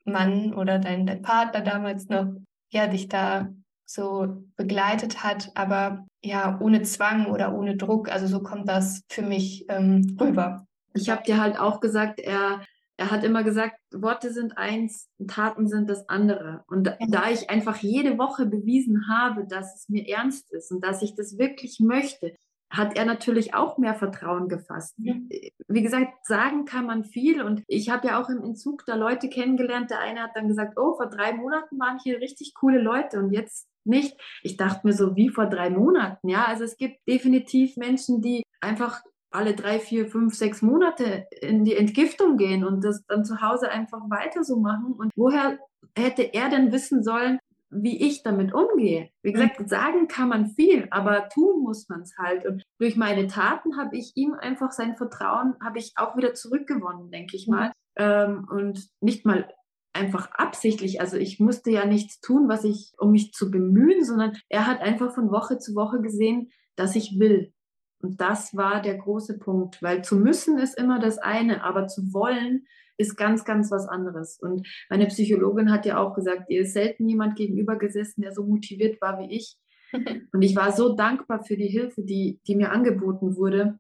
Mann 0.04 0.54
oder 0.54 0.78
dein, 0.78 1.06
dein 1.06 1.22
Partner 1.22 1.62
damals 1.62 2.10
noch, 2.10 2.28
ja, 2.72 2.88
dich 2.88 3.08
da 3.08 3.50
so 3.86 4.44
begleitet 4.56 5.24
hat, 5.24 5.52
aber 5.56 6.06
ja, 6.24 6.58
ohne 6.60 6.82
Zwang 6.84 7.28
oder 7.28 7.54
ohne 7.54 7.78
Druck. 7.78 8.10
Also 8.10 8.28
so 8.28 8.42
kommt 8.42 8.68
das 8.68 9.04
für 9.10 9.22
mich 9.22 9.66
ähm, 9.70 10.18
rüber. 10.20 10.66
Ich 10.94 11.10
habe 11.10 11.24
dir 11.24 11.40
halt 11.40 11.60
auch 11.60 11.82
gesagt, 11.82 12.20
er, 12.20 12.62
er 12.98 13.12
hat 13.12 13.24
immer 13.24 13.44
gesagt, 13.44 13.78
Worte 13.94 14.32
sind 14.32 14.58
eins, 14.58 15.10
Taten 15.28 15.68
sind 15.68 15.90
das 15.90 16.10
andere. 16.10 16.64
Und 16.68 16.88
ja. 16.88 16.96
da 17.10 17.30
ich 17.30 17.50
einfach 17.50 17.78
jede 17.78 18.18
Woche 18.18 18.46
bewiesen 18.46 19.08
habe, 19.10 19.46
dass 19.46 19.76
es 19.76 19.90
mir 19.90 20.08
ernst 20.08 20.52
ist 20.52 20.72
und 20.72 20.84
dass 20.84 21.02
ich 21.02 21.16
das 21.16 21.38
wirklich 21.38 21.80
möchte, 21.80 22.34
hat 22.72 22.98
er 22.98 23.06
natürlich 23.06 23.54
auch 23.54 23.78
mehr 23.78 23.94
Vertrauen 23.94 24.50
gefasst. 24.50 24.96
Wie 24.98 25.82
gesagt, 25.82 26.26
sagen 26.26 26.66
kann 26.66 26.86
man 26.86 27.04
viel 27.04 27.42
und 27.42 27.64
ich 27.68 27.90
habe 27.90 28.08
ja 28.08 28.22
auch 28.22 28.30
im 28.30 28.44
Entzug 28.44 28.84
da 28.86 28.96
Leute 28.96 29.30
kennengelernt. 29.30 29.92
Der 29.92 30.00
eine 30.00 30.22
hat 30.22 30.32
dann 30.36 30.48
gesagt, 30.48 30.78
oh, 30.78 30.96
vor 30.96 31.10
drei 31.10 31.34
Monaten 31.34 31.80
waren 31.80 32.00
hier 32.02 32.20
richtig 32.20 32.54
coole 32.56 32.82
Leute 32.82 33.20
und 33.20 33.32
jetzt 33.32 33.68
nicht. 33.86 34.20
Ich 34.42 34.58
dachte 34.58 34.86
mir 34.86 34.94
so, 34.94 35.16
wie 35.16 35.30
vor 35.30 35.48
drei 35.48 35.70
Monaten, 35.70 36.30
ja. 36.30 36.46
Also 36.46 36.64
es 36.64 36.78
gibt 36.78 37.08
definitiv 37.08 37.78
Menschen, 37.78 38.22
die 38.22 38.44
einfach 38.62 39.02
alle 39.32 39.54
drei, 39.54 39.80
vier, 39.80 40.08
fünf, 40.08 40.34
sechs 40.36 40.62
Monate 40.62 41.28
in 41.42 41.66
die 41.66 41.76
Entgiftung 41.76 42.38
gehen 42.38 42.64
und 42.64 42.84
das 42.84 43.06
dann 43.08 43.26
zu 43.26 43.42
Hause 43.42 43.70
einfach 43.70 44.02
weiter 44.10 44.44
so 44.44 44.58
machen. 44.58 44.94
Und 44.94 45.12
woher 45.16 45.60
hätte 45.98 46.24
er 46.34 46.50
denn 46.50 46.72
wissen 46.72 47.04
sollen, 47.04 47.40
wie 47.70 48.08
ich 48.08 48.24
damit 48.24 48.54
umgehe. 48.54 49.10
Wie 49.22 49.34
gesagt, 49.34 49.60
mhm. 49.60 49.68
sagen 49.68 50.08
kann 50.08 50.30
man 50.30 50.48
viel, 50.48 50.88
aber 50.92 51.30
tun 51.30 51.62
muss 51.64 51.90
man 51.90 52.02
es 52.02 52.16
halt. 52.18 52.46
Und 52.46 52.64
durch 52.80 52.96
meine 52.96 53.28
Taten 53.28 53.78
habe 53.78 53.98
ich 53.98 54.14
ihm 54.16 54.34
einfach 54.34 54.72
sein 54.72 54.96
Vertrauen, 54.96 55.56
habe 55.64 55.80
ich 55.80 55.94
auch 55.96 56.16
wieder 56.16 56.34
zurückgewonnen, 56.34 57.12
denke 57.12 57.36
ich 57.36 57.48
mal. 57.48 57.68
Mhm. 57.68 57.74
Ähm, 57.98 58.48
und 58.50 58.88
nicht 59.02 59.26
mal 59.26 59.50
einfach 59.96 60.30
absichtlich. 60.32 61.00
Also 61.00 61.18
ich 61.18 61.40
musste 61.40 61.72
ja 61.72 61.86
nichts 61.86 62.20
tun, 62.20 62.50
was 62.50 62.64
ich, 62.64 62.94
um 62.98 63.12
mich 63.12 63.32
zu 63.32 63.50
bemühen, 63.50 64.04
sondern 64.04 64.34
er 64.50 64.68
hat 64.68 64.82
einfach 64.82 65.16
von 65.16 65.32
Woche 65.32 65.58
zu 65.58 65.74
Woche 65.74 66.02
gesehen, 66.02 66.52
dass 66.76 66.96
ich 66.96 67.18
will. 67.18 67.54
Und 68.00 68.20
das 68.20 68.56
war 68.56 68.82
der 68.82 68.98
große 68.98 69.40
Punkt, 69.40 69.82
weil 69.82 70.04
zu 70.04 70.18
müssen 70.18 70.60
ist 70.60 70.78
immer 70.78 71.00
das 71.00 71.18
eine, 71.18 71.64
aber 71.64 71.88
zu 71.88 72.14
wollen 72.14 72.66
ist 72.98 73.18
ganz, 73.18 73.46
ganz 73.46 73.72
was 73.72 73.88
anderes. 73.88 74.38
Und 74.40 74.68
meine 74.90 75.08
Psychologin 75.08 75.72
hat 75.72 75.86
ja 75.86 75.98
auch 75.98 76.14
gesagt, 76.14 76.50
ihr 76.50 76.62
ist 76.62 76.74
selten 76.74 77.08
jemand 77.08 77.36
gegenüber 77.36 77.78
gesessen, 77.78 78.22
der 78.22 78.34
so 78.34 78.46
motiviert 78.46 79.02
war 79.02 79.20
wie 79.20 79.34
ich. 79.34 79.58
Und 80.34 80.42
ich 80.42 80.56
war 80.56 80.72
so 80.72 80.96
dankbar 80.96 81.44
für 81.44 81.58
die 81.58 81.68
Hilfe, 81.68 82.04
die, 82.04 82.40
die 82.48 82.56
mir 82.56 82.72
angeboten 82.72 83.36
wurde, 83.38 83.80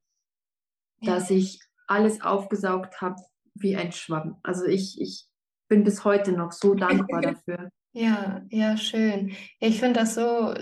dass 1.02 1.30
ich 1.30 1.60
alles 1.88 2.22
aufgesaugt 2.22 3.02
habe 3.02 3.22
wie 3.54 3.76
ein 3.76 3.92
Schwamm. 3.92 4.38
Also 4.44 4.66
ich, 4.66 5.00
ich 5.00 5.28
bin 5.68 5.84
bis 5.84 6.04
heute 6.04 6.32
noch 6.32 6.52
so 6.52 6.74
dankbar 6.74 7.22
dafür. 7.22 7.70
Ja, 7.94 8.42
ja, 8.50 8.76
schön. 8.78 9.32
Ich 9.60 9.80
finde 9.80 10.02
das 10.02 10.16
so, 10.16 10.54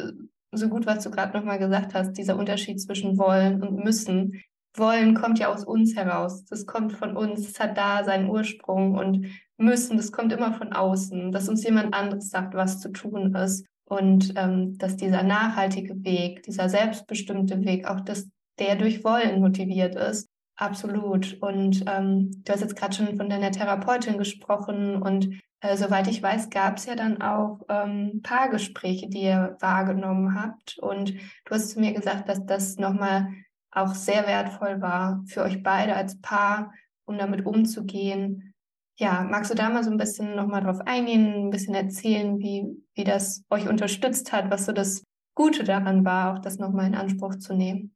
so 0.52 0.70
gut, 0.70 0.86
was 0.86 1.04
du 1.04 1.12
gerade 1.12 1.36
nochmal 1.38 1.60
gesagt 1.60 1.94
hast, 1.94 2.14
dieser 2.14 2.38
Unterschied 2.38 2.80
zwischen 2.80 3.18
wollen 3.18 3.62
und 3.62 3.84
müssen 3.84 4.44
wollen 4.76 5.14
kommt 5.14 5.40
ja 5.40 5.54
aus 5.54 5.66
uns 5.66 5.96
heraus. 5.96 6.46
Das 6.46 6.66
kommt 6.66 6.94
von 6.94 7.16
uns, 7.16 7.48
es 7.48 7.60
hat 7.60 7.78
da 7.78 8.04
seinen 8.04 8.30
Ursprung 8.30 8.96
und 8.96 9.28
müssen, 9.58 9.98
das 9.98 10.12
kommt 10.12 10.34
immer 10.34 10.54
von 10.54 10.74
außen, 10.74 11.32
dass 11.32 11.50
uns 11.50 11.64
jemand 11.64 11.94
anderes 11.94 12.30
sagt, 12.30 12.56
was 12.56 12.80
zu 12.80 12.92
tun 12.92 13.36
ist. 13.36 13.66
Und 13.86 14.34
ähm, 14.38 14.78
dass 14.78 14.96
dieser 14.96 15.24
nachhaltige 15.24 16.04
Weg, 16.04 16.44
dieser 16.44 16.70
selbstbestimmte 16.70 17.64
Weg, 17.64 17.86
auch 17.86 18.00
dass 18.00 18.28
der 18.58 18.76
durch 18.76 19.04
Wollen 19.04 19.42
motiviert 19.42 19.96
ist. 19.96 20.30
Absolut. 20.64 21.42
Und 21.42 21.84
ähm, 21.88 22.32
du 22.46 22.54
hast 22.54 22.62
jetzt 22.62 22.78
gerade 22.78 22.96
schon 22.96 23.18
von 23.18 23.30
deiner 23.30 23.52
Therapeutin 23.52 24.18
gesprochen 24.18 25.02
und 25.02 25.42
äh, 25.60 25.76
soweit 25.76 26.08
ich 26.08 26.24
weiß, 26.24 26.52
gab 26.52 26.78
es 26.78 26.86
ja 26.86 26.96
dann 26.96 27.22
auch 27.22 27.60
ähm, 27.68 28.22
Paargespräche, 28.24 29.10
die 29.10 29.24
ihr 29.24 29.58
wahrgenommen 29.60 30.42
habt. 30.42 30.78
Und 30.80 31.16
du 31.16 31.52
hast 31.52 31.72
zu 31.72 31.82
mir 31.82 31.92
gesagt, 31.92 32.30
dass 32.30 32.46
das 32.46 32.78
nochmal 32.78 33.28
auch 33.72 33.94
sehr 33.94 34.26
wertvoll 34.26 34.80
war 34.80 35.22
für 35.26 35.44
euch 35.44 35.62
beide 35.64 35.98
als 35.98 36.22
Paar, 36.22 36.72
um 37.04 37.18
damit 37.18 37.46
umzugehen. 37.46 38.54
Ja, 38.98 39.28
magst 39.30 39.52
du 39.52 39.56
da 39.56 39.70
mal 39.70 39.84
so 39.84 39.92
ein 39.92 39.98
bisschen 39.98 40.34
nochmal 40.34 40.64
drauf 40.64 40.80
eingehen, 40.86 41.48
ein 41.48 41.50
bisschen 41.50 41.76
erzählen, 41.76 42.40
wie, 42.40 42.68
wie 42.94 43.04
das 43.04 43.44
euch 43.50 43.68
unterstützt 43.68 44.32
hat, 44.32 44.50
was 44.50 44.66
so 44.66 44.72
das 44.72 45.04
Gute 45.36 45.66
daran 45.66 46.06
war, 46.06 46.34
auch 46.34 46.40
das 46.40 46.58
nochmal 46.58 46.88
in 46.88 46.96
Anspruch 46.96 47.36
zu 47.36 47.54
nehmen? 47.54 47.94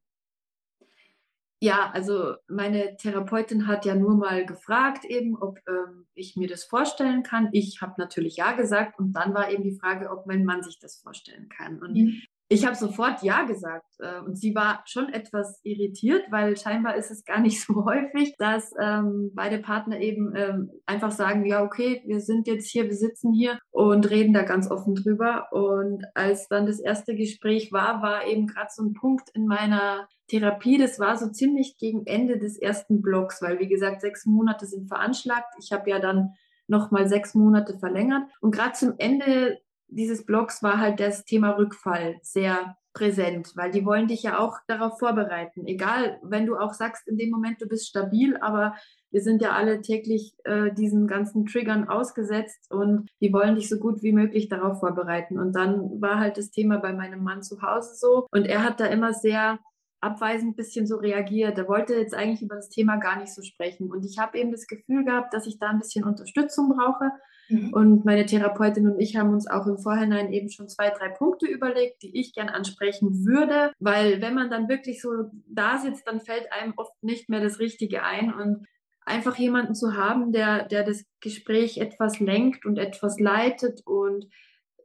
Ja, 1.60 1.90
also 1.92 2.34
meine 2.46 2.96
Therapeutin 2.96 3.66
hat 3.66 3.84
ja 3.84 3.96
nur 3.96 4.16
mal 4.16 4.46
gefragt, 4.46 5.04
eben, 5.04 5.36
ob 5.36 5.58
ähm, 5.68 6.06
ich 6.14 6.36
mir 6.36 6.46
das 6.46 6.64
vorstellen 6.64 7.24
kann. 7.24 7.48
Ich 7.52 7.80
habe 7.82 7.94
natürlich 7.98 8.36
ja 8.36 8.52
gesagt 8.52 8.98
und 8.98 9.12
dann 9.12 9.34
war 9.34 9.50
eben 9.50 9.64
die 9.64 9.76
Frage, 9.76 10.10
ob 10.10 10.26
mein 10.26 10.44
Mann 10.44 10.62
sich 10.62 10.78
das 10.78 11.00
vorstellen 11.00 11.48
kann. 11.48 11.80
Und 11.80 11.94
mhm 11.94 12.22
ich 12.50 12.64
habe 12.64 12.74
sofort 12.74 13.22
Ja 13.22 13.44
gesagt 13.44 13.94
äh, 13.98 14.20
und 14.20 14.36
sie 14.36 14.54
war 14.54 14.82
schon 14.86 15.12
etwas 15.12 15.60
irritiert, 15.64 16.24
weil 16.30 16.56
scheinbar 16.56 16.96
ist 16.96 17.10
es 17.10 17.24
gar 17.24 17.40
nicht 17.40 17.60
so 17.66 17.84
häufig, 17.84 18.34
dass 18.38 18.72
ähm, 18.80 19.32
beide 19.34 19.58
Partner 19.58 20.00
eben 20.00 20.34
ähm, 20.34 20.70
einfach 20.86 21.10
sagen, 21.10 21.44
ja, 21.44 21.62
okay, 21.62 22.02
wir 22.06 22.20
sind 22.20 22.46
jetzt 22.46 22.70
hier, 22.70 22.84
wir 22.84 22.96
sitzen 22.96 23.32
hier 23.34 23.58
und 23.70 24.08
reden 24.08 24.32
da 24.32 24.42
ganz 24.42 24.70
offen 24.70 24.94
drüber. 24.94 25.48
Und 25.52 26.04
als 26.14 26.48
dann 26.48 26.66
das 26.66 26.80
erste 26.80 27.14
Gespräch 27.14 27.70
war, 27.70 28.00
war 28.02 28.26
eben 28.26 28.46
gerade 28.46 28.70
so 28.70 28.82
ein 28.82 28.94
Punkt 28.94 29.28
in 29.34 29.46
meiner 29.46 30.08
Therapie, 30.28 30.78
das 30.78 30.98
war 30.98 31.16
so 31.16 31.30
ziemlich 31.30 31.76
gegen 31.78 32.06
Ende 32.06 32.38
des 32.38 32.58
ersten 32.58 33.02
Blocks, 33.02 33.40
weil 33.42 33.58
wie 33.58 33.68
gesagt, 33.68 34.00
sechs 34.00 34.26
Monate 34.26 34.66
sind 34.66 34.88
veranschlagt. 34.88 35.54
Ich 35.62 35.72
habe 35.72 35.88
ja 35.90 35.98
dann 35.98 36.34
noch 36.66 36.90
mal 36.90 37.08
sechs 37.08 37.34
Monate 37.34 37.78
verlängert. 37.78 38.22
Und 38.40 38.54
gerade 38.54 38.72
zum 38.72 38.94
Ende 38.98 39.58
dieses 39.88 40.24
Blogs 40.24 40.62
war 40.62 40.78
halt 40.78 41.00
das 41.00 41.24
Thema 41.24 41.50
Rückfall 41.50 42.18
sehr 42.22 42.76
präsent, 42.92 43.52
weil 43.54 43.70
die 43.70 43.84
wollen 43.84 44.08
dich 44.08 44.24
ja 44.24 44.38
auch 44.38 44.58
darauf 44.66 44.98
vorbereiten. 44.98 45.66
Egal, 45.66 46.18
wenn 46.22 46.46
du 46.46 46.56
auch 46.56 46.74
sagst, 46.74 47.06
in 47.06 47.16
dem 47.16 47.30
Moment 47.30 47.60
du 47.62 47.66
bist 47.66 47.86
stabil, 47.88 48.36
aber 48.38 48.74
wir 49.10 49.22
sind 49.22 49.40
ja 49.40 49.52
alle 49.52 49.80
täglich 49.80 50.34
äh, 50.44 50.72
diesen 50.72 51.06
ganzen 51.06 51.46
Triggern 51.46 51.88
ausgesetzt 51.88 52.70
und 52.70 53.08
die 53.20 53.32
wollen 53.32 53.54
dich 53.54 53.68
so 53.68 53.78
gut 53.78 54.02
wie 54.02 54.12
möglich 54.12 54.48
darauf 54.48 54.80
vorbereiten. 54.80 55.38
Und 55.38 55.52
dann 55.54 56.00
war 56.00 56.18
halt 56.18 56.36
das 56.38 56.50
Thema 56.50 56.78
bei 56.78 56.92
meinem 56.92 57.22
Mann 57.22 57.42
zu 57.42 57.62
Hause 57.62 57.94
so 57.94 58.26
und 58.32 58.46
er 58.46 58.64
hat 58.64 58.80
da 58.80 58.86
immer 58.86 59.12
sehr 59.12 59.60
abweisend 60.00 60.56
bisschen 60.56 60.86
so 60.86 60.96
reagiert. 60.96 61.58
Er 61.58 61.68
wollte 61.68 61.94
jetzt 61.94 62.14
eigentlich 62.14 62.42
über 62.42 62.56
das 62.56 62.68
Thema 62.68 62.96
gar 62.96 63.18
nicht 63.18 63.34
so 63.34 63.42
sprechen. 63.42 63.90
Und 63.90 64.04
ich 64.04 64.18
habe 64.18 64.38
eben 64.38 64.52
das 64.52 64.66
Gefühl 64.66 65.04
gehabt, 65.04 65.34
dass 65.34 65.46
ich 65.46 65.58
da 65.58 65.70
ein 65.70 65.78
bisschen 65.78 66.04
Unterstützung 66.04 66.74
brauche. 66.76 67.10
Mhm. 67.48 67.72
Und 67.72 68.04
meine 68.04 68.26
Therapeutin 68.26 68.88
und 68.88 69.00
ich 69.00 69.16
haben 69.16 69.32
uns 69.32 69.48
auch 69.48 69.66
im 69.66 69.78
Vorhinein 69.78 70.32
eben 70.32 70.50
schon 70.50 70.68
zwei, 70.68 70.90
drei 70.90 71.08
Punkte 71.08 71.46
überlegt, 71.46 72.02
die 72.02 72.18
ich 72.18 72.32
gern 72.32 72.48
ansprechen 72.48 73.26
würde. 73.26 73.72
Weil 73.80 74.20
wenn 74.20 74.34
man 74.34 74.50
dann 74.50 74.68
wirklich 74.68 75.02
so 75.02 75.10
da 75.48 75.78
sitzt, 75.78 76.06
dann 76.06 76.20
fällt 76.20 76.52
einem 76.52 76.74
oft 76.76 77.02
nicht 77.02 77.28
mehr 77.28 77.40
das 77.40 77.58
Richtige 77.58 78.02
ein. 78.04 78.32
Und 78.32 78.66
einfach 79.04 79.36
jemanden 79.36 79.74
zu 79.74 79.96
haben, 79.96 80.32
der, 80.32 80.64
der 80.66 80.84
das 80.84 81.04
Gespräch 81.20 81.78
etwas 81.78 82.20
lenkt 82.20 82.66
und 82.66 82.78
etwas 82.78 83.18
leitet 83.18 83.80
und 83.86 84.26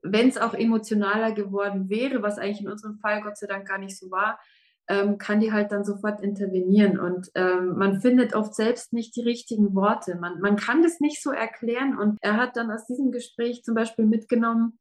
wenn 0.03 0.27
es 0.27 0.37
auch 0.37 0.53
emotionaler 0.53 1.31
geworden 1.31 1.89
wäre, 1.89 2.21
was 2.21 2.37
eigentlich 2.37 2.61
in 2.61 2.69
unserem 2.69 2.97
Fall 2.97 3.21
Gott 3.21 3.37
sei 3.37 3.47
Dank 3.47 3.67
gar 3.67 3.77
nicht 3.77 3.97
so 3.97 4.11
war, 4.11 4.37
ähm, 4.87 5.17
kann 5.17 5.39
die 5.39 5.51
halt 5.51 5.71
dann 5.71 5.83
sofort 5.83 6.21
intervenieren. 6.21 6.99
Und 6.99 7.29
ähm, 7.35 7.77
man 7.77 8.01
findet 8.01 8.35
oft 8.35 8.53
selbst 8.53 8.93
nicht 8.93 9.15
die 9.15 9.23
richtigen 9.23 9.75
Worte. 9.75 10.15
Man, 10.15 10.39
man 10.39 10.55
kann 10.55 10.83
das 10.83 10.99
nicht 10.99 11.21
so 11.21 11.31
erklären. 11.31 11.97
Und 11.97 12.17
er 12.21 12.37
hat 12.37 12.57
dann 12.57 12.71
aus 12.71 12.85
diesem 12.85 13.11
Gespräch 13.11 13.63
zum 13.63 13.75
Beispiel 13.75 14.05
mitgenommen, 14.05 14.79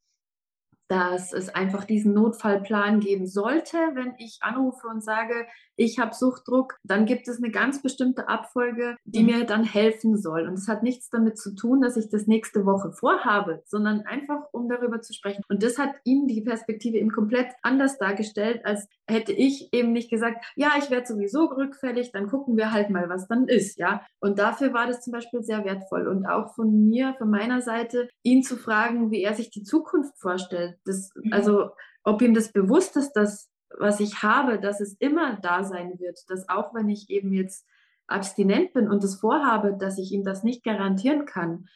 dass 0.88 1.32
es 1.32 1.48
einfach 1.48 1.84
diesen 1.84 2.12
Notfallplan 2.12 3.00
geben 3.00 3.26
sollte, 3.26 3.78
wenn 3.94 4.14
ich 4.18 4.38
anrufe 4.42 4.88
und 4.88 5.02
sage, 5.02 5.46
ich 5.76 5.98
habe 5.98 6.14
Suchtdruck, 6.14 6.76
dann 6.84 7.06
gibt 7.06 7.28
es 7.28 7.38
eine 7.38 7.50
ganz 7.50 7.82
bestimmte 7.82 8.28
Abfolge, 8.28 8.96
die 9.04 9.20
mhm. 9.20 9.26
mir 9.26 9.44
dann 9.44 9.64
helfen 9.64 10.16
soll. 10.16 10.46
Und 10.46 10.54
es 10.54 10.68
hat 10.68 10.82
nichts 10.82 11.10
damit 11.10 11.38
zu 11.38 11.54
tun, 11.54 11.80
dass 11.80 11.96
ich 11.96 12.08
das 12.10 12.26
nächste 12.26 12.66
Woche 12.66 12.92
vorhabe, 12.92 13.62
sondern 13.66 14.02
einfach, 14.02 14.42
um 14.52 14.68
darüber 14.68 15.00
zu 15.00 15.12
sprechen. 15.12 15.42
Und 15.48 15.62
das 15.62 15.78
hat 15.78 15.90
ihm 16.04 16.26
die 16.26 16.42
Perspektive 16.42 16.98
eben 16.98 17.10
komplett 17.10 17.48
anders 17.62 17.98
dargestellt, 17.98 18.64
als 18.64 18.86
hätte 19.06 19.32
ich 19.32 19.72
eben 19.72 19.92
nicht 19.92 20.10
gesagt, 20.10 20.44
ja, 20.56 20.72
ich 20.78 20.90
werde 20.90 21.06
sowieso 21.06 21.44
rückfällig, 21.44 22.12
dann 22.12 22.28
gucken 22.28 22.56
wir 22.56 22.72
halt 22.72 22.90
mal, 22.90 23.08
was 23.08 23.28
dann 23.28 23.48
ist, 23.48 23.78
ja. 23.78 24.02
Und 24.20 24.38
dafür 24.38 24.72
war 24.72 24.86
das 24.86 25.00
zum 25.00 25.12
Beispiel 25.12 25.42
sehr 25.42 25.64
wertvoll. 25.64 26.06
Und 26.08 26.26
auch 26.26 26.54
von 26.54 26.86
mir, 26.86 27.14
von 27.18 27.30
meiner 27.30 27.62
Seite, 27.62 28.08
ihn 28.22 28.42
zu 28.42 28.56
fragen, 28.56 29.10
wie 29.10 29.22
er 29.22 29.34
sich 29.34 29.50
die 29.50 29.62
Zukunft 29.62 30.18
vorstellt. 30.18 30.76
Das, 30.84 31.10
mhm. 31.14 31.32
also, 31.32 31.70
ob 32.04 32.20
ihm 32.22 32.34
das 32.34 32.52
bewusst 32.52 32.96
ist, 32.96 33.12
dass 33.12 33.51
was 33.78 34.00
ich 34.00 34.22
habe, 34.22 34.58
dass 34.58 34.80
es 34.80 34.94
immer 34.94 35.38
da 35.40 35.64
sein 35.64 35.98
wird, 35.98 36.18
dass 36.28 36.48
auch 36.48 36.74
wenn 36.74 36.88
ich 36.88 37.10
eben 37.10 37.32
jetzt 37.32 37.66
abstinent 38.06 38.72
bin 38.72 38.88
und 38.88 39.02
das 39.02 39.16
vorhabe, 39.16 39.76
dass 39.78 39.98
ich 39.98 40.12
ihm 40.12 40.24
das 40.24 40.42
nicht 40.42 40.64
garantieren 40.64 41.24
kann 41.24 41.68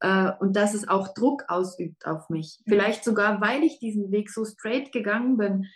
äh, 0.00 0.32
und 0.38 0.56
dass 0.56 0.74
es 0.74 0.88
auch 0.88 1.14
Druck 1.14 1.44
ausübt 1.48 2.06
auf 2.06 2.28
mich. 2.28 2.60
Mhm. 2.64 2.70
Vielleicht 2.70 3.04
sogar, 3.04 3.40
weil 3.40 3.62
ich 3.62 3.78
diesen 3.78 4.10
Weg 4.10 4.30
so 4.30 4.44
straight 4.44 4.92
gegangen 4.92 5.36
bin, 5.36 5.66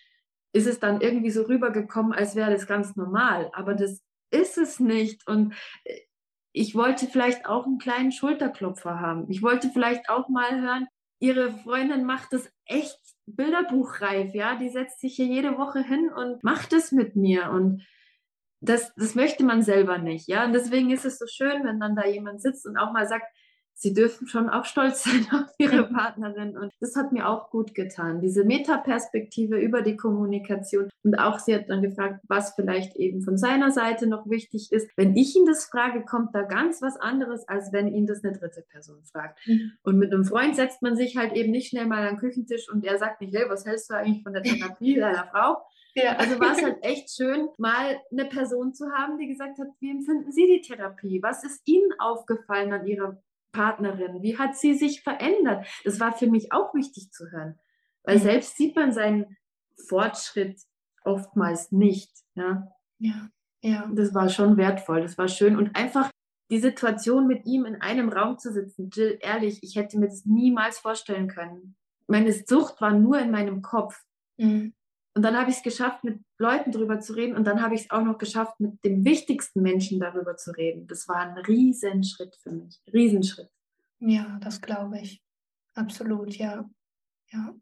ist 0.53 0.67
es 0.67 0.79
dann 0.81 1.01
irgendwie 1.01 1.31
so 1.31 1.43
rübergekommen, 1.43 2.13
als 2.13 2.37
wäre 2.37 2.51
das 2.51 2.67
ganz 2.67 2.95
normal. 2.97 3.51
Aber 3.55 3.75
das 3.75 4.03
ist 4.31 4.59
es 4.59 4.81
nicht. 4.81 5.27
Und 5.27 5.55
äh, 5.85 6.01
ich 6.53 6.75
wollte 6.75 7.07
vielleicht 7.07 7.47
auch 7.47 7.65
einen 7.65 7.79
kleinen 7.79 8.13
Schulterklopfer 8.13 9.01
haben. 9.01 9.31
Ich 9.31 9.43
wollte 9.43 9.71
vielleicht 9.71 10.11
auch 10.11 10.29
mal 10.29 10.61
hören, 10.61 10.87
ihre 11.19 11.51
Freundin 11.51 12.05
macht 12.05 12.33
es 12.35 12.51
echt 12.67 12.99
bilderbuchreif, 13.27 14.35
ja, 14.35 14.57
die 14.57 14.69
setzt 14.69 15.01
sich 15.01 15.17
hier 15.17 15.27
jede 15.27 15.59
Woche 15.59 15.83
hin 15.83 16.11
und 16.15 16.43
macht 16.45 16.73
es 16.73 16.93
mit 16.93 17.17
mir. 17.17 17.51
Und 17.51 17.87
das, 18.61 18.95
das 18.95 19.15
möchte 19.15 19.45
man 19.45 19.63
selber 19.63 19.99
nicht, 19.99 20.29
ja, 20.29 20.45
und 20.45 20.53
deswegen 20.53 20.91
ist 20.91 21.05
es 21.05 21.19
so 21.19 21.27
schön, 21.27 21.65
wenn 21.65 21.81
dann 21.81 21.97
da 21.97 22.07
jemand 22.07 22.41
sitzt 22.41 22.67
und 22.67 22.77
auch 22.77 22.93
mal 22.93 23.07
sagt, 23.09 23.27
sie 23.75 23.95
dürfen 23.95 24.27
schon 24.29 24.49
auch 24.49 24.65
stolz 24.65 25.05
sein 25.05 25.27
auf 25.33 25.53
ihre 25.59 25.89
Partnerin. 25.89 26.57
Und 26.57 26.73
das 26.81 26.97
hat 26.97 27.13
mir 27.13 27.29
auch 27.29 27.51
gut 27.51 27.75
getan. 27.75 28.21
Diese 28.21 28.45
Metaperspektive 28.45 29.59
über 29.59 29.83
die 29.83 29.97
Kommunikation. 29.97 30.89
Und 31.03 31.17
auch 31.17 31.39
sie 31.39 31.55
hat 31.55 31.69
dann 31.69 31.83
gefragt, 31.83 32.21
was 32.29 32.55
vielleicht 32.55 32.97
eben 32.97 33.23
von 33.23 33.37
seiner 33.37 33.71
Seite 33.71 34.07
noch 34.07 34.29
wichtig 34.29 34.73
ist. 34.73 34.89
Wenn 34.97 35.17
ich 35.17 35.37
ihn 35.37 35.47
das 35.47 35.65
frage, 35.65 36.05
kommt 36.05 36.35
da 36.35 36.43
ganz 36.43 36.81
was 36.83 36.97
anderes, 36.97 37.49
als 37.49 37.73
wenn 37.73 37.93
ihn 37.93 38.07
das 38.07 38.25
eine 38.25 38.39
dritte 38.39 38.63
Person 38.63 39.03
fragt. 39.05 39.39
Mhm. 39.47 39.73
Und 39.83 39.99
mit 39.99 40.13
einem 40.13 40.25
Freund 40.25 40.57
setzt 40.57 40.83
man 40.83 40.97
sich 40.97 41.17
halt 41.17 41.33
eben 41.33 41.51
nicht 41.51 41.69
schnell 41.69 41.87
mal 41.87 42.07
an 42.07 42.15
den 42.15 42.19
Küchentisch 42.19 42.71
und 42.71 42.85
er 42.85 42.99
sagt 42.99 43.21
nicht, 43.21 43.35
hey, 43.35 43.47
was 43.49 43.67
hältst 43.67 43.91
du 43.91 43.95
eigentlich 43.95 44.23
von 44.23 44.33
der 44.33 44.43
Therapie 44.43 44.95
deiner 45.01 45.27
Frau? 45.27 45.57
Ja. 45.95 46.17
Also 46.17 46.39
war 46.41 46.53
es 46.53 46.63
halt 46.63 46.79
echt 46.83 47.11
schön, 47.11 47.49
mal 47.59 47.99
eine 48.11 48.25
Person 48.27 48.75
zu 48.75 48.91
haben, 48.93 49.19
die 49.19 49.27
gesagt 49.27 49.59
hat, 49.59 49.69
wie 49.81 49.91
empfinden 49.91 50.33
Sie 50.33 50.47
die 50.47 50.61
Therapie? 50.61 51.23
Was 51.23 51.45
ist 51.45 51.63
Ihnen 51.67 51.91
aufgefallen 51.99 52.73
an 52.73 52.87
Ihrer 52.87 53.21
Partnerin? 53.53 54.23
Wie 54.23 54.39
hat 54.39 54.57
sie 54.57 54.75
sich 54.75 55.03
verändert? 55.03 55.67
Das 55.85 56.01
war 56.01 56.13
für 56.13 56.27
mich 56.27 56.53
auch 56.53 56.75
wichtig 56.75 57.13
zu 57.13 57.31
hören, 57.31 57.59
weil 58.03 58.17
mhm. 58.19 58.23
selbst 58.23 58.57
sieht 58.57 58.77
man 58.77 58.93
seinen 58.93 59.37
Fortschritt 59.89 60.61
oftmals 61.05 61.73
nicht. 61.73 62.11
Ja, 62.35 62.69
ja. 62.99 63.29
ja. 63.63 63.91
Das 63.95 64.15
war 64.15 64.29
schon 64.29 64.57
wertvoll, 64.57 65.03
das 65.03 65.19
war 65.19 65.29
schön 65.29 65.57
und 65.57 65.77
einfach 65.77 66.11
die 66.51 66.59
Situation 66.59 67.27
mit 67.27 67.47
ihm 67.47 67.65
in 67.65 67.81
einem 67.81 68.11
Raum 68.11 68.39
zu 68.39 68.53
sitzen. 68.53 68.91
Jill, 68.93 69.19
ehrlich, 69.23 69.63
ich 69.63 69.77
hätte 69.77 69.99
mir 69.99 70.09
das 70.09 70.27
niemals 70.27 70.79
vorstellen 70.79 71.29
können. 71.29 71.77
Meine 72.07 72.33
Sucht 72.33 72.81
war 72.81 72.93
nur 72.93 73.19
in 73.19 73.31
meinem 73.31 73.63
Kopf. 73.63 74.03
Mhm. 74.37 74.75
Und 75.15 75.23
dann 75.23 75.37
habe 75.37 75.51
ich 75.51 75.57
es 75.57 75.63
geschafft, 75.63 76.05
mit 76.05 76.21
Leuten 76.39 76.73
darüber 76.73 76.99
zu 76.99 77.13
reden. 77.13 77.37
Und 77.37 77.45
dann 77.47 77.61
habe 77.61 77.75
ich 77.75 77.83
es 77.83 77.91
auch 77.91 78.03
noch 78.03 78.17
geschafft, 78.17 78.59
mit 78.61 78.83
dem 78.85 79.05
wichtigsten 79.05 79.61
Menschen 79.61 80.01
darüber 80.01 80.37
zu 80.37 80.53
reden. 80.53 80.87
Das 80.87 81.07
war 81.07 81.17
ein 81.17 81.37
Riesenschritt 81.37 82.37
für 82.37 82.51
mich. 82.51 82.81
Riesenschritt. 82.93 83.51
Ja, 83.99 84.39
das 84.43 84.61
glaube 84.61 85.01
ich. 85.01 85.23
Absolut, 85.75 86.35
ja. 86.37 86.69
Ja. 87.31 87.55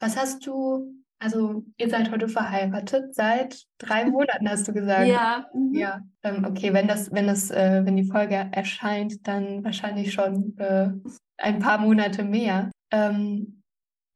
Was 0.00 0.16
hast 0.16 0.46
du, 0.46 0.94
also 1.18 1.64
ihr 1.76 1.88
seid 1.88 2.10
heute 2.10 2.28
verheiratet, 2.28 3.14
seit 3.14 3.62
drei 3.78 4.06
Monaten 4.06 4.48
hast 4.48 4.66
du 4.66 4.72
gesagt. 4.72 5.08
Ja. 5.08 5.48
Mhm. 5.54 5.74
Ja. 5.74 6.00
Ähm, 6.22 6.44
okay, 6.44 6.72
wenn 6.72 6.88
das, 6.88 7.12
wenn 7.12 7.26
das, 7.26 7.50
äh, 7.50 7.82
wenn 7.84 7.96
die 7.96 8.10
Folge 8.10 8.48
erscheint, 8.50 9.26
dann 9.28 9.62
wahrscheinlich 9.62 10.12
schon 10.12 10.56
äh, 10.58 10.90
ein 11.36 11.58
paar 11.58 11.78
Monate 11.78 12.24
mehr. 12.24 12.70
Ähm, 12.90 13.61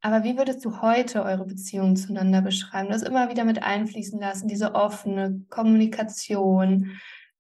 aber 0.01 0.25
wie 0.25 0.37
würdest 0.37 0.65
du 0.65 0.81
heute 0.83 1.25
eure 1.25 1.45
Beziehung 1.45 1.97
zueinander 1.97 2.43
beschreiben? 2.43 2.91
Das 2.91 3.03
immer 3.03 3.31
wieder 3.31 3.45
mit 3.45 3.63
einfließen 3.63 4.21
lassen, 4.21 4.49
diese 4.49 4.75
offene 4.75 5.43
Kommunikation, 5.49 6.93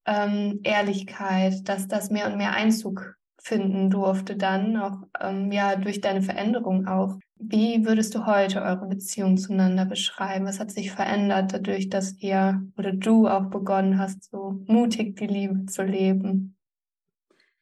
ähm, 0.06 0.60
Ehrlichkeit, 0.62 1.68
dass 1.68 1.88
das 1.88 2.10
mehr 2.10 2.26
und 2.26 2.36
mehr 2.36 2.52
Einzug 2.52 3.16
finden 3.46 3.90
durfte 3.90 4.36
dann, 4.36 4.76
auch 4.76 4.98
ähm, 5.20 5.52
ja 5.52 5.76
durch 5.76 6.00
deine 6.00 6.22
Veränderung 6.22 6.86
auch. 6.86 7.18
Wie 7.38 7.84
würdest 7.84 8.14
du 8.14 8.26
heute 8.26 8.62
eure 8.62 8.86
Beziehung 8.86 9.36
zueinander 9.36 9.84
beschreiben? 9.84 10.46
Was 10.46 10.58
hat 10.58 10.70
sich 10.70 10.90
verändert 10.90 11.52
dadurch, 11.52 11.88
dass 11.88 12.16
ihr 12.18 12.62
oder 12.76 12.92
du 12.92 13.28
auch 13.28 13.50
begonnen 13.50 13.98
hast, 13.98 14.30
so 14.30 14.64
mutig 14.66 15.16
die 15.16 15.26
Liebe 15.26 15.66
zu 15.66 15.82
leben? 15.82 16.56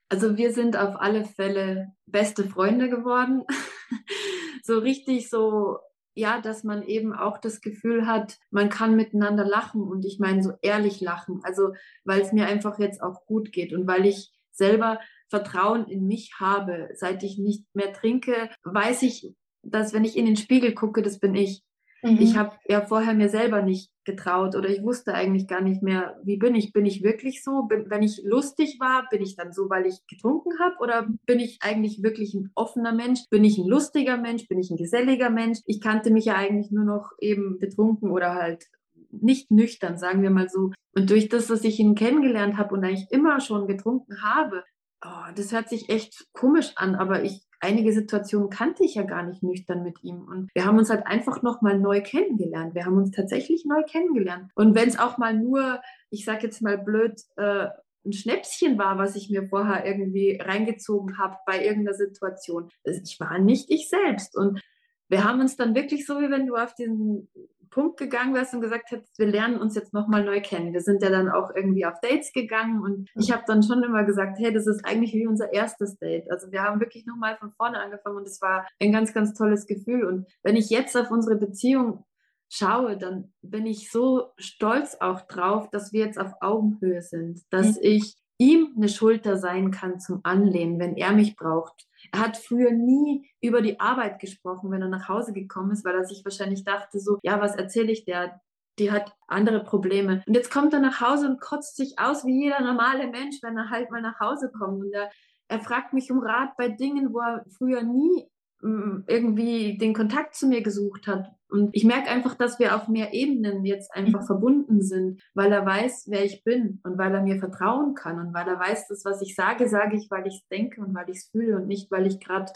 Also 0.08 0.36
wir 0.36 0.52
sind 0.52 0.76
auf 0.76 1.00
alle 1.00 1.24
Fälle 1.24 1.88
beste 2.06 2.44
Freunde 2.44 2.88
geworden. 2.88 3.42
so 4.64 4.78
richtig 4.78 5.28
so, 5.28 5.78
ja, 6.14 6.40
dass 6.40 6.64
man 6.64 6.82
eben 6.82 7.12
auch 7.12 7.38
das 7.38 7.60
Gefühl 7.60 8.06
hat, 8.06 8.38
man 8.50 8.70
kann 8.70 8.96
miteinander 8.96 9.44
lachen 9.44 9.82
und 9.82 10.04
ich 10.04 10.18
meine 10.18 10.42
so 10.42 10.52
ehrlich 10.62 11.00
lachen. 11.00 11.40
Also 11.44 11.74
weil 12.04 12.22
es 12.22 12.32
mir 12.32 12.46
einfach 12.46 12.78
jetzt 12.78 13.02
auch 13.02 13.26
gut 13.26 13.52
geht 13.52 13.72
und 13.72 13.86
weil 13.86 14.06
ich 14.06 14.32
selber 14.50 15.00
Vertrauen 15.28 15.86
in 15.86 16.06
mich 16.06 16.32
habe. 16.38 16.88
Seit 16.94 17.22
ich 17.22 17.38
nicht 17.38 17.66
mehr 17.74 17.92
trinke, 17.92 18.50
weiß 18.62 19.02
ich, 19.02 19.34
dass 19.62 19.92
wenn 19.92 20.04
ich 20.04 20.16
in 20.16 20.26
den 20.26 20.36
Spiegel 20.36 20.74
gucke, 20.74 21.02
das 21.02 21.18
bin 21.18 21.34
ich. 21.34 21.62
Mhm. 22.04 22.18
Ich 22.20 22.36
habe 22.36 22.52
ja 22.68 22.82
vorher 22.82 23.14
mir 23.14 23.30
selber 23.30 23.62
nicht 23.62 23.90
getraut 24.04 24.54
oder 24.54 24.68
ich 24.68 24.82
wusste 24.82 25.14
eigentlich 25.14 25.48
gar 25.48 25.62
nicht 25.62 25.82
mehr, 25.82 26.20
wie 26.22 26.36
bin 26.36 26.54
ich? 26.54 26.74
Bin 26.74 26.84
ich 26.84 27.02
wirklich 27.02 27.42
so? 27.42 27.62
Bin, 27.62 27.88
wenn 27.88 28.02
ich 28.02 28.20
lustig 28.24 28.76
war, 28.78 29.08
bin 29.10 29.22
ich 29.22 29.36
dann 29.36 29.52
so, 29.52 29.70
weil 29.70 29.86
ich 29.86 30.06
getrunken 30.06 30.52
habe 30.60 30.76
oder 30.80 31.08
bin 31.24 31.40
ich 31.40 31.60
eigentlich 31.62 32.02
wirklich 32.02 32.34
ein 32.34 32.50
offener 32.54 32.92
Mensch? 32.92 33.20
Bin 33.30 33.42
ich 33.42 33.56
ein 33.56 33.66
lustiger 33.66 34.18
Mensch? 34.18 34.46
Bin 34.48 34.58
ich 34.58 34.70
ein 34.70 34.76
geselliger 34.76 35.30
Mensch? 35.30 35.60
Ich 35.64 35.80
kannte 35.80 36.10
mich 36.10 36.26
ja 36.26 36.34
eigentlich 36.34 36.70
nur 36.70 36.84
noch 36.84 37.12
eben 37.20 37.58
betrunken 37.58 38.10
oder 38.10 38.34
halt 38.34 38.66
nicht 39.10 39.50
nüchtern, 39.50 39.96
sagen 39.96 40.22
wir 40.22 40.30
mal 40.30 40.50
so. 40.50 40.72
Und 40.94 41.08
durch 41.08 41.30
das, 41.30 41.46
dass 41.46 41.64
ich 41.64 41.78
ihn 41.78 41.94
kennengelernt 41.94 42.58
habe 42.58 42.74
und 42.74 42.84
eigentlich 42.84 43.10
immer 43.10 43.40
schon 43.40 43.66
getrunken 43.66 44.22
habe, 44.22 44.62
oh, 45.02 45.32
das 45.34 45.52
hört 45.52 45.70
sich 45.70 45.88
echt 45.88 46.26
komisch 46.34 46.72
an, 46.76 46.96
aber 46.96 47.22
ich 47.22 47.42
einige 47.64 47.92
Situationen 47.92 48.50
kannte 48.50 48.84
ich 48.84 48.94
ja 48.94 49.02
gar 49.02 49.22
nicht 49.22 49.42
nüchtern 49.42 49.82
mit 49.82 50.02
ihm. 50.04 50.24
Und 50.28 50.50
wir 50.54 50.66
haben 50.66 50.78
uns 50.78 50.90
halt 50.90 51.06
einfach 51.06 51.42
nochmal 51.42 51.78
neu 51.78 52.02
kennengelernt. 52.02 52.74
Wir 52.74 52.84
haben 52.84 52.98
uns 52.98 53.10
tatsächlich 53.10 53.64
neu 53.64 53.82
kennengelernt. 53.82 54.52
Und 54.54 54.74
wenn 54.74 54.88
es 54.88 54.98
auch 54.98 55.18
mal 55.18 55.34
nur, 55.34 55.80
ich 56.10 56.24
sag 56.24 56.42
jetzt 56.42 56.62
mal 56.62 56.78
blöd, 56.78 57.20
äh, 57.36 57.68
ein 58.06 58.12
Schnäpschen 58.12 58.78
war, 58.78 58.98
was 58.98 59.16
ich 59.16 59.30
mir 59.30 59.48
vorher 59.48 59.86
irgendwie 59.86 60.38
reingezogen 60.40 61.18
habe 61.18 61.36
bei 61.46 61.64
irgendeiner 61.64 61.96
Situation. 61.96 62.68
Ich 62.84 63.18
war 63.18 63.38
nicht 63.38 63.70
ich 63.70 63.88
selbst. 63.88 64.36
Und 64.36 64.60
wir 65.08 65.24
haben 65.24 65.40
uns 65.40 65.56
dann 65.56 65.74
wirklich 65.74 66.06
so, 66.06 66.20
wie 66.20 66.30
wenn 66.30 66.46
du 66.46 66.54
auf 66.56 66.74
diesen 66.74 67.28
Punkt 67.74 67.98
gegangen 67.98 68.34
wärst 68.34 68.54
und 68.54 68.60
gesagt 68.60 68.92
hättest, 68.92 69.18
wir 69.18 69.26
lernen 69.26 69.58
uns 69.58 69.74
jetzt 69.74 69.92
nochmal 69.92 70.24
neu 70.24 70.40
kennen. 70.40 70.72
Wir 70.72 70.80
sind 70.80 71.02
ja 71.02 71.10
dann 71.10 71.28
auch 71.28 71.50
irgendwie 71.54 71.84
auf 71.84 72.00
Dates 72.00 72.32
gegangen 72.32 72.80
und 72.80 73.10
ich 73.16 73.32
habe 73.32 73.42
dann 73.48 73.64
schon 73.64 73.82
immer 73.82 74.04
gesagt, 74.04 74.38
hey, 74.38 74.52
das 74.52 74.68
ist 74.68 74.84
eigentlich 74.84 75.12
wie 75.12 75.26
unser 75.26 75.52
erstes 75.52 75.98
Date. 75.98 76.30
Also 76.30 76.52
wir 76.52 76.62
haben 76.62 76.78
wirklich 76.78 77.04
nochmal 77.04 77.36
von 77.36 77.50
vorne 77.50 77.80
angefangen 77.80 78.18
und 78.18 78.28
es 78.28 78.40
war 78.40 78.64
ein 78.80 78.92
ganz, 78.92 79.12
ganz 79.12 79.34
tolles 79.34 79.66
Gefühl. 79.66 80.04
Und 80.04 80.28
wenn 80.44 80.54
ich 80.54 80.70
jetzt 80.70 80.96
auf 80.96 81.10
unsere 81.10 81.34
Beziehung 81.34 82.04
schaue, 82.48 82.96
dann 82.96 83.32
bin 83.42 83.66
ich 83.66 83.90
so 83.90 84.28
stolz 84.38 84.96
auch 85.00 85.22
drauf, 85.22 85.68
dass 85.70 85.92
wir 85.92 86.06
jetzt 86.06 86.18
auf 86.18 86.32
Augenhöhe 86.40 87.02
sind, 87.02 87.42
dass 87.50 87.74
mhm. 87.74 87.82
ich 87.82 88.14
ihm 88.38 88.72
eine 88.76 88.88
Schulter 88.88 89.36
sein 89.36 89.72
kann 89.72 89.98
zum 89.98 90.20
Anlehnen, 90.22 90.78
wenn 90.78 90.96
er 90.96 91.12
mich 91.12 91.34
braucht. 91.34 91.86
Hat 92.14 92.36
früher 92.36 92.70
nie 92.70 93.28
über 93.40 93.60
die 93.60 93.80
Arbeit 93.80 94.20
gesprochen, 94.20 94.70
wenn 94.70 94.82
er 94.82 94.88
nach 94.88 95.08
Hause 95.08 95.32
gekommen 95.32 95.72
ist, 95.72 95.84
weil 95.84 95.94
er 95.94 96.04
sich 96.04 96.24
wahrscheinlich 96.24 96.64
dachte 96.64 97.00
so, 97.00 97.18
ja, 97.22 97.40
was 97.40 97.56
erzähle 97.56 97.92
ich 97.92 98.04
der? 98.04 98.40
Die 98.78 98.90
hat 98.90 99.12
andere 99.28 99.62
Probleme. 99.62 100.22
Und 100.26 100.34
jetzt 100.34 100.50
kommt 100.50 100.72
er 100.72 100.80
nach 100.80 101.00
Hause 101.00 101.28
und 101.28 101.40
kotzt 101.40 101.76
sich 101.76 101.98
aus 101.98 102.24
wie 102.24 102.42
jeder 102.42 102.60
normale 102.60 103.06
Mensch, 103.08 103.36
wenn 103.42 103.56
er 103.56 103.70
halt 103.70 103.90
mal 103.90 104.02
nach 104.02 104.18
Hause 104.18 104.50
kommt. 104.50 104.82
Und 104.82 104.92
er, 104.92 105.10
er 105.48 105.60
fragt 105.60 105.92
mich 105.92 106.10
um 106.10 106.18
Rat 106.18 106.56
bei 106.56 106.68
Dingen, 106.68 107.12
wo 107.12 107.20
er 107.20 107.44
früher 107.56 107.82
nie 107.82 108.28
mm, 108.62 109.04
irgendwie 109.06 109.78
den 109.78 109.94
Kontakt 109.94 110.34
zu 110.34 110.48
mir 110.48 110.62
gesucht 110.62 111.06
hat, 111.06 111.30
Und 111.54 111.70
ich 111.72 111.84
merke 111.84 112.10
einfach, 112.10 112.34
dass 112.34 112.58
wir 112.58 112.74
auf 112.74 112.88
mehr 112.88 113.14
Ebenen 113.14 113.64
jetzt 113.64 113.94
einfach 113.94 114.22
mhm. 114.22 114.26
verbunden 114.26 114.82
sind, 114.82 115.22
weil 115.34 115.52
er 115.52 115.64
weiß, 115.64 116.06
wer 116.08 116.24
ich 116.24 116.42
bin 116.42 116.80
und 116.82 116.98
weil 116.98 117.14
er 117.14 117.22
mir 117.22 117.38
vertrauen 117.38 117.94
kann 117.94 118.18
und 118.18 118.34
weil 118.34 118.48
er 118.48 118.58
weiß, 118.58 118.88
dass 118.88 119.04
was 119.04 119.22
ich 119.22 119.36
sage, 119.36 119.68
sage 119.68 119.96
ich, 119.96 120.10
weil 120.10 120.26
ich 120.26 120.34
es 120.34 120.48
denke 120.48 120.80
und 120.80 120.92
weil 120.96 121.08
ich 121.08 121.18
es 121.18 121.28
fühle 121.28 121.54
und 121.54 121.68
nicht, 121.68 121.92
weil 121.92 122.08
ich 122.08 122.18
gerade, 122.18 122.50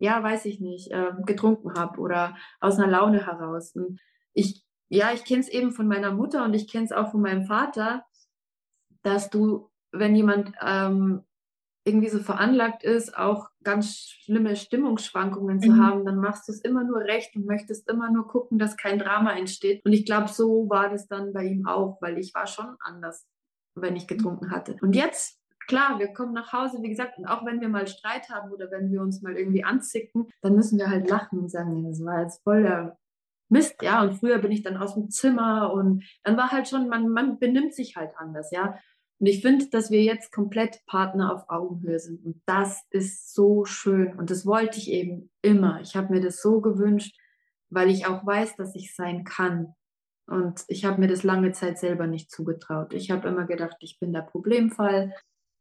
ja, 0.00 0.20
weiß 0.20 0.46
ich 0.46 0.58
nicht, 0.58 0.90
äh, 0.90 1.12
getrunken 1.24 1.74
habe 1.74 2.00
oder 2.00 2.36
aus 2.58 2.76
einer 2.76 2.90
Laune 2.90 3.24
heraus. 3.24 3.70
Und 3.76 4.00
ich, 4.32 4.64
ja, 4.88 5.12
ich 5.12 5.24
kenne 5.24 5.42
es 5.42 5.48
eben 5.48 5.70
von 5.70 5.86
meiner 5.86 6.10
Mutter 6.10 6.44
und 6.44 6.54
ich 6.54 6.68
kenne 6.68 6.86
es 6.86 6.92
auch 6.92 7.12
von 7.12 7.20
meinem 7.20 7.44
Vater, 7.44 8.04
dass 9.02 9.30
du, 9.30 9.70
wenn 9.92 10.16
jemand 10.16 10.50
ähm, 10.60 11.22
irgendwie 11.84 12.08
so 12.08 12.18
veranlagt 12.18 12.82
ist, 12.82 13.16
auch 13.16 13.50
ganz 13.62 13.98
schlimme 13.98 14.56
Stimmungsschwankungen 14.56 15.60
zu 15.60 15.70
mhm. 15.72 15.82
haben, 15.82 16.04
dann 16.04 16.16
machst 16.16 16.48
du 16.48 16.52
es 16.52 16.60
immer 16.60 16.82
nur 16.82 17.00
recht 17.00 17.36
und 17.36 17.46
möchtest 17.46 17.88
immer 17.90 18.10
nur 18.10 18.26
gucken, 18.26 18.58
dass 18.58 18.76
kein 18.76 18.98
Drama 18.98 19.32
entsteht. 19.36 19.84
Und 19.84 19.92
ich 19.92 20.06
glaube, 20.06 20.28
so 20.28 20.68
war 20.70 20.88
das 20.88 21.06
dann 21.08 21.32
bei 21.32 21.44
ihm 21.44 21.66
auch, 21.66 22.00
weil 22.00 22.18
ich 22.18 22.34
war 22.34 22.46
schon 22.46 22.76
anders, 22.80 23.26
wenn 23.74 23.96
ich 23.96 24.06
getrunken 24.06 24.50
hatte. 24.50 24.76
Und 24.80 24.96
jetzt, 24.96 25.38
klar, 25.66 25.98
wir 25.98 26.08
kommen 26.14 26.32
nach 26.32 26.52
Hause, 26.54 26.78
wie 26.80 26.88
gesagt, 26.88 27.18
und 27.18 27.26
auch 27.26 27.44
wenn 27.44 27.60
wir 27.60 27.68
mal 27.68 27.86
Streit 27.86 28.30
haben 28.30 28.50
oder 28.50 28.70
wenn 28.70 28.90
wir 28.90 29.02
uns 29.02 29.20
mal 29.20 29.36
irgendwie 29.36 29.64
anzicken, 29.64 30.28
dann 30.40 30.54
müssen 30.54 30.78
wir 30.78 30.88
halt 30.88 31.08
lachen 31.10 31.38
und 31.38 31.50
sagen, 31.50 31.82
ja, 31.82 31.88
das 31.90 32.04
war 32.04 32.22
jetzt 32.22 32.42
voll 32.42 32.62
der 32.62 32.96
Mist, 33.50 33.82
ja, 33.82 34.02
und 34.02 34.14
früher 34.14 34.38
bin 34.38 34.52
ich 34.52 34.62
dann 34.62 34.78
aus 34.78 34.94
dem 34.94 35.10
Zimmer 35.10 35.72
und 35.72 36.02
dann 36.22 36.36
war 36.36 36.50
halt 36.50 36.66
schon, 36.66 36.88
man, 36.88 37.08
man 37.08 37.38
benimmt 37.38 37.74
sich 37.74 37.94
halt 37.94 38.12
anders, 38.16 38.50
ja. 38.50 38.78
Und 39.18 39.26
ich 39.26 39.42
finde, 39.42 39.68
dass 39.68 39.90
wir 39.90 40.02
jetzt 40.02 40.32
komplett 40.32 40.84
Partner 40.86 41.32
auf 41.32 41.48
Augenhöhe 41.48 41.98
sind. 41.98 42.24
Und 42.24 42.42
das 42.46 42.82
ist 42.90 43.32
so 43.32 43.64
schön. 43.64 44.14
Und 44.16 44.30
das 44.30 44.44
wollte 44.44 44.78
ich 44.78 44.90
eben 44.90 45.30
immer. 45.40 45.80
Ich 45.80 45.96
habe 45.96 46.12
mir 46.12 46.20
das 46.20 46.42
so 46.42 46.60
gewünscht, 46.60 47.16
weil 47.70 47.90
ich 47.90 48.06
auch 48.06 48.26
weiß, 48.26 48.56
dass 48.56 48.74
ich 48.74 48.94
sein 48.94 49.24
kann. 49.24 49.74
Und 50.26 50.64
ich 50.68 50.84
habe 50.84 51.00
mir 51.00 51.08
das 51.08 51.22
lange 51.22 51.52
Zeit 51.52 51.78
selber 51.78 52.06
nicht 52.06 52.30
zugetraut. 52.30 52.92
Ich 52.94 53.10
habe 53.10 53.28
immer 53.28 53.44
gedacht, 53.44 53.76
ich 53.80 53.98
bin 53.98 54.12
der 54.12 54.22
Problemfall 54.22 55.14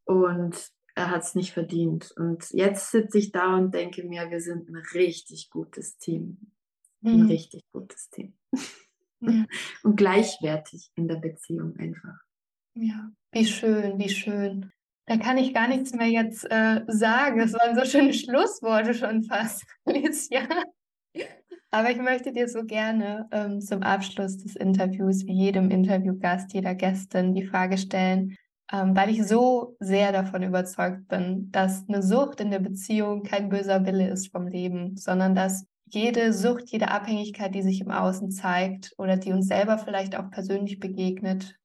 und 0.05 0.71
er 0.95 1.09
hat 1.09 1.23
es 1.23 1.35
nicht 1.35 1.51
verdient. 1.53 2.13
Und 2.17 2.49
jetzt 2.51 2.91
sitze 2.91 3.17
ich 3.17 3.31
da 3.31 3.57
und 3.57 3.73
denke 3.73 4.03
mir, 4.03 4.29
wir 4.29 4.41
sind 4.41 4.69
ein 4.69 4.81
richtig 4.93 5.49
gutes 5.49 5.97
Team. 5.97 6.51
Ein 7.03 7.23
mhm. 7.23 7.27
richtig 7.27 7.63
gutes 7.71 8.09
Team. 8.09 8.33
Ja. 9.19 9.45
und 9.83 9.97
gleichwertig 9.97 10.91
in 10.95 11.07
der 11.07 11.17
Beziehung 11.17 11.75
einfach. 11.77 12.22
Ja, 12.75 13.11
wie 13.31 13.45
schön, 13.45 13.99
wie 13.99 14.09
schön. 14.09 14.71
Da 15.05 15.17
kann 15.17 15.37
ich 15.37 15.53
gar 15.53 15.67
nichts 15.67 15.93
mehr 15.93 16.07
jetzt 16.07 16.49
äh, 16.49 16.81
sagen. 16.87 17.39
Das 17.39 17.53
waren 17.53 17.75
so 17.75 17.85
schöne 17.85 18.13
Schlussworte 18.13 18.93
schon 18.93 19.23
fast, 19.23 19.63
Alicia. 19.85 20.41
Aber 21.69 21.91
ich 21.91 21.97
möchte 21.97 22.31
dir 22.31 22.47
so 22.47 22.63
gerne 22.63 23.27
ähm, 23.31 23.59
zum 23.59 23.83
Abschluss 23.83 24.37
des 24.37 24.55
Interviews, 24.55 25.25
wie 25.25 25.33
jedem 25.33 25.71
Interviewgast, 25.71 26.53
jeder 26.53 26.75
Gästin, 26.75 27.33
die 27.33 27.45
Frage 27.45 27.77
stellen, 27.77 28.37
ähm, 28.71 28.95
weil 28.95 29.09
ich 29.09 29.25
so 29.25 29.75
sehr 29.79 30.11
davon 30.11 30.43
überzeugt 30.43 31.07
bin, 31.07 31.51
dass 31.51 31.87
eine 31.87 32.01
Sucht 32.01 32.41
in 32.41 32.51
der 32.51 32.59
Beziehung 32.59 33.23
kein 33.23 33.49
böser 33.49 33.85
Wille 33.85 34.07
ist 34.09 34.31
vom 34.31 34.47
Leben, 34.47 34.95
sondern 34.97 35.35
dass 35.35 35.65
jede 35.85 36.33
Sucht, 36.33 36.69
jede 36.69 36.89
Abhängigkeit, 36.89 37.53
die 37.53 37.61
sich 37.61 37.81
im 37.81 37.91
Außen 37.91 38.31
zeigt 38.31 38.93
oder 38.97 39.17
die 39.17 39.31
uns 39.31 39.47
selber 39.47 39.77
vielleicht 39.77 40.15
auch 40.15 40.31
persönlich 40.31 40.79
begegnet, 40.79 41.55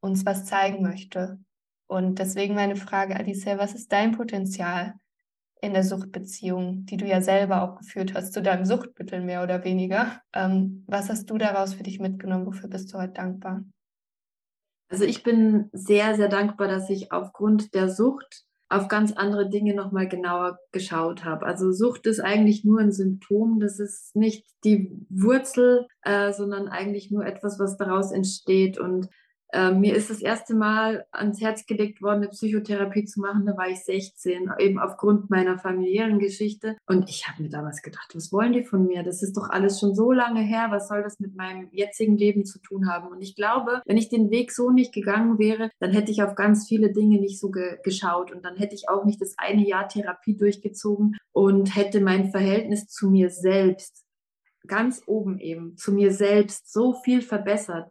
uns 0.00 0.24
was 0.26 0.44
zeigen 0.44 0.82
möchte. 0.82 1.38
Und 1.86 2.18
deswegen 2.18 2.54
meine 2.54 2.76
Frage, 2.76 3.16
Alicia, 3.16 3.58
was 3.58 3.74
ist 3.74 3.92
dein 3.92 4.12
Potenzial 4.12 4.94
in 5.60 5.72
der 5.72 5.84
Suchtbeziehung, 5.84 6.84
die 6.86 6.96
du 6.96 7.06
ja 7.06 7.20
selber 7.20 7.62
auch 7.62 7.78
geführt 7.78 8.14
hast, 8.14 8.32
zu 8.32 8.42
deinem 8.42 8.64
Suchtmittel 8.64 9.20
mehr 9.22 9.42
oder 9.42 9.64
weniger? 9.64 10.20
Ähm, 10.32 10.84
was 10.86 11.08
hast 11.08 11.30
du 11.30 11.38
daraus 11.38 11.74
für 11.74 11.82
dich 11.82 11.98
mitgenommen? 11.98 12.46
Wofür 12.46 12.68
bist 12.68 12.92
du 12.92 12.98
heute 12.98 13.14
dankbar? 13.14 13.64
Also 14.90 15.04
ich 15.04 15.22
bin 15.22 15.68
sehr, 15.72 16.14
sehr 16.14 16.28
dankbar, 16.28 16.68
dass 16.68 16.88
ich 16.88 17.12
aufgrund 17.12 17.74
der 17.74 17.88
Sucht 17.88 18.44
auf 18.70 18.88
ganz 18.88 19.12
andere 19.12 19.48
Dinge 19.48 19.74
nochmal 19.74 20.08
genauer 20.08 20.58
geschaut 20.72 21.24
habe. 21.24 21.46
Also 21.46 21.72
Sucht 21.72 22.06
ist 22.06 22.20
eigentlich 22.20 22.64
nur 22.64 22.80
ein 22.80 22.92
Symptom, 22.92 23.60
das 23.60 23.78
ist 23.78 24.14
nicht 24.14 24.46
die 24.64 25.06
Wurzel, 25.08 25.86
äh, 26.02 26.32
sondern 26.32 26.68
eigentlich 26.68 27.10
nur 27.10 27.24
etwas, 27.24 27.58
was 27.58 27.76
daraus 27.78 28.12
entsteht. 28.12 28.78
Und 28.78 29.08
ähm, 29.52 29.80
mir 29.80 29.94
ist 29.94 30.10
das 30.10 30.20
erste 30.20 30.54
Mal 30.54 31.06
ans 31.10 31.40
Herz 31.40 31.64
gelegt 31.64 32.02
worden, 32.02 32.18
eine 32.18 32.28
Psychotherapie 32.28 33.04
zu 33.06 33.20
machen. 33.20 33.46
Da 33.46 33.56
war 33.56 33.68
ich 33.68 33.82
16, 33.84 34.50
eben 34.58 34.78
aufgrund 34.78 35.30
meiner 35.30 35.58
familiären 35.58 36.18
Geschichte. 36.18 36.76
Und 36.86 37.08
ich 37.08 37.28
habe 37.28 37.42
mir 37.42 37.48
damals 37.48 37.80
gedacht, 37.82 38.10
was 38.14 38.30
wollen 38.30 38.52
die 38.52 38.62
von 38.62 38.86
mir? 38.86 39.02
Das 39.02 39.22
ist 39.22 39.36
doch 39.36 39.48
alles 39.48 39.80
schon 39.80 39.94
so 39.94 40.12
lange 40.12 40.40
her. 40.40 40.66
Was 40.70 40.88
soll 40.88 41.02
das 41.02 41.18
mit 41.18 41.34
meinem 41.34 41.68
jetzigen 41.72 42.16
Leben 42.16 42.44
zu 42.44 42.58
tun 42.60 42.90
haben? 42.90 43.08
Und 43.08 43.22
ich 43.22 43.36
glaube, 43.36 43.80
wenn 43.86 43.96
ich 43.96 44.10
den 44.10 44.30
Weg 44.30 44.52
so 44.52 44.70
nicht 44.70 44.92
gegangen 44.92 45.38
wäre, 45.38 45.70
dann 45.80 45.92
hätte 45.92 46.12
ich 46.12 46.22
auf 46.22 46.34
ganz 46.34 46.68
viele 46.68 46.92
Dinge 46.92 47.18
nicht 47.18 47.40
so 47.40 47.50
ge 47.50 47.78
geschaut. 47.82 48.32
Und 48.32 48.44
dann 48.44 48.56
hätte 48.56 48.74
ich 48.74 48.88
auch 48.88 49.04
nicht 49.04 49.20
das 49.20 49.34
eine 49.38 49.66
Jahr 49.66 49.88
Therapie 49.88 50.36
durchgezogen 50.36 51.16
und 51.32 51.74
hätte 51.74 52.00
mein 52.00 52.30
Verhältnis 52.30 52.86
zu 52.88 53.08
mir 53.08 53.30
selbst 53.30 54.04
ganz 54.66 55.02
oben 55.06 55.38
eben 55.38 55.76
zu 55.76 55.92
mir 55.92 56.12
selbst 56.12 56.72
so 56.72 56.92
viel 56.92 57.22
verbessert, 57.22 57.90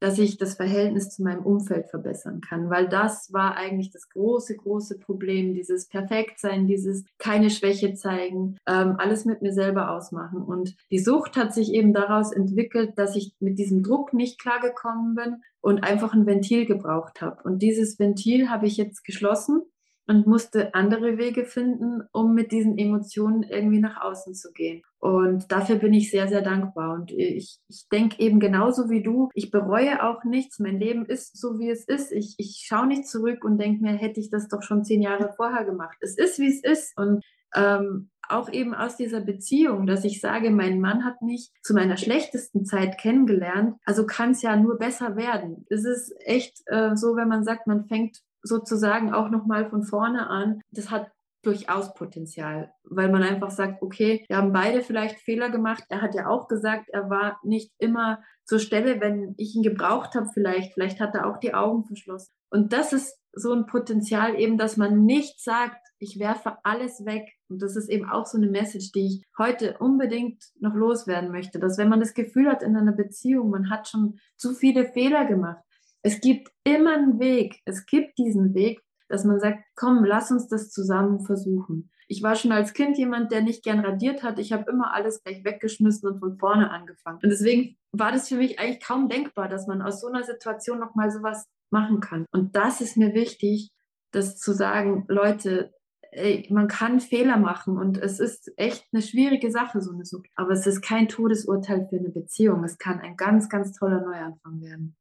dass 0.00 0.18
ich 0.18 0.36
das 0.36 0.54
Verhältnis 0.54 1.10
zu 1.10 1.22
meinem 1.22 1.44
Umfeld 1.44 1.88
verbessern 1.88 2.40
kann, 2.40 2.70
weil 2.70 2.88
das 2.88 3.32
war 3.32 3.56
eigentlich 3.56 3.90
das 3.90 4.08
große, 4.10 4.56
große 4.56 4.98
Problem, 4.98 5.54
dieses 5.54 5.88
Perfektsein, 5.88 6.66
dieses 6.66 7.04
keine 7.18 7.50
Schwäche 7.50 7.94
zeigen, 7.94 8.56
ähm, 8.66 8.96
alles 8.98 9.24
mit 9.24 9.42
mir 9.42 9.52
selber 9.52 9.90
ausmachen. 9.90 10.42
Und 10.42 10.76
die 10.90 10.98
Sucht 10.98 11.36
hat 11.36 11.54
sich 11.54 11.72
eben 11.72 11.92
daraus 11.92 12.32
entwickelt, 12.32 12.92
dass 12.96 13.16
ich 13.16 13.34
mit 13.40 13.58
diesem 13.58 13.82
Druck 13.82 14.12
nicht 14.12 14.40
klargekommen 14.40 15.14
bin 15.14 15.42
und 15.60 15.82
einfach 15.82 16.12
ein 16.12 16.26
Ventil 16.26 16.66
gebraucht 16.66 17.20
habe. 17.20 17.42
Und 17.44 17.60
dieses 17.62 17.98
Ventil 17.98 18.50
habe 18.50 18.66
ich 18.66 18.76
jetzt 18.76 19.04
geschlossen 19.04 19.62
und 20.06 20.26
musste 20.26 20.74
andere 20.74 21.18
Wege 21.18 21.44
finden, 21.44 22.02
um 22.12 22.34
mit 22.34 22.52
diesen 22.52 22.78
Emotionen 22.78 23.42
irgendwie 23.42 23.80
nach 23.80 24.00
außen 24.02 24.34
zu 24.34 24.52
gehen. 24.52 24.82
Und 25.06 25.52
dafür 25.52 25.76
bin 25.76 25.92
ich 25.92 26.10
sehr, 26.10 26.26
sehr 26.26 26.42
dankbar. 26.42 26.94
Und 26.94 27.12
ich, 27.12 27.60
ich 27.68 27.86
denke 27.92 28.18
eben 28.18 28.40
genauso 28.40 28.90
wie 28.90 29.04
du, 29.04 29.28
ich 29.34 29.52
bereue 29.52 30.02
auch 30.02 30.24
nichts. 30.24 30.58
Mein 30.58 30.80
Leben 30.80 31.06
ist 31.06 31.38
so, 31.38 31.60
wie 31.60 31.70
es 31.70 31.84
ist. 31.84 32.10
Ich, 32.10 32.34
ich 32.38 32.64
schaue 32.66 32.88
nicht 32.88 33.06
zurück 33.06 33.44
und 33.44 33.58
denke 33.58 33.84
mir, 33.84 33.92
hätte 33.92 34.18
ich 34.18 34.30
das 34.30 34.48
doch 34.48 34.62
schon 34.62 34.84
zehn 34.84 35.00
Jahre 35.00 35.32
vorher 35.36 35.64
gemacht. 35.64 35.96
Es 36.00 36.18
ist, 36.18 36.40
wie 36.40 36.48
es 36.48 36.60
ist. 36.64 36.98
Und 36.98 37.22
ähm, 37.54 38.10
auch 38.28 38.50
eben 38.50 38.74
aus 38.74 38.96
dieser 38.96 39.20
Beziehung, 39.20 39.86
dass 39.86 40.02
ich 40.02 40.20
sage, 40.20 40.50
mein 40.50 40.80
Mann 40.80 41.04
hat 41.04 41.22
mich 41.22 41.52
zu 41.62 41.72
meiner 41.72 41.96
schlechtesten 41.96 42.64
Zeit 42.64 42.98
kennengelernt, 42.98 43.76
also 43.84 44.06
kann 44.06 44.32
es 44.32 44.42
ja 44.42 44.56
nur 44.56 44.76
besser 44.76 45.14
werden. 45.14 45.66
Es 45.70 45.84
ist 45.84 46.12
echt 46.24 46.62
äh, 46.66 46.96
so, 46.96 47.14
wenn 47.14 47.28
man 47.28 47.44
sagt, 47.44 47.68
man 47.68 47.86
fängt 47.86 48.18
sozusagen 48.42 49.14
auch 49.14 49.30
nochmal 49.30 49.70
von 49.70 49.84
vorne 49.84 50.28
an. 50.28 50.62
Das 50.72 50.90
hat 50.90 51.12
durchaus 51.46 51.94
Potenzial, 51.94 52.72
weil 52.84 53.10
man 53.10 53.22
einfach 53.22 53.50
sagt, 53.50 53.82
okay, 53.82 54.24
wir 54.28 54.36
haben 54.36 54.52
beide 54.52 54.82
vielleicht 54.82 55.20
Fehler 55.20 55.50
gemacht. 55.50 55.84
Er 55.88 56.02
hat 56.02 56.14
ja 56.14 56.28
auch 56.28 56.48
gesagt, 56.48 56.88
er 56.90 57.08
war 57.08 57.38
nicht 57.44 57.72
immer 57.78 58.20
zur 58.44 58.58
Stelle, 58.58 59.00
wenn 59.00 59.34
ich 59.36 59.54
ihn 59.54 59.62
gebraucht 59.62 60.14
habe, 60.14 60.28
vielleicht. 60.32 60.74
Vielleicht 60.74 61.00
hat 61.00 61.14
er 61.14 61.28
auch 61.28 61.38
die 61.38 61.54
Augen 61.54 61.84
verschlossen. 61.84 62.32
Und 62.50 62.72
das 62.72 62.92
ist 62.92 63.18
so 63.32 63.52
ein 63.52 63.66
Potenzial 63.66 64.38
eben, 64.38 64.58
dass 64.58 64.76
man 64.76 65.04
nicht 65.04 65.42
sagt, 65.42 65.86
ich 65.98 66.18
werfe 66.18 66.56
alles 66.64 67.04
weg. 67.04 67.28
Und 67.48 67.62
das 67.62 67.76
ist 67.76 67.88
eben 67.88 68.08
auch 68.08 68.26
so 68.26 68.38
eine 68.38 68.48
Message, 68.48 68.92
die 68.92 69.06
ich 69.06 69.24
heute 69.38 69.76
unbedingt 69.78 70.42
noch 70.58 70.74
loswerden 70.74 71.30
möchte, 71.30 71.58
dass 71.58 71.78
wenn 71.78 71.88
man 71.88 72.00
das 72.00 72.14
Gefühl 72.14 72.48
hat 72.48 72.62
in 72.62 72.76
einer 72.76 72.92
Beziehung, 72.92 73.50
man 73.50 73.70
hat 73.70 73.88
schon 73.88 74.18
zu 74.36 74.52
viele 74.52 74.86
Fehler 74.92 75.26
gemacht, 75.26 75.62
es 76.02 76.20
gibt 76.20 76.52
immer 76.64 76.94
einen 76.94 77.18
Weg. 77.18 77.60
Es 77.64 77.84
gibt 77.84 78.16
diesen 78.18 78.54
Weg, 78.54 78.80
dass 79.08 79.24
man 79.24 79.40
sagt, 79.40 79.64
komm, 79.74 80.04
lass 80.04 80.30
uns 80.30 80.48
das 80.48 80.70
zusammen 80.70 81.20
versuchen. 81.20 81.90
Ich 82.08 82.22
war 82.22 82.36
schon 82.36 82.52
als 82.52 82.72
Kind 82.72 82.98
jemand, 82.98 83.32
der 83.32 83.42
nicht 83.42 83.64
gern 83.64 83.80
radiert 83.80 84.22
hat. 84.22 84.38
Ich 84.38 84.52
habe 84.52 84.70
immer 84.70 84.92
alles 84.94 85.22
gleich 85.22 85.44
weggeschmissen 85.44 86.08
und 86.08 86.20
von 86.20 86.38
vorne 86.38 86.70
angefangen. 86.70 87.18
Und 87.22 87.30
deswegen 87.30 87.76
war 87.92 88.12
das 88.12 88.28
für 88.28 88.36
mich 88.36 88.60
eigentlich 88.60 88.80
kaum 88.80 89.08
denkbar, 89.08 89.48
dass 89.48 89.66
man 89.66 89.82
aus 89.82 90.00
so 90.00 90.06
einer 90.06 90.22
Situation 90.22 90.78
nochmal 90.78 91.10
sowas 91.10 91.46
machen 91.70 92.00
kann. 92.00 92.26
Und 92.30 92.54
das 92.54 92.80
ist 92.80 92.96
mir 92.96 93.12
wichtig, 93.14 93.70
das 94.12 94.38
zu 94.38 94.52
sagen, 94.52 95.04
Leute, 95.08 95.74
ey, 96.12 96.46
man 96.50 96.68
kann 96.68 97.00
Fehler 97.00 97.36
machen 97.36 97.76
und 97.76 97.98
es 97.98 98.20
ist 98.20 98.52
echt 98.56 98.86
eine 98.92 99.02
schwierige 99.02 99.50
Sache, 99.50 99.80
so 99.80 99.92
eine 99.92 100.04
Sucht. 100.04 100.28
Aber 100.34 100.52
es 100.52 100.66
ist 100.66 100.82
kein 100.82 101.08
Todesurteil 101.08 101.86
für 101.88 101.98
eine 101.98 102.10
Beziehung. 102.10 102.64
Es 102.64 102.78
kann 102.78 103.00
ein 103.00 103.16
ganz, 103.16 103.48
ganz 103.48 103.72
toller 103.72 104.00
Neuanfang 104.00 104.60
werden. 104.60 104.96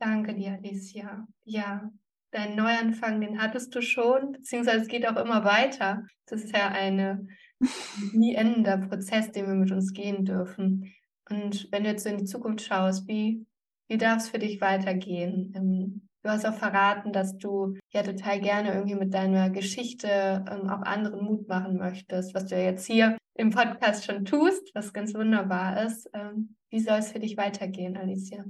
Danke 0.00 0.34
dir, 0.34 0.52
Alicia. 0.52 1.26
Ja, 1.44 1.90
deinen 2.30 2.56
Neuanfang, 2.56 3.20
den 3.20 3.40
hattest 3.40 3.74
du 3.74 3.80
schon, 3.80 4.32
beziehungsweise 4.32 4.82
es 4.82 4.88
geht 4.88 5.06
auch 5.08 5.16
immer 5.16 5.44
weiter. 5.44 6.02
Das 6.26 6.42
ist 6.42 6.56
ja 6.56 6.68
ein 6.68 7.28
nie 8.12 8.34
endender 8.34 8.78
Prozess, 8.78 9.32
den 9.32 9.46
wir 9.46 9.54
mit 9.54 9.72
uns 9.72 9.92
gehen 9.92 10.24
dürfen. 10.24 10.92
Und 11.30 11.68
wenn 11.72 11.84
du 11.84 11.90
jetzt 11.90 12.06
in 12.06 12.18
die 12.18 12.24
Zukunft 12.24 12.64
schaust, 12.64 13.08
wie, 13.08 13.46
wie 13.88 13.98
darf 13.98 14.18
es 14.18 14.28
für 14.28 14.38
dich 14.38 14.60
weitergehen? 14.60 15.52
Ähm, 15.56 16.08
Du 16.28 16.30
hast 16.30 16.44
auch 16.44 16.54
verraten, 16.54 17.12
dass 17.12 17.38
du 17.38 17.76
ja 17.90 18.02
total 18.02 18.40
gerne 18.40 18.74
irgendwie 18.74 18.96
mit 18.96 19.14
deiner 19.14 19.50
Geschichte 19.50 20.44
ähm, 20.50 20.68
auch 20.68 20.82
anderen 20.82 21.24
Mut 21.24 21.48
machen 21.48 21.78
möchtest, 21.78 22.34
was 22.34 22.46
du 22.46 22.56
ja 22.56 22.64
jetzt 22.64 22.86
hier 22.86 23.16
im 23.34 23.50
Podcast 23.50 24.04
schon 24.04 24.24
tust, 24.24 24.74
was 24.74 24.92
ganz 24.92 25.14
wunderbar 25.14 25.84
ist. 25.86 26.10
Ähm, 26.12 26.56
wie 26.70 26.80
soll 26.80 26.98
es 26.98 27.12
für 27.12 27.20
dich 27.20 27.36
weitergehen, 27.36 27.96
Alicia? 27.96 28.44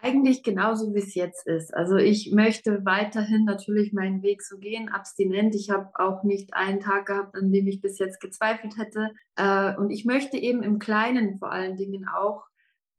Eigentlich 0.00 0.42
genauso, 0.42 0.94
wie 0.94 0.98
es 0.98 1.14
jetzt 1.14 1.46
ist. 1.46 1.72
Also 1.72 1.96
ich 1.96 2.32
möchte 2.32 2.84
weiterhin 2.84 3.44
natürlich 3.44 3.92
meinen 3.92 4.22
Weg 4.22 4.42
so 4.42 4.58
gehen, 4.58 4.88
abstinent. 4.88 5.54
Ich 5.54 5.70
habe 5.70 5.90
auch 5.94 6.24
nicht 6.24 6.54
einen 6.54 6.80
Tag 6.80 7.06
gehabt, 7.06 7.36
an 7.36 7.52
dem 7.52 7.66
ich 7.68 7.80
bis 7.80 7.98
jetzt 7.98 8.20
gezweifelt 8.20 8.76
hätte. 8.76 9.10
Äh, 9.36 9.76
und 9.76 9.90
ich 9.90 10.04
möchte 10.04 10.36
eben 10.36 10.62
im 10.62 10.78
Kleinen 10.78 11.38
vor 11.38 11.52
allen 11.52 11.76
Dingen 11.76 12.08
auch 12.08 12.42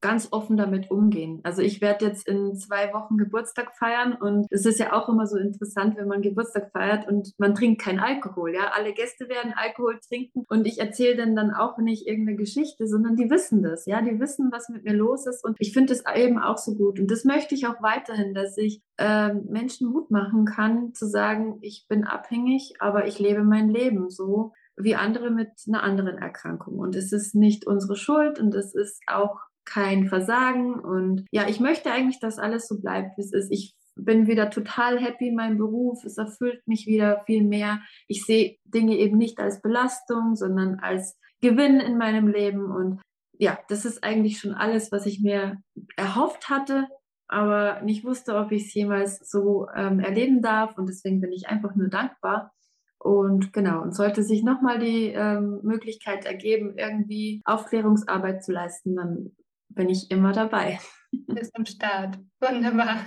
ganz 0.03 0.27
offen 0.31 0.57
damit 0.57 0.91
umgehen. 0.91 1.39
Also 1.43 1.61
ich 1.61 1.79
werde 1.79 2.05
jetzt 2.05 2.27
in 2.27 2.55
zwei 2.55 2.93
Wochen 2.93 3.17
Geburtstag 3.17 3.73
feiern 3.77 4.13
und 4.13 4.47
es 4.49 4.65
ist 4.65 4.77
ja 4.77 4.91
auch 4.91 5.07
immer 5.07 5.25
so 5.25 5.37
interessant, 5.37 5.95
wenn 5.95 6.09
man 6.09 6.21
Geburtstag 6.21 6.71
feiert 6.73 7.07
und 7.07 7.31
man 7.37 7.55
trinkt 7.55 7.81
keinen 7.81 8.01
Alkohol. 8.01 8.53
Ja, 8.53 8.73
alle 8.75 8.91
Gäste 8.93 9.29
werden 9.29 9.53
Alkohol 9.55 9.99
trinken 10.05 10.43
und 10.49 10.67
ich 10.67 10.79
erzähle 10.79 11.15
dann 11.15 11.37
dann 11.37 11.51
auch 11.51 11.77
nicht 11.77 12.05
irgendeine 12.05 12.37
Geschichte, 12.37 12.85
sondern 12.85 13.15
die 13.15 13.29
wissen 13.29 13.63
das. 13.63 13.85
Ja, 13.85 14.01
die 14.01 14.19
wissen, 14.19 14.51
was 14.51 14.67
mit 14.67 14.83
mir 14.83 14.93
los 14.93 15.25
ist 15.25 15.41
und 15.45 15.55
ich 15.59 15.71
finde 15.71 15.93
es 15.93 16.03
eben 16.13 16.37
auch 16.37 16.57
so 16.57 16.75
gut 16.75 16.99
und 16.99 17.09
das 17.09 17.23
möchte 17.23 17.55
ich 17.55 17.65
auch 17.65 17.81
weiterhin, 17.81 18.33
dass 18.33 18.57
ich 18.57 18.81
äh, 18.97 19.33
Menschen 19.33 19.89
Mut 19.89 20.11
machen 20.11 20.43
kann, 20.43 20.93
zu 20.93 21.07
sagen, 21.07 21.59
ich 21.61 21.85
bin 21.87 22.03
abhängig, 22.03 22.73
aber 22.79 23.07
ich 23.07 23.19
lebe 23.19 23.45
mein 23.45 23.69
Leben 23.69 24.09
so 24.09 24.51
wie 24.75 24.95
andere 24.95 25.29
mit 25.29 25.51
einer 25.67 25.83
anderen 25.83 26.17
Erkrankung. 26.17 26.79
Und 26.79 26.95
es 26.95 27.11
ist 27.13 27.35
nicht 27.35 27.67
unsere 27.67 27.95
Schuld 27.95 28.39
und 28.39 28.53
es 28.55 28.73
ist 28.73 29.01
auch 29.07 29.39
kein 29.65 30.07
Versagen. 30.07 30.79
Und 30.79 31.25
ja, 31.31 31.47
ich 31.47 31.59
möchte 31.59 31.91
eigentlich, 31.91 32.19
dass 32.19 32.39
alles 32.39 32.67
so 32.67 32.79
bleibt, 32.79 33.17
wie 33.17 33.21
es 33.21 33.33
ist. 33.33 33.51
Ich 33.51 33.73
bin 33.95 34.27
wieder 34.27 34.49
total 34.49 34.99
happy 34.99 35.29
in 35.29 35.35
meinem 35.35 35.57
Beruf. 35.57 36.03
Es 36.03 36.17
erfüllt 36.17 36.67
mich 36.67 36.87
wieder 36.87 37.23
viel 37.25 37.43
mehr. 37.43 37.81
Ich 38.07 38.25
sehe 38.25 38.57
Dinge 38.65 38.97
eben 38.97 39.17
nicht 39.17 39.39
als 39.39 39.61
Belastung, 39.61 40.35
sondern 40.35 40.79
als 40.79 41.17
Gewinn 41.41 41.79
in 41.79 41.97
meinem 41.97 42.27
Leben. 42.27 42.71
Und 42.71 43.01
ja, 43.37 43.59
das 43.69 43.85
ist 43.85 44.03
eigentlich 44.03 44.39
schon 44.39 44.53
alles, 44.53 44.91
was 44.91 45.05
ich 45.05 45.21
mir 45.21 45.61
erhofft 45.95 46.49
hatte, 46.49 46.87
aber 47.27 47.81
nicht 47.81 48.03
wusste, 48.03 48.35
ob 48.35 48.51
ich 48.51 48.67
es 48.67 48.73
jemals 48.73 49.19
so 49.29 49.67
ähm, 49.75 49.99
erleben 49.99 50.41
darf. 50.41 50.77
Und 50.77 50.87
deswegen 50.87 51.21
bin 51.21 51.31
ich 51.31 51.47
einfach 51.47 51.75
nur 51.75 51.89
dankbar. 51.89 52.51
Und 52.99 53.51
genau, 53.51 53.81
und 53.81 53.93
sollte 53.93 54.23
sich 54.23 54.43
nochmal 54.43 54.79
die 54.79 55.07
ähm, 55.07 55.59
Möglichkeit 55.61 56.25
ergeben, 56.25 56.77
irgendwie 56.77 57.41
Aufklärungsarbeit 57.43 58.45
zu 58.45 58.53
leisten, 58.53 58.95
dann 58.95 59.35
bin 59.75 59.89
ich 59.89 60.09
immer 60.11 60.31
dabei. 60.31 60.79
Bist 61.11 61.55
am 61.55 61.65
Start. 61.65 62.19
Wunderbar. 62.39 63.05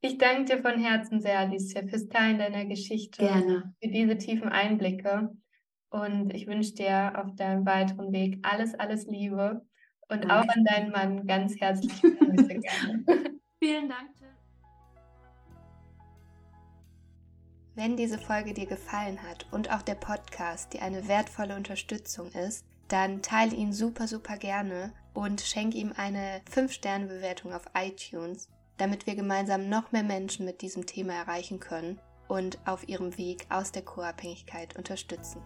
Ich 0.00 0.18
danke 0.18 0.56
dir 0.56 0.62
von 0.62 0.78
Herzen 0.78 1.20
sehr, 1.20 1.38
Alicia, 1.38 1.82
fürs 1.86 2.08
Teilen 2.08 2.38
deiner 2.38 2.66
Geschichte. 2.66 3.24
Gerne. 3.24 3.74
Für 3.82 3.88
diese 3.88 4.18
tiefen 4.18 4.50
Einblicke. 4.50 5.30
Und 5.88 6.34
ich 6.34 6.46
wünsche 6.46 6.74
dir 6.74 7.12
auf 7.16 7.34
deinem 7.36 7.64
weiteren 7.64 8.12
Weg 8.12 8.38
alles, 8.42 8.74
alles 8.74 9.06
Liebe. 9.06 9.64
Und 10.08 10.24
danke. 10.24 10.34
auch 10.34 10.54
an 10.54 10.64
deinen 10.64 10.90
Mann 10.90 11.26
ganz 11.26 11.58
herzlich 11.58 12.02
Grüße. 12.02 12.60
Vielen 13.62 13.88
Dank. 13.88 14.10
Wenn 17.76 17.96
diese 17.96 18.18
Folge 18.18 18.54
dir 18.54 18.66
gefallen 18.66 19.20
hat 19.22 19.46
und 19.50 19.72
auch 19.72 19.82
der 19.82 19.96
Podcast 19.96 20.74
dir 20.74 20.82
eine 20.82 21.08
wertvolle 21.08 21.56
Unterstützung 21.56 22.30
ist, 22.32 22.64
dann 22.88 23.20
teile 23.20 23.56
ihn 23.56 23.72
super, 23.72 24.06
super 24.06 24.36
gerne 24.36 24.92
und 25.14 25.40
schenke 25.40 25.78
ihm 25.78 25.92
eine 25.96 26.42
5-Sterne-Bewertung 26.52 27.54
auf 27.54 27.64
iTunes, 27.74 28.48
damit 28.76 29.06
wir 29.06 29.14
gemeinsam 29.14 29.68
noch 29.68 29.92
mehr 29.92 30.02
Menschen 30.02 30.44
mit 30.44 30.60
diesem 30.60 30.84
Thema 30.84 31.14
erreichen 31.14 31.60
können 31.60 32.00
und 32.28 32.58
auf 32.66 32.88
ihrem 32.88 33.16
Weg 33.16 33.46
aus 33.48 33.72
der 33.72 33.82
Co-Abhängigkeit 33.82 34.76
unterstützen. 34.76 35.40